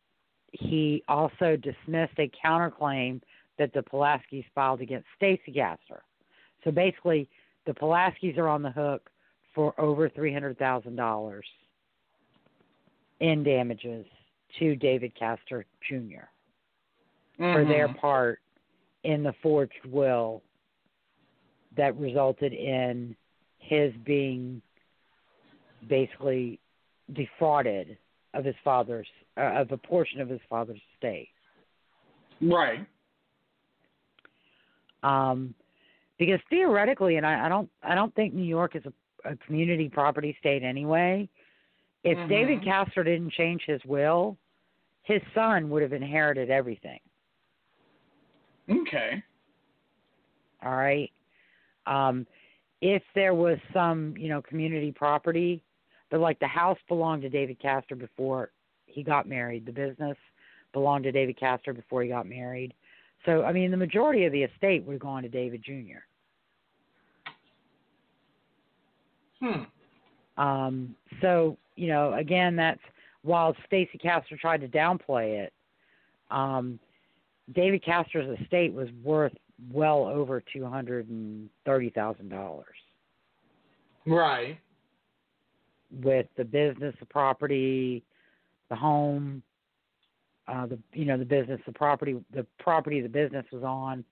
he 0.52 1.02
also 1.08 1.56
dismissed 1.56 2.18
a 2.18 2.30
counterclaim 2.44 3.22
that 3.58 3.72
the 3.72 3.82
Pulaskis 3.82 4.44
filed 4.54 4.80
against 4.80 5.06
Stacey 5.16 5.52
Castor. 5.52 6.02
So 6.64 6.70
basically, 6.70 7.28
the 7.66 7.72
Pulaskis 7.72 8.36
are 8.36 8.48
on 8.48 8.62
the 8.62 8.70
hook 8.70 9.10
for 9.54 9.78
over 9.80 10.08
three 10.08 10.32
hundred 10.32 10.58
thousand 10.58 10.96
dollars 10.96 11.46
in 13.20 13.42
damages 13.42 14.06
to 14.58 14.76
David 14.76 15.14
Castor 15.14 15.64
Jr. 15.88 16.26
for 17.38 17.64
their 17.64 17.88
Mhm. 17.88 17.96
part 17.96 18.40
in 19.04 19.22
the 19.22 19.34
forged 19.42 19.86
will 19.86 20.42
that 21.76 21.96
resulted 21.96 22.52
in 22.52 23.14
his 23.58 23.92
being 24.04 24.60
basically 25.88 26.58
defrauded 27.12 27.96
of 28.34 28.44
his 28.44 28.54
father's 28.64 29.06
uh, 29.36 29.60
of 29.60 29.70
a 29.72 29.76
portion 29.76 30.20
of 30.20 30.28
his 30.28 30.40
father's 30.48 30.80
estate. 30.94 31.28
Right. 32.40 32.86
Um, 35.02 35.54
because 36.18 36.40
theoretically, 36.50 37.16
and 37.16 37.26
I, 37.26 37.46
I 37.46 37.48
don't, 37.48 37.70
I 37.82 37.94
don't 37.94 38.14
think 38.14 38.34
New 38.34 38.42
York 38.42 38.74
is 38.74 38.82
a, 38.84 39.30
a 39.30 39.36
community 39.46 39.88
property 39.88 40.36
state 40.40 40.62
anyway. 40.62 41.28
If 42.04 42.18
Mhm. 42.18 42.28
David 42.28 42.64
Castor 42.64 43.04
didn't 43.04 43.32
change 43.32 43.62
his 43.64 43.84
will, 43.84 44.36
his 45.02 45.22
son 45.34 45.70
would 45.70 45.82
have 45.82 45.92
inherited 45.92 46.50
everything. 46.50 47.00
Okay. 48.70 49.22
All 50.64 50.76
right. 50.76 51.10
Um, 51.86 52.26
if 52.80 53.02
there 53.14 53.34
was 53.34 53.58
some, 53.72 54.14
you 54.16 54.28
know, 54.28 54.42
community 54.42 54.92
property, 54.92 55.62
but 56.10 56.20
like 56.20 56.38
the 56.38 56.46
house 56.46 56.78
belonged 56.88 57.22
to 57.22 57.28
David 57.28 57.58
Castor 57.60 57.96
before 57.96 58.50
he 58.86 59.02
got 59.02 59.28
married, 59.28 59.66
the 59.66 59.72
business 59.72 60.16
belonged 60.72 61.04
to 61.04 61.12
David 61.12 61.38
Castor 61.38 61.72
before 61.72 62.02
he 62.02 62.08
got 62.08 62.26
married. 62.26 62.74
So, 63.26 63.42
I 63.42 63.52
mean, 63.52 63.70
the 63.70 63.76
majority 63.76 64.24
of 64.24 64.32
the 64.32 64.42
estate 64.42 64.84
would 64.84 64.94
have 64.94 65.00
gone 65.00 65.22
to 65.22 65.28
David 65.28 65.62
Jr. 65.64 65.98
Hmm. 69.40 70.40
Um, 70.40 70.94
so, 71.20 71.56
you 71.76 71.88
know, 71.88 72.14
again, 72.14 72.54
that's 72.56 72.80
while 73.22 73.56
Stacey 73.66 73.98
Castor 73.98 74.36
tried 74.36 74.60
to 74.60 74.68
downplay 74.68 75.44
it, 75.44 75.52
um, 76.30 76.78
David 77.54 77.84
Castor's 77.84 78.38
estate 78.40 78.72
was 78.72 78.88
worth 79.02 79.32
well 79.72 80.06
over 80.06 80.42
two 80.52 80.66
hundred 80.66 81.08
and 81.08 81.48
thirty 81.64 81.90
thousand 81.90 82.28
dollars 82.28 82.76
Right. 84.06 84.58
with 86.02 86.26
the 86.36 86.44
business, 86.44 86.94
the 87.00 87.06
property, 87.06 88.04
the 88.70 88.76
home, 88.76 89.42
uh, 90.46 90.66
the 90.66 90.78
you 90.92 91.04
know 91.04 91.18
the 91.18 91.24
business, 91.24 91.60
the 91.66 91.72
property, 91.72 92.16
the 92.32 92.46
property 92.58 93.00
the 93.00 93.08
business 93.08 93.44
was 93.52 93.62
on, 93.62 94.04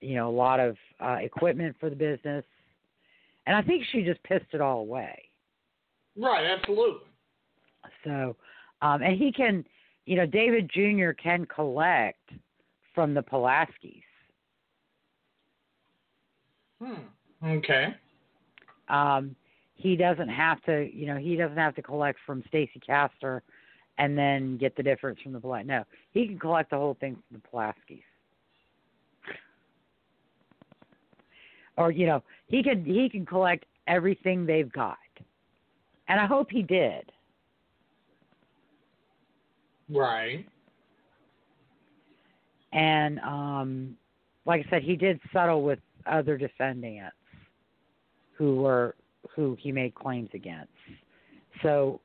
you 0.00 0.14
know, 0.16 0.28
a 0.28 0.36
lot 0.36 0.60
of 0.60 0.76
uh, 1.00 1.16
equipment 1.20 1.76
for 1.78 1.90
the 1.90 1.96
business, 1.96 2.44
and 3.46 3.56
I 3.56 3.62
think 3.62 3.84
she 3.92 4.02
just 4.02 4.22
pissed 4.24 4.52
it 4.52 4.60
all 4.60 4.80
away. 4.80 5.22
Right. 6.16 6.44
Absolutely. 6.44 7.06
So, 8.04 8.36
um, 8.82 9.02
and 9.02 9.16
he 9.16 9.32
can, 9.32 9.64
you 10.06 10.16
know, 10.16 10.26
David 10.26 10.70
Jr. 10.72 11.10
can 11.12 11.46
collect 11.46 12.18
from 12.94 13.14
the 13.14 13.22
Pulaskis. 13.22 14.02
Hmm. 16.82 17.46
Okay. 17.46 17.94
Um, 18.88 19.36
he 19.74 19.96
doesn't 19.96 20.28
have 20.28 20.62
to, 20.62 20.88
you 20.92 21.06
know, 21.06 21.16
he 21.16 21.36
doesn't 21.36 21.56
have 21.56 21.74
to 21.76 21.82
collect 21.82 22.18
from 22.26 22.42
Stacey 22.48 22.80
Castor 22.84 23.42
and 23.98 24.16
then 24.16 24.56
get 24.56 24.76
the 24.76 24.82
difference 24.82 25.20
from 25.22 25.32
the 25.32 25.38
Pulaskis. 25.38 25.66
No, 25.66 25.84
he 26.12 26.26
can 26.26 26.38
collect 26.38 26.70
the 26.70 26.76
whole 26.76 26.96
thing 27.00 27.16
from 27.28 27.40
the 27.40 27.48
Pulaskis. 27.48 28.02
Or 31.76 31.90
you 31.90 32.06
know, 32.06 32.22
he 32.48 32.62
can 32.62 32.84
he 32.84 33.08
can 33.08 33.24
collect 33.24 33.64
everything 33.86 34.44
they've 34.44 34.70
got, 34.70 34.98
and 36.08 36.20
I 36.20 36.26
hope 36.26 36.50
he 36.50 36.62
did. 36.62 37.10
Right. 39.88 40.46
And 42.72 43.18
um 43.20 43.96
like 44.46 44.66
I 44.66 44.70
said, 44.70 44.82
he 44.82 44.96
did 44.96 45.20
settle 45.32 45.62
with 45.62 45.78
other 46.06 46.36
defendants 46.36 47.14
who 48.36 48.56
were 48.56 48.96
who 49.34 49.56
he 49.60 49.70
made 49.70 49.94
claims 49.94 50.30
against. 50.34 50.72
So 51.62 52.00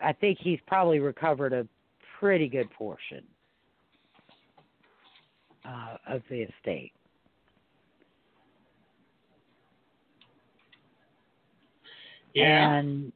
I- 0.00 0.12
think 0.12 0.38
he's 0.40 0.58
probably 0.66 0.98
recovered 0.98 1.52
a 1.52 1.66
pretty 2.18 2.48
good 2.48 2.70
portion 2.70 3.24
uh, 5.64 5.96
of 6.08 6.22
the 6.28 6.42
estate. 6.42 6.92
Yeah. 12.34 12.78
And 12.78 13.12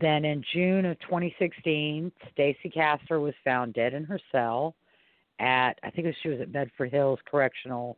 then 0.00 0.24
in 0.24 0.44
June 0.52 0.84
of 0.84 0.98
2016, 1.00 2.12
Stacey 2.32 2.70
Castor 2.70 3.20
was 3.20 3.34
found 3.44 3.74
dead 3.74 3.94
in 3.94 4.04
her 4.04 4.20
cell 4.32 4.74
at 5.38 5.78
I 5.82 5.90
think 5.90 6.06
it 6.06 6.08
was, 6.08 6.16
she 6.22 6.28
was 6.28 6.40
at 6.40 6.52
Bedford 6.52 6.90
Hills 6.90 7.18
Correctional 7.30 7.96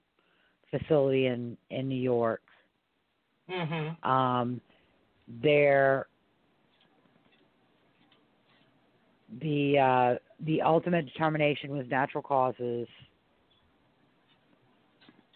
Facility 0.71 1.27
in 1.27 1.57
in 1.71 1.89
New 1.89 2.01
York. 2.01 2.43
mhm. 3.49 4.05
Um, 4.07 4.61
there, 5.43 6.07
the 9.41 9.79
uh, 9.79 10.15
the 10.45 10.63
ultimate 10.63 11.07
determination 11.07 11.71
was 11.77 11.87
natural 11.89 12.23
causes, 12.23 12.89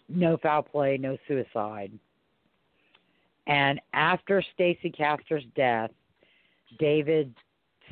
no 0.09 0.37
foul 0.37 0.63
play, 0.63 0.97
no 0.97 1.17
suicide. 1.27 1.91
And 3.47 3.79
after 3.93 4.43
Stacey 4.53 4.89
Castor's 4.89 5.43
death, 5.55 5.91
David 6.79 7.33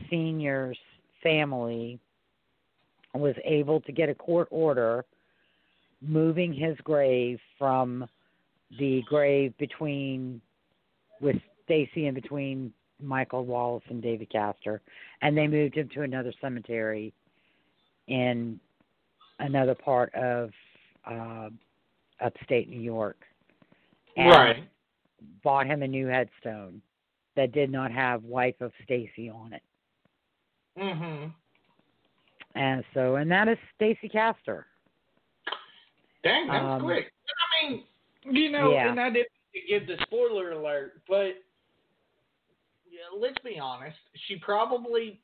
Senior's 0.10 0.77
family 1.22 1.99
was 3.18 3.35
able 3.44 3.80
to 3.81 3.91
get 3.91 4.10
a 4.10 4.15
court 4.15 4.48
order 4.52 5.06
moving 6.02 6.53
his 6.53 6.77
grave 6.84 7.40
from 7.57 8.07
the 8.80 9.03
grave 9.07 9.56
between 9.57 10.41
with 11.22 11.38
Stacey 11.64 12.07
and 12.07 12.15
between 12.15 12.73
Michael 12.99 13.45
Wallace 13.45 13.84
and 13.90 14.02
David 14.02 14.30
Castor, 14.31 14.81
and 15.22 15.38
they 15.38 15.48
moved 15.48 15.76
him 15.76 15.90
to 15.90 16.02
another 16.02 16.34
cemetery 16.41 17.14
in 18.07 18.60
another 19.40 19.76
part 19.76 20.14
of 20.15 20.52
uh, 21.06 21.49
upstate 22.22 22.69
New 22.69 22.81
York. 22.81 23.18
And 24.18 24.30
Right. 24.30 24.69
Bought 25.41 25.68
him 25.68 25.84
a 25.84 25.88
new 25.88 26.07
headstone 26.07 26.81
that 27.35 27.52
did 27.53 27.72
not 27.72 27.91
have 27.91 28.23
"Wife 28.23 28.60
of 28.61 28.73
Stacey" 28.84 29.30
on 29.30 29.53
it, 29.53 29.64
Mhm. 30.77 31.34
And 32.55 32.84
so 32.93 33.15
and 33.15 33.30
that 33.31 33.47
is 33.47 33.57
Stacey 33.75 34.09
Castor. 34.09 34.67
Dang, 36.23 36.47
that's 36.47 36.63
Um, 36.63 36.81
quick. 36.81 37.11
I 37.63 37.67
mean, 37.69 37.84
you 38.31 38.51
know, 38.51 38.71
yeah. 38.71 38.89
and 38.89 38.99
I 38.99 39.09
didn't 39.09 39.27
give 39.67 39.88
the 39.88 39.97
spoiler 40.03 40.51
alert, 40.51 41.01
but 41.07 41.34
yeah, 42.89 43.09
let's 43.19 43.38
be 43.43 43.59
honest. 43.59 43.97
She 44.27 44.38
probably, 44.38 45.19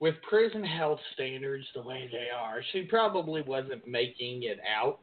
with 0.00 0.16
prison 0.28 0.64
health 0.64 1.00
standards 1.14 1.64
the 1.74 1.82
way 1.82 2.08
they 2.10 2.28
are, 2.36 2.62
she 2.72 2.82
probably 2.82 3.42
wasn't 3.42 3.86
making 3.86 4.42
it 4.44 4.58
out. 4.66 4.98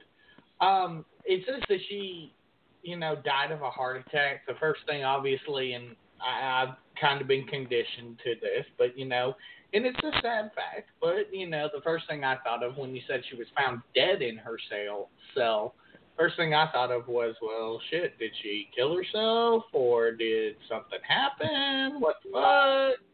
Um, 0.60 1.06
it 1.23 1.45
says 1.48 1.61
that 1.69 1.80
she, 1.88 2.34
you 2.82 2.98
know, 2.98 3.15
died 3.23 3.52
of 3.52 3.61
a 3.61 3.69
heart 3.69 4.03
attack. 4.06 4.45
The 4.48 4.56
first 4.60 4.82
thing, 4.88 5.03
obviously, 5.03 5.73
and 5.73 5.95
I, 6.22 6.64
I've 6.64 6.76
kind 6.99 7.22
of 7.22 7.27
been 7.27 7.45
conditioned 7.45 8.19
to 8.23 8.36
this, 8.41 8.65
but 8.77 8.98
you 8.98 9.06
know, 9.06 9.36
and 9.76 9.85
it's 9.85 9.99
a 9.99 10.11
sad 10.22 10.52
fact. 10.56 10.89
But 11.02 11.34
you 11.34 11.47
know, 11.47 11.68
the 11.73 11.81
first 11.81 12.07
thing 12.10 12.23
I 12.23 12.38
thought 12.38 12.64
of 12.64 12.77
when 12.77 12.95
you 12.95 13.02
said 13.07 13.22
she 13.30 13.35
was 13.35 13.47
found 13.56 13.81
dead 13.93 14.22
in 14.22 14.38
her 14.38 14.57
cell, 14.69 15.10
cell, 15.35 15.76
first 16.18 16.38
thing 16.38 16.53
I 16.53 16.72
thought 16.72 16.91
of 16.91 17.07
was, 17.07 17.35
well, 17.41 17.80
shit, 17.91 18.18
did 18.18 18.31
she 18.41 18.69
kill 18.76 18.95
herself 18.95 19.64
or 19.73 20.11
did 20.14 20.56
something 20.69 20.99
happen? 21.07 21.99
What 21.99 22.15
the 22.23 22.31
fuck? 22.31 23.06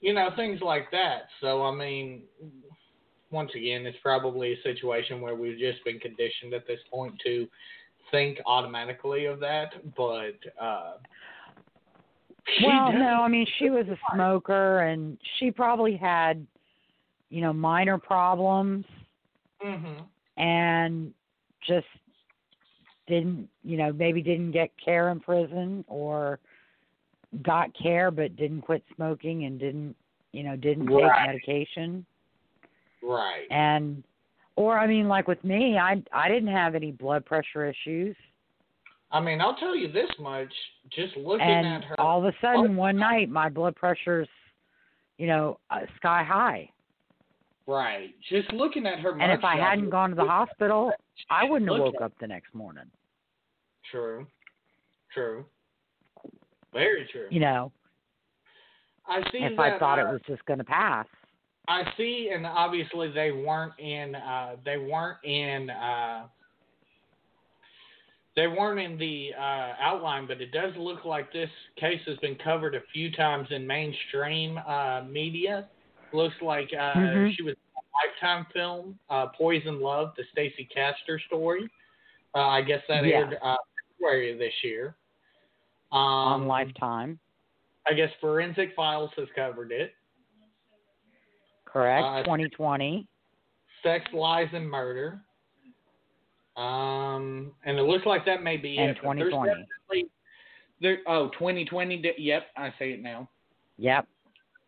You 0.00 0.14
know, 0.14 0.30
things 0.34 0.60
like 0.62 0.90
that. 0.92 1.24
So 1.42 1.62
I 1.62 1.74
mean, 1.74 2.22
once 3.30 3.50
again, 3.54 3.84
it's 3.86 3.98
probably 4.02 4.54
a 4.54 4.62
situation 4.62 5.20
where 5.20 5.34
we've 5.34 5.58
just 5.58 5.84
been 5.84 6.00
conditioned 6.00 6.54
at 6.54 6.66
this 6.66 6.80
point 6.90 7.14
to 7.26 7.46
think 8.10 8.38
automatically 8.46 9.26
of 9.26 9.38
that. 9.40 9.72
But 9.96 10.38
uh, 10.60 10.94
she 12.58 12.66
Well, 12.66 12.92
does- 12.92 13.00
no, 13.00 13.22
I 13.22 13.28
mean 13.28 13.46
she 13.58 13.70
was 13.70 13.86
a 13.88 13.98
smoker 14.14 14.80
and 14.80 15.18
she 15.38 15.50
probably 15.50 15.96
had, 15.96 16.46
you 17.28 17.40
know, 17.40 17.52
minor 17.52 17.98
problems 17.98 18.84
Mhm. 19.62 20.04
and 20.36 21.14
just 21.60 21.86
didn't, 23.06 23.48
you 23.64 23.76
know, 23.76 23.92
maybe 23.92 24.22
didn't 24.22 24.52
get 24.52 24.70
care 24.76 25.10
in 25.10 25.20
prison 25.20 25.84
or 25.88 26.38
got 27.42 27.72
care 27.74 28.10
but 28.10 28.36
didn't 28.36 28.62
quit 28.62 28.84
smoking 28.94 29.44
and 29.44 29.58
didn't, 29.58 29.96
you 30.32 30.42
know, 30.42 30.56
didn't 30.56 30.86
take 30.86 30.96
Right. 31.02 31.26
medication. 31.26 32.04
Right. 33.02 33.46
And 33.50 34.02
or 34.56 34.78
I 34.78 34.86
mean 34.86 35.08
like 35.08 35.26
with 35.28 35.42
me, 35.44 35.78
I 35.78 36.02
I 36.12 36.28
didn't 36.28 36.48
have 36.48 36.74
any 36.74 36.92
blood 36.92 37.24
pressure 37.24 37.64
issues. 37.66 38.16
I 39.12 39.20
mean, 39.20 39.40
I'll 39.40 39.56
tell 39.56 39.74
you 39.74 39.90
this 39.90 40.10
much: 40.18 40.52
just 40.94 41.16
looking 41.16 41.46
and 41.46 41.66
at 41.66 41.84
her, 41.84 42.00
all 42.00 42.18
of 42.18 42.24
a 42.24 42.36
sudden 42.40 42.76
one 42.76 42.96
night 42.96 43.28
my 43.28 43.48
blood 43.48 43.76
pressure's 43.76 44.28
you 45.20 45.26
know 45.26 45.58
uh, 45.70 45.80
sky 45.96 46.24
high 46.26 46.68
right? 47.66 48.10
Just 48.28 48.52
looking 48.52 48.86
at 48.86 48.98
her. 48.98 49.12
and 49.20 49.30
if 49.30 49.44
i 49.44 49.56
hadn't 49.56 49.90
gone 49.90 50.10
to 50.10 50.16
the 50.16 50.24
hospital 50.24 50.90
i 51.30 51.44
wouldn't 51.44 51.70
have 51.70 51.80
woke 51.80 52.00
up 52.02 52.12
the 52.20 52.26
next 52.26 52.54
morning 52.54 52.86
True. 53.90 54.26
True. 55.12 55.44
Very 56.72 57.08
true. 57.12 57.28
you 57.30 57.40
know 57.40 57.70
I 59.06 59.20
see 59.30 59.38
if 59.38 59.56
that. 59.56 59.74
i 59.74 59.78
thought 59.78 59.98
uh, 59.98 60.08
it 60.08 60.12
was 60.12 60.20
just 60.26 60.44
going 60.46 60.58
to 60.58 60.64
pass 60.64 61.06
I 61.68 61.84
see, 61.96 62.32
and 62.34 62.46
obviously 62.46 63.12
they 63.12 63.30
weren't 63.30 63.78
in. 63.78 64.16
Uh, 64.16 64.56
they 64.64 64.76
weren't 64.76 65.18
in. 65.22 65.70
Uh, 65.70 66.24
they 68.40 68.46
weren't 68.46 68.80
in 68.80 68.96
the 68.96 69.32
uh, 69.38 69.74
outline, 69.78 70.26
but 70.26 70.40
it 70.40 70.50
does 70.50 70.72
look 70.78 71.04
like 71.04 71.30
this 71.30 71.50
case 71.78 72.00
has 72.06 72.16
been 72.18 72.36
covered 72.36 72.74
a 72.74 72.80
few 72.90 73.12
times 73.12 73.46
in 73.50 73.66
mainstream 73.66 74.56
uh, 74.66 75.02
media. 75.02 75.68
Looks 76.14 76.36
like 76.40 76.70
uh, 76.72 76.78
Mhm. 76.78 77.36
she 77.36 77.42
was 77.42 77.54
in 77.54 77.76
a 77.76 77.82
Lifetime 78.32 78.46
film, 78.54 78.98
uh, 79.10 79.26
Poison 79.36 79.78
Love, 79.82 80.14
the 80.16 80.24
Stacey 80.32 80.64
Castor 80.74 81.20
story. 81.26 81.68
Uh, 82.34 82.46
I 82.48 82.62
guess 82.62 82.82
that 82.88 83.04
Yeah. 83.04 83.18
aired 83.18 83.38
uh, 83.42 83.56
February 83.98 84.32
of 84.32 84.38
this 84.38 84.54
year. 84.64 84.96
Um, 85.92 85.98
on 86.00 86.46
lifetime 86.46 87.20
I 87.86 87.92
guess 87.92 88.10
Forensic 88.22 88.74
Files 88.74 89.10
has 89.16 89.28
covered 89.34 89.70
it. 89.70 89.92
correct 91.66 92.06
uh, 92.06 92.22
2020 92.22 93.06
Sex, 93.82 94.10
Lies, 94.14 94.48
and 94.54 94.68
Murder. 94.68 95.20
Um, 96.60 97.52
and 97.64 97.78
it 97.78 97.82
looks 97.82 98.04
like 98.06 98.24
that 98.26 98.42
may 98.42 98.56
be 98.56 98.76
and 98.78 98.90
it. 98.90 98.96
2020 98.96 100.06
There, 100.80 100.98
oh, 101.06 101.28
2020. 101.30 102.14
Yep, 102.18 102.42
I 102.56 102.74
see 102.78 102.86
it 102.86 103.02
now. 103.02 103.28
yep 103.78 104.06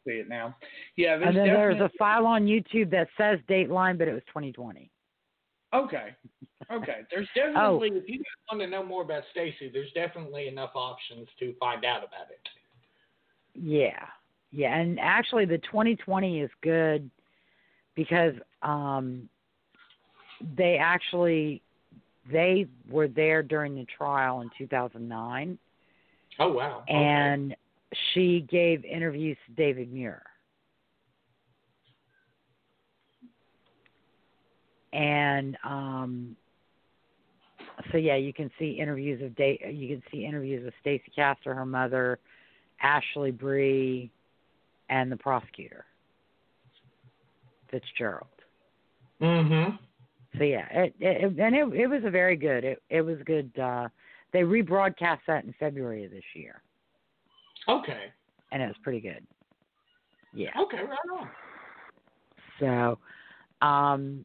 See 0.07 0.15
it 0.15 0.29
now. 0.29 0.57
Yeah, 0.97 1.17
there's 1.17 1.29
and 1.29 1.37
then 1.37 1.47
there's 1.49 1.81
a 1.81 1.91
file 1.99 2.27
on 2.27 2.47
youtube 2.47 2.91
that 2.91 3.09
says 3.17 3.39
dateline 3.49 3.99
but 3.99 4.09
it 4.09 4.13
was 4.13 4.23
2020 4.29 4.91
Okay. 5.75 6.11
Okay. 6.71 6.99
There's 7.11 7.29
definitely, 7.35 7.57
Oh. 7.57 7.79
definitely, 7.79 7.99
if 8.01 8.09
you 8.09 8.19
guys 8.19 8.25
want 8.51 8.63
to 8.63 8.67
know 8.69 8.85
more 8.85 9.03
about 9.03 9.23
Stacey, 9.31 9.71
there's 9.73 9.91
definitely 9.95 10.47
enough 10.49 10.73
options 10.75 11.27
to 11.39 11.55
find 11.59 11.85
out 11.87 11.99
about 12.05 12.29
it. 12.31 12.47
Yeah. 13.55 14.05
Yeah, 14.51 14.79
and 14.79 15.01
actually 15.01 15.47
the 15.47 15.57
2020 15.59 16.41
is 16.41 16.51
good 16.63 17.11
because 17.95 18.35
um 18.63 19.29
they 20.57 20.77
actually 20.77 21.63
they 22.31 22.67
were 22.89 23.09
there 23.09 23.43
during 23.43 23.75
the 23.75 23.87
trial 23.97 24.41
in 24.43 24.51
2009 24.57 25.59
Oh 26.39 26.53
wow. 26.53 26.83
Okay. 26.83 26.95
and 26.95 27.57
she 28.15 28.47
gave 28.51 28.85
interviews 28.85 29.37
to 29.47 29.53
David 29.55 29.93
Muir. 29.93 30.23
And 34.93 35.57
um 35.65 36.37
so 37.91 37.99
yeah, 37.99 38.17
you 38.17 38.33
can 38.33 38.51
see 38.59 38.73
interviews 38.73 39.23
of 39.23 39.35
da- 39.35 39.61
you 39.73 39.89
can 39.89 40.03
see 40.11 40.25
interviews 40.25 40.65
with 40.65 40.75
Stacey 40.81 41.11
Castor, 41.15 41.55
her 41.55 41.67
mother, 41.67 42.19
Ashley 42.81 43.31
Bree, 43.31 44.11
and 44.89 45.11
the 45.11 45.17
prosecutor 45.17 45.85
Fitzgerald. 47.71 48.27
Mm-hmm. 49.21 49.77
So 50.39 50.45
yeah, 50.45 50.67
it, 50.71 50.95
it 50.99 51.39
and 51.39 51.55
it 51.55 51.75
it 51.75 51.87
was 51.87 52.03
a 52.05 52.11
very 52.11 52.37
good. 52.37 52.65
It 52.65 52.83
it 52.89 53.03
was 53.03 53.19
good. 53.27 53.51
uh 53.59 53.89
They 54.33 54.41
rebroadcast 54.41 55.21
that 55.27 55.45
in 55.45 55.55
February 55.61 56.05
of 56.05 56.11
this 56.11 56.25
year, 56.35 56.63
Okay. 57.69 58.05
and 58.51 58.63
it 58.63 58.67
was 58.67 58.77
pretty 58.83 59.01
good. 59.01 59.27
Yeah. 60.33 60.51
Okay. 60.59 60.79
Right 60.79 61.21
on. 61.21 61.29
So, 62.59 63.67
um, 63.67 64.25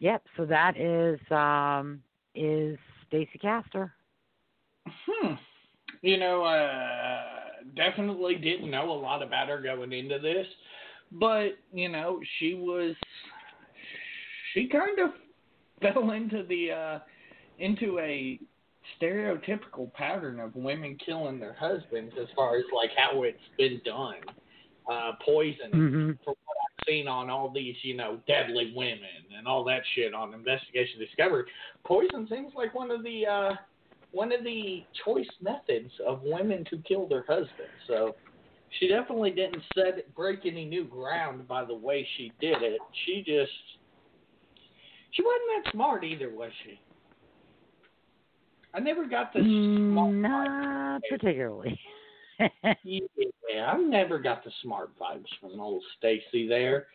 yep. 0.00 0.22
So 0.36 0.44
that 0.44 0.76
is 0.76 1.18
um 1.30 2.02
is 2.34 2.78
Stacey 3.06 3.38
Castor. 3.38 3.94
Hmm. 4.86 5.34
You 6.02 6.18
know, 6.18 6.44
uh, 6.44 7.22
definitely 7.74 8.36
didn't 8.36 8.70
know 8.70 8.90
a 8.90 8.92
lot 9.00 9.22
about 9.22 9.48
her 9.48 9.60
going 9.60 9.92
into 9.92 10.18
this, 10.18 10.46
but 11.12 11.52
you 11.72 11.88
know, 11.88 12.20
she 12.38 12.52
was. 12.54 12.94
She 14.54 14.66
kind 14.66 14.98
of 14.98 15.10
fell 15.80 16.10
into 16.10 16.44
the 16.44 16.70
uh, 16.72 16.98
into 17.58 17.98
a 17.98 18.40
stereotypical 19.00 19.92
pattern 19.92 20.40
of 20.40 20.54
women 20.54 20.96
killing 21.04 21.38
their 21.38 21.54
husbands, 21.58 22.14
as 22.20 22.28
far 22.34 22.56
as 22.56 22.64
like 22.74 22.90
how 22.96 23.22
it's 23.22 23.38
been 23.56 23.80
done, 23.84 24.20
uh, 24.90 25.12
poisoning. 25.24 25.72
Mm-hmm. 25.72 26.10
from 26.24 26.34
what 26.44 26.56
I've 26.64 26.84
seen 26.86 27.08
on 27.08 27.28
all 27.28 27.50
these, 27.52 27.74
you 27.82 27.96
know, 27.96 28.18
deadly 28.26 28.72
women 28.74 29.36
and 29.36 29.46
all 29.46 29.64
that 29.64 29.82
shit 29.94 30.14
on 30.14 30.32
Investigation 30.34 30.98
Discovery, 30.98 31.44
poison 31.84 32.26
seems 32.30 32.52
like 32.54 32.74
one 32.74 32.90
of 32.90 33.02
the 33.02 33.26
uh, 33.26 33.54
one 34.12 34.32
of 34.32 34.42
the 34.44 34.84
choice 35.04 35.28
methods 35.40 35.92
of 36.06 36.22
women 36.22 36.64
to 36.70 36.78
kill 36.88 37.06
their 37.06 37.24
husbands. 37.28 37.76
So 37.86 38.14
she 38.78 38.88
definitely 38.88 39.30
didn't 39.30 39.62
set 39.74 40.14
break 40.14 40.40
any 40.44 40.64
new 40.64 40.84
ground 40.84 41.46
by 41.46 41.64
the 41.64 41.74
way 41.74 42.06
she 42.16 42.32
did 42.40 42.62
it. 42.62 42.80
She 43.04 43.22
just 43.26 43.52
she 45.10 45.22
wasn't 45.22 45.64
that 45.64 45.72
smart 45.72 46.04
either, 46.04 46.30
was 46.30 46.50
she? 46.64 46.80
I 48.74 48.80
never 48.80 49.06
got 49.06 49.32
the 49.32 49.40
smart 49.40 50.12
Mm, 50.12 50.20
Not 50.20 51.02
particularly. 51.10 51.78
yeah, 52.84 53.72
I 53.72 53.76
never 53.78 54.18
got 54.18 54.44
the 54.44 54.50
smart 54.62 54.90
vibes 54.98 55.26
from 55.40 55.60
old 55.60 55.82
Stacey 55.98 56.46
there, 56.46 56.86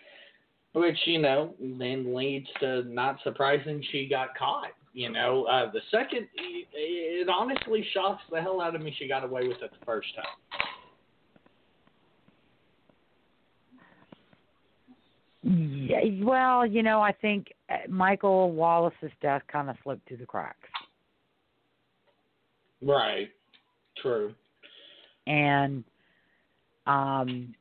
which 0.73 0.98
you 1.06 1.19
know 1.19 1.53
then 1.60 2.15
leads 2.15 2.48
to 2.61 2.84
not 2.84 3.18
surprising 3.23 3.84
she 3.91 4.07
got 4.07 4.35
caught. 4.38 4.72
You 4.94 5.10
know, 5.11 5.45
uh, 5.45 5.72
the 5.72 5.81
second 5.91 6.27
it, 6.35 6.68
it 6.73 7.30
honestly 7.30 7.85
shocks 7.94 8.22
the 8.31 8.41
hell 8.41 8.61
out 8.61 8.76
of 8.76 8.81
me 8.81 8.95
she 8.98 9.07
got 9.07 9.23
away 9.23 9.48
with 9.48 9.61
it 9.61 9.72
the 9.77 9.85
first 9.85 10.07
time. 10.15 10.26
Yeah, 15.88 16.23
well, 16.23 16.65
you 16.65 16.84
know, 16.84 17.01
I 17.01 17.11
think 17.11 17.53
uh, 17.69 17.77
Michael 17.89 18.51
Wallace's 18.51 19.11
death 19.22 19.41
kind 19.51 19.69
of 19.69 19.76
slipped 19.84 20.07
through 20.07 20.18
the 20.18 20.26
cracks, 20.26 20.57
Right. 22.81 23.30
True. 24.01 24.34
and 25.27 25.84
um, 26.88 27.53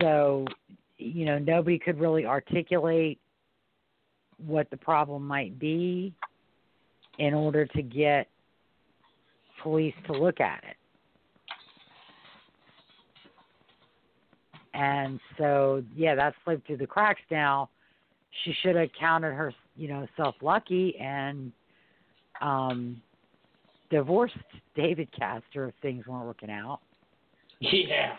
so 0.00 0.44
you 0.98 1.24
know 1.24 1.38
nobody 1.38 1.78
could 1.78 2.00
really 2.00 2.26
articulate 2.26 3.20
what 4.38 4.68
the 4.70 4.76
problem 4.76 5.26
might 5.26 5.58
be 5.58 6.12
in 7.18 7.34
order 7.34 7.66
to 7.66 7.82
get 7.82 8.26
police 9.62 9.94
to 10.06 10.12
look 10.12 10.40
at 10.40 10.64
it. 10.64 10.76
And 14.80 15.20
so, 15.36 15.82
yeah, 15.94 16.14
that 16.14 16.32
slipped 16.42 16.66
through 16.66 16.78
the 16.78 16.86
cracks. 16.86 17.20
Now, 17.30 17.68
she 18.42 18.54
should 18.62 18.76
have 18.76 18.88
counted 18.98 19.34
her, 19.34 19.52
you 19.76 19.88
know, 19.88 20.06
self 20.16 20.34
lucky 20.40 20.96
and 20.98 21.52
um, 22.40 23.02
divorced 23.90 24.36
David 24.74 25.08
Castor 25.16 25.68
if 25.68 25.74
things 25.82 26.06
weren't 26.06 26.24
working 26.24 26.50
out. 26.50 26.80
Yeah. 27.60 28.14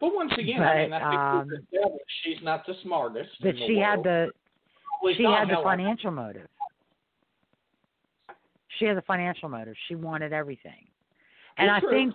But 0.00 0.14
once 0.14 0.32
again, 0.38 0.62
I 0.62 0.76
mean, 0.76 0.90
But, 0.90 1.02
I 1.02 1.40
think 1.42 1.84
um, 1.84 1.98
she's 2.22 2.42
not 2.42 2.64
the 2.66 2.72
smartest. 2.82 3.28
But 3.42 3.48
in 3.48 3.56
the 3.56 3.66
she 3.66 3.76
had 3.76 4.02
the 4.02 4.30
she 5.18 5.24
had 5.24 5.50
the 5.50 5.60
financial 5.62 6.10
motive. 6.10 6.48
She 8.78 8.86
had 8.86 8.96
the 8.96 9.02
financial 9.02 9.50
motive. 9.50 9.74
She 9.88 9.96
wanted 9.96 10.32
everything. 10.32 10.86
And 11.58 11.70
I 11.70 11.80
True. 11.80 11.90
think 11.90 12.14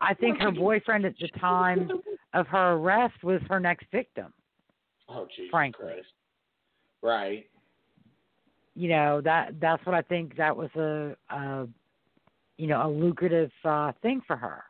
I 0.00 0.14
think 0.14 0.38
her 0.40 0.50
boyfriend 0.50 1.04
at 1.04 1.14
the 1.20 1.28
time 1.38 1.90
of 2.34 2.46
her 2.48 2.72
arrest 2.72 3.22
was 3.22 3.40
her 3.48 3.60
next 3.60 3.86
victim. 3.90 4.32
Oh, 5.08 5.26
Jesus 5.36 5.50
Frankly. 5.50 5.86
Christ. 5.86 6.06
Right. 7.02 7.46
You 8.76 8.88
know 8.88 9.20
that 9.22 9.54
that's 9.60 9.84
what 9.84 9.94
I 9.94 10.02
think 10.02 10.36
that 10.36 10.56
was 10.56 10.70
a, 10.76 11.16
a 11.34 11.66
you 12.56 12.66
know 12.66 12.86
a 12.86 12.88
lucrative 12.88 13.50
uh, 13.64 13.92
thing 14.00 14.22
for 14.26 14.36
her. 14.36 14.62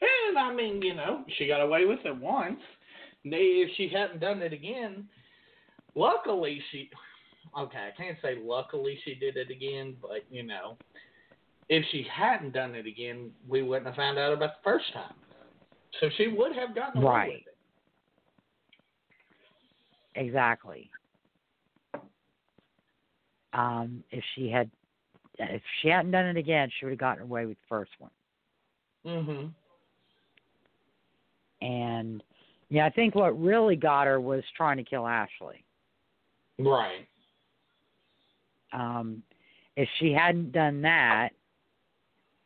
And 0.00 0.38
I 0.38 0.52
mean, 0.52 0.82
you 0.82 0.94
know, 0.94 1.24
she 1.38 1.46
got 1.46 1.60
away 1.60 1.84
with 1.84 2.00
it 2.04 2.16
once. 2.16 2.58
If 3.24 3.70
she 3.76 3.88
hadn't 3.88 4.20
done 4.20 4.42
it 4.42 4.52
again, 4.52 5.08
luckily 5.94 6.60
she. 6.70 6.90
Okay, 7.56 7.90
I 7.94 7.96
can't 7.96 8.18
say 8.20 8.38
luckily 8.42 8.98
she 9.04 9.14
did 9.14 9.36
it 9.36 9.50
again, 9.50 9.96
but 10.02 10.24
you 10.28 10.42
know, 10.42 10.76
if 11.68 11.84
she 11.92 12.04
hadn't 12.12 12.52
done 12.52 12.74
it 12.74 12.86
again, 12.86 13.30
we 13.48 13.62
wouldn't 13.62 13.86
have 13.86 13.94
found 13.94 14.18
out 14.18 14.32
about 14.32 14.54
the 14.54 14.70
first 14.70 14.92
time. 14.92 15.14
So 16.00 16.08
she 16.16 16.28
would 16.28 16.54
have 16.54 16.74
gotten 16.74 17.02
away 17.02 17.12
Right. 17.12 17.28
with 17.28 17.46
it. 17.46 17.56
Exactly. 20.16 20.90
Um, 23.52 24.02
if 24.10 24.24
she 24.34 24.48
had, 24.48 24.70
if 25.38 25.62
she 25.80 25.88
hadn't 25.88 26.10
done 26.10 26.26
it 26.26 26.36
again, 26.36 26.70
she 26.70 26.84
would 26.84 26.92
have 26.92 26.98
gotten 26.98 27.22
away 27.22 27.46
with 27.46 27.58
the 27.60 27.66
first 27.66 27.92
one. 27.98 28.10
Mhm. 29.04 29.54
And 31.60 32.22
yeah, 32.68 32.86
I 32.86 32.90
think 32.90 33.14
what 33.14 33.38
really 33.38 33.76
got 33.76 34.06
her 34.06 34.20
was 34.20 34.44
trying 34.56 34.76
to 34.76 34.84
kill 34.84 35.06
Ashley. 35.06 35.64
Right. 36.58 37.08
Um, 38.72 39.22
if 39.76 39.88
she 39.98 40.12
hadn't 40.12 40.52
done 40.52 40.82
that 40.82 41.30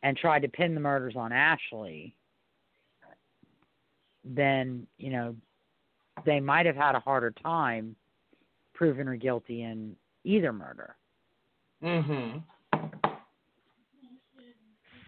and 0.03 0.17
tried 0.17 0.43
to 0.43 0.49
pin 0.49 0.75
the 0.75 0.81
murders 0.81 1.17
on 1.17 1.33
Ashley, 1.33 2.15
then 4.29 4.87
you 4.99 5.11
know 5.11 5.35
they 6.27 6.41
might 6.41 6.67
have 6.67 6.77
had 6.77 6.95
a 6.95 7.01
harder 7.01 7.31
time 7.31 7.97
proving 8.75 9.07
her 9.07 9.17
guilty 9.17 9.63
in 9.63 9.97
either 10.25 10.53
murder. 10.53 10.97
Mhm. 11.83 12.43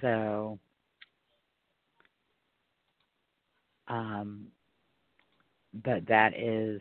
So, 0.01 0.59
um, 3.89 4.47
but 5.85 6.07
that 6.07 6.33
is 6.35 6.81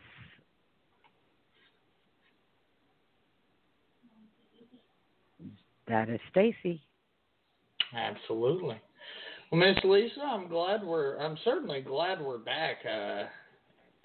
that 5.86 6.08
is 6.08 6.20
Stacey. 6.30 6.80
Absolutely. 7.92 8.80
Well, 9.50 9.60
Miss 9.60 9.82
Lisa, 9.82 10.20
I'm 10.20 10.48
glad 10.48 10.84
we're. 10.84 11.18
I'm 11.18 11.36
certainly 11.44 11.80
glad 11.80 12.20
we're 12.20 12.38
back. 12.38 12.76
Uh, 12.84 13.24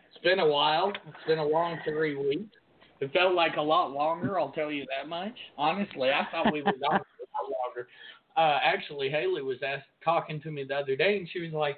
it's 0.09 0.23
been 0.23 0.39
a 0.39 0.47
while. 0.47 0.91
It's 1.07 1.27
been 1.27 1.37
a 1.37 1.45
long 1.45 1.77
three 1.87 2.15
weeks. 2.15 2.55
It 2.99 3.13
felt 3.13 3.35
like 3.35 3.57
a 3.57 3.61
lot 3.61 3.91
longer. 3.91 4.39
I'll 4.39 4.51
tell 4.51 4.71
you 4.71 4.85
that 4.97 5.07
much. 5.07 5.35
Honestly, 5.57 6.09
I 6.09 6.25
thought 6.31 6.51
we 6.51 6.63
were 6.63 6.71
gone 6.71 6.99
for 6.99 7.23
a 7.23 7.43
lot 7.43 7.51
longer. 7.67 7.87
Uh, 8.35 8.59
actually, 8.63 9.09
Haley 9.09 9.43
was 9.43 9.57
asked, 9.63 9.85
talking 10.03 10.41
to 10.41 10.49
me 10.51 10.63
the 10.63 10.75
other 10.75 10.95
day, 10.95 11.17
and 11.17 11.29
she 11.29 11.41
was 11.41 11.51
like, 11.51 11.77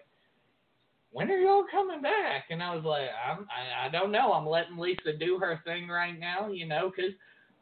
"When 1.12 1.30
are 1.30 1.38
y'all 1.38 1.66
coming 1.70 2.02
back?" 2.02 2.46
And 2.50 2.64
I 2.64 2.74
was 2.74 2.86
like, 2.86 3.10
I'm, 3.30 3.48
I, 3.52 3.88
"I 3.88 3.90
don't 3.90 4.14
know. 4.14 4.32
I'm 4.32 4.48
letting 4.48 4.78
Lisa 4.78 5.12
do 5.20 5.40
her 5.40 5.60
thing 5.66 5.90
right 5.90 6.18
now, 6.18 6.48
you 6.48 6.68
know, 6.68 6.90
'cause 6.90 7.12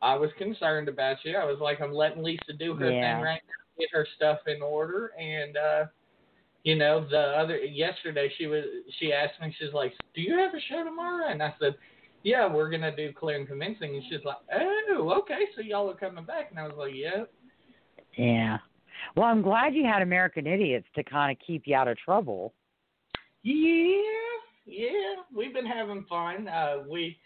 I 0.03 0.15
was 0.15 0.30
concerned 0.38 0.88
about 0.88 1.18
you. 1.26 1.36
I 1.36 1.45
was 1.45 1.60
like, 1.60 1.82
I'm 1.82 1.94
letting 1.94 2.22
Lisa 2.22 2.53
do 2.60 2.76
her 2.76 2.91
Yeah. 2.91 3.15
thing 3.15 3.23
right 3.23 3.41
now, 3.48 3.65
get 3.77 3.89
her 3.91 4.07
stuff 4.15 4.39
in 4.47 4.61
order, 4.61 5.11
and 5.19 5.57
uh, 5.57 5.85
you 6.64 6.76
know, 6.76 7.06
the 7.10 7.18
other 7.18 7.57
yesterday 7.57 8.31
she 8.38 8.47
was 8.47 8.64
she 8.99 9.14
asked 9.14 9.39
me, 9.41 9.56
she's 9.60 9.73
like, 9.73 9.93
"Do 10.15 10.22
you 10.22 10.38
have 10.38 10.53
a 10.53 10.60
show 10.69 10.84
tomorrow?" 10.84 11.30
And 11.30 11.41
I 11.41 11.53
said, 11.60 11.76
"Yeah, 12.23 12.52
we're 12.52 12.69
gonna 12.69 12.95
do 12.95 13.14
clear 13.14 13.38
and 13.38 13.47
convincing." 13.47 13.95
And 13.95 14.03
she's 14.10 14.26
like, 14.26 14.38
"Oh, 14.53 15.22
okay, 15.22 15.45
so 15.56 15.61
y'all 15.61 15.89
are 15.89 15.95
coming 15.95 16.26
back?" 16.26 16.49
And 16.49 16.60
I 16.60 16.68
was 16.68 16.76
like, 16.77 16.93
yep 16.95 17.31
Yeah. 18.18 18.57
Well, 19.15 19.27
I'm 19.27 19.41
glad 19.41 19.76
you 19.76 19.85
had 19.85 20.02
American 20.02 20.47
Idiots 20.47 20.88
to 20.95 21.03
kind 21.03 21.31
of 21.31 21.38
keep 21.45 21.64
you 21.65 21.76
out 21.76 21.88
of 21.88 21.97
trouble. 21.97 22.53
Yeah, 23.43 24.02
yeah, 24.65 25.15
we've 25.35 25.53
been 25.53 25.68
having 25.68 26.06
fun. 26.10 26.47
Uh, 26.47 26.77
we 26.89 27.18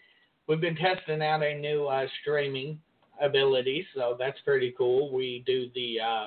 we've 0.46 0.60
been 0.60 0.76
testing 0.76 1.22
out 1.22 1.42
a 1.42 1.58
new 1.58 1.86
uh, 1.86 2.06
streaming 2.20 2.78
ability, 3.22 3.86
so 3.94 4.16
that's 4.18 4.38
pretty 4.44 4.74
cool. 4.76 5.12
We 5.12 5.42
do 5.46 5.70
the 5.74 6.00
uh, 6.00 6.26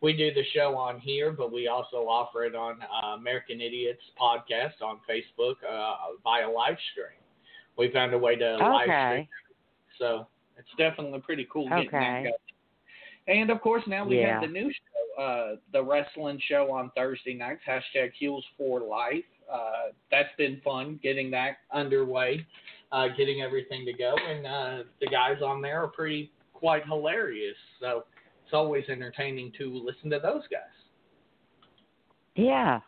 we 0.00 0.12
do 0.12 0.32
the 0.32 0.44
show 0.54 0.76
on 0.76 1.00
here, 1.00 1.32
but 1.32 1.52
we 1.52 1.68
also 1.68 2.08
offer 2.08 2.44
it 2.44 2.54
on 2.54 2.78
uh, 2.82 3.14
American 3.16 3.60
Idiots 3.60 4.02
podcast 4.20 4.80
on 4.82 5.00
Facebook 5.08 5.56
uh, 5.68 5.94
via 6.22 6.48
live 6.48 6.76
stream. 6.92 7.18
We 7.76 7.90
found 7.92 8.12
a 8.14 8.18
way 8.18 8.36
to 8.36 8.56
live 8.58 8.88
stream, 9.06 9.28
so 9.98 10.26
it's 10.56 10.68
definitely 10.76 11.20
pretty 11.20 11.46
cool 11.52 11.68
getting 11.68 11.90
that 11.92 12.20
Okay. 12.20 12.22
going. 12.24 13.38
And 13.40 13.50
of 13.50 13.60
course, 13.60 13.82
now 13.86 14.04
we 14.06 14.16
Yeah. 14.18 14.32
have 14.32 14.42
the 14.42 14.48
new 14.48 14.70
show, 14.70 15.22
uh, 15.22 15.56
the 15.72 15.82
wrestling 15.82 16.40
show 16.48 16.70
on 16.72 16.90
Thursday 16.96 17.34
nights. 17.34 17.62
Hashtag 17.66 18.12
Heels 18.14 18.44
for 18.56 18.80
Life. 18.80 19.24
Uh, 19.50 19.92
that's 20.10 20.34
been 20.36 20.60
fun 20.62 20.98
getting 21.02 21.30
that 21.32 21.58
underway, 21.72 22.44
uh, 22.92 23.08
getting 23.16 23.42
everything 23.42 23.84
to 23.86 23.92
go, 23.92 24.14
and 24.16 24.46
uh, 24.46 24.82
the 25.00 25.06
guys 25.06 25.40
on 25.42 25.60
there 25.62 25.82
are 25.82 25.88
pretty 25.88 26.30
quite 26.52 26.84
hilarious. 26.84 27.56
So 27.80 28.04
it's 28.48 28.54
always 28.54 28.84
entertaining 28.88 29.52
to 29.58 29.78
listen 29.84 30.08
to 30.08 30.18
those 30.18 30.40
guys. 30.50 30.62
Yeah. 32.34 32.80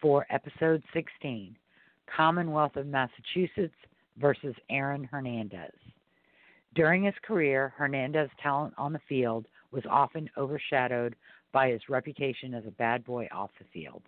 for 0.00 0.26
episode 0.30 0.82
16 0.92 1.56
Commonwealth 2.14 2.76
of 2.76 2.86
Massachusetts 2.86 3.74
versus 4.18 4.54
Aaron 4.68 5.04
Hernandez. 5.04 5.72
During 6.74 7.04
his 7.04 7.14
career, 7.22 7.72
Hernandez's 7.76 8.32
talent 8.42 8.74
on 8.76 8.92
the 8.92 9.00
field 9.08 9.46
was 9.70 9.84
often 9.88 10.28
overshadowed 10.36 11.14
by 11.52 11.70
his 11.70 11.88
reputation 11.88 12.52
as 12.52 12.66
a 12.66 12.72
bad 12.72 13.04
boy 13.04 13.28
off 13.30 13.50
the 13.58 13.64
field. 13.72 14.02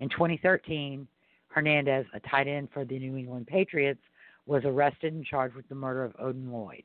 In 0.00 0.10
2013, 0.10 1.08
Hernandez, 1.48 2.04
a 2.12 2.20
tight 2.20 2.48
end 2.48 2.68
for 2.72 2.84
the 2.84 2.98
New 2.98 3.16
England 3.16 3.46
Patriots, 3.46 4.00
was 4.44 4.62
arrested 4.64 5.14
and 5.14 5.24
charged 5.24 5.56
with 5.56 5.68
the 5.68 5.74
murder 5.74 6.04
of 6.04 6.14
Odin 6.18 6.52
Lloyd. 6.52 6.82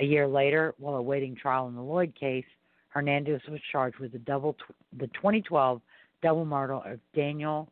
A 0.00 0.04
year 0.04 0.26
later, 0.26 0.74
while 0.78 0.96
awaiting 0.96 1.36
trial 1.36 1.68
in 1.68 1.74
the 1.74 1.82
Lloyd 1.82 2.12
case, 2.18 2.44
Hernandez 2.88 3.40
was 3.48 3.60
charged 3.70 3.98
with 3.98 4.12
the 4.12 4.18
double 4.18 4.56
the 4.98 5.06
2012 5.08 5.80
double 6.22 6.44
murder 6.44 6.74
of 6.74 6.98
Daniel 7.14 7.70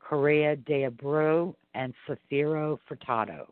Correa 0.00 0.56
de 0.56 0.88
Abreu 0.88 1.54
and 1.74 1.94
Safiro 2.08 2.78
Furtado. 2.88 3.46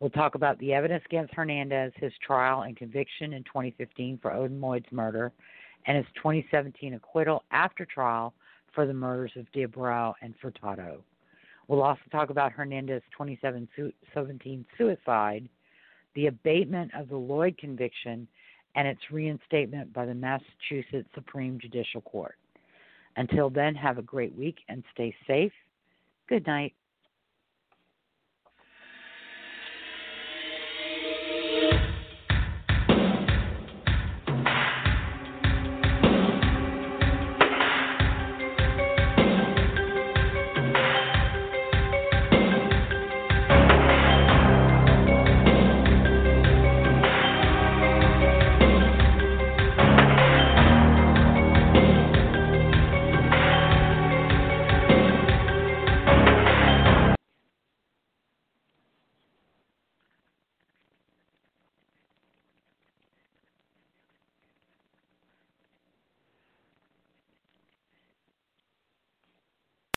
We'll 0.00 0.10
talk 0.10 0.34
about 0.34 0.58
the 0.58 0.72
evidence 0.74 1.02
against 1.06 1.34
Hernandez, 1.34 1.92
his 1.96 2.12
trial 2.26 2.62
and 2.62 2.76
conviction 2.76 3.32
in 3.32 3.44
2015 3.44 4.18
for 4.20 4.32
Odin 4.32 4.60
Lloyd's 4.60 4.90
murder, 4.90 5.32
and 5.86 5.96
his 5.96 6.06
2017 6.16 6.94
acquittal 6.94 7.44
after 7.50 7.84
trial 7.84 8.34
for 8.74 8.86
the 8.86 8.92
murders 8.92 9.32
of 9.36 9.50
de 9.52 9.62
and 9.62 10.34
Furtado. 10.42 10.98
We'll 11.68 11.82
also 11.82 12.00
talk 12.10 12.30
about 12.30 12.52
Hernandez's 12.52 13.02
2017 13.16 14.66
suicide, 14.76 15.48
the 16.14 16.26
abatement 16.26 16.92
of 16.94 17.08
the 17.08 17.16
Lloyd 17.16 17.56
conviction, 17.56 18.28
and 18.74 18.88
its 18.88 19.00
reinstatement 19.10 19.92
by 19.92 20.04
the 20.04 20.14
Massachusetts 20.14 21.08
Supreme 21.14 21.58
Judicial 21.60 22.00
Court. 22.00 22.36
Until 23.16 23.48
then, 23.48 23.74
have 23.76 23.98
a 23.98 24.02
great 24.02 24.34
week 24.34 24.58
and 24.68 24.82
stay 24.92 25.14
safe. 25.26 25.52
Good 26.28 26.46
night. 26.46 26.74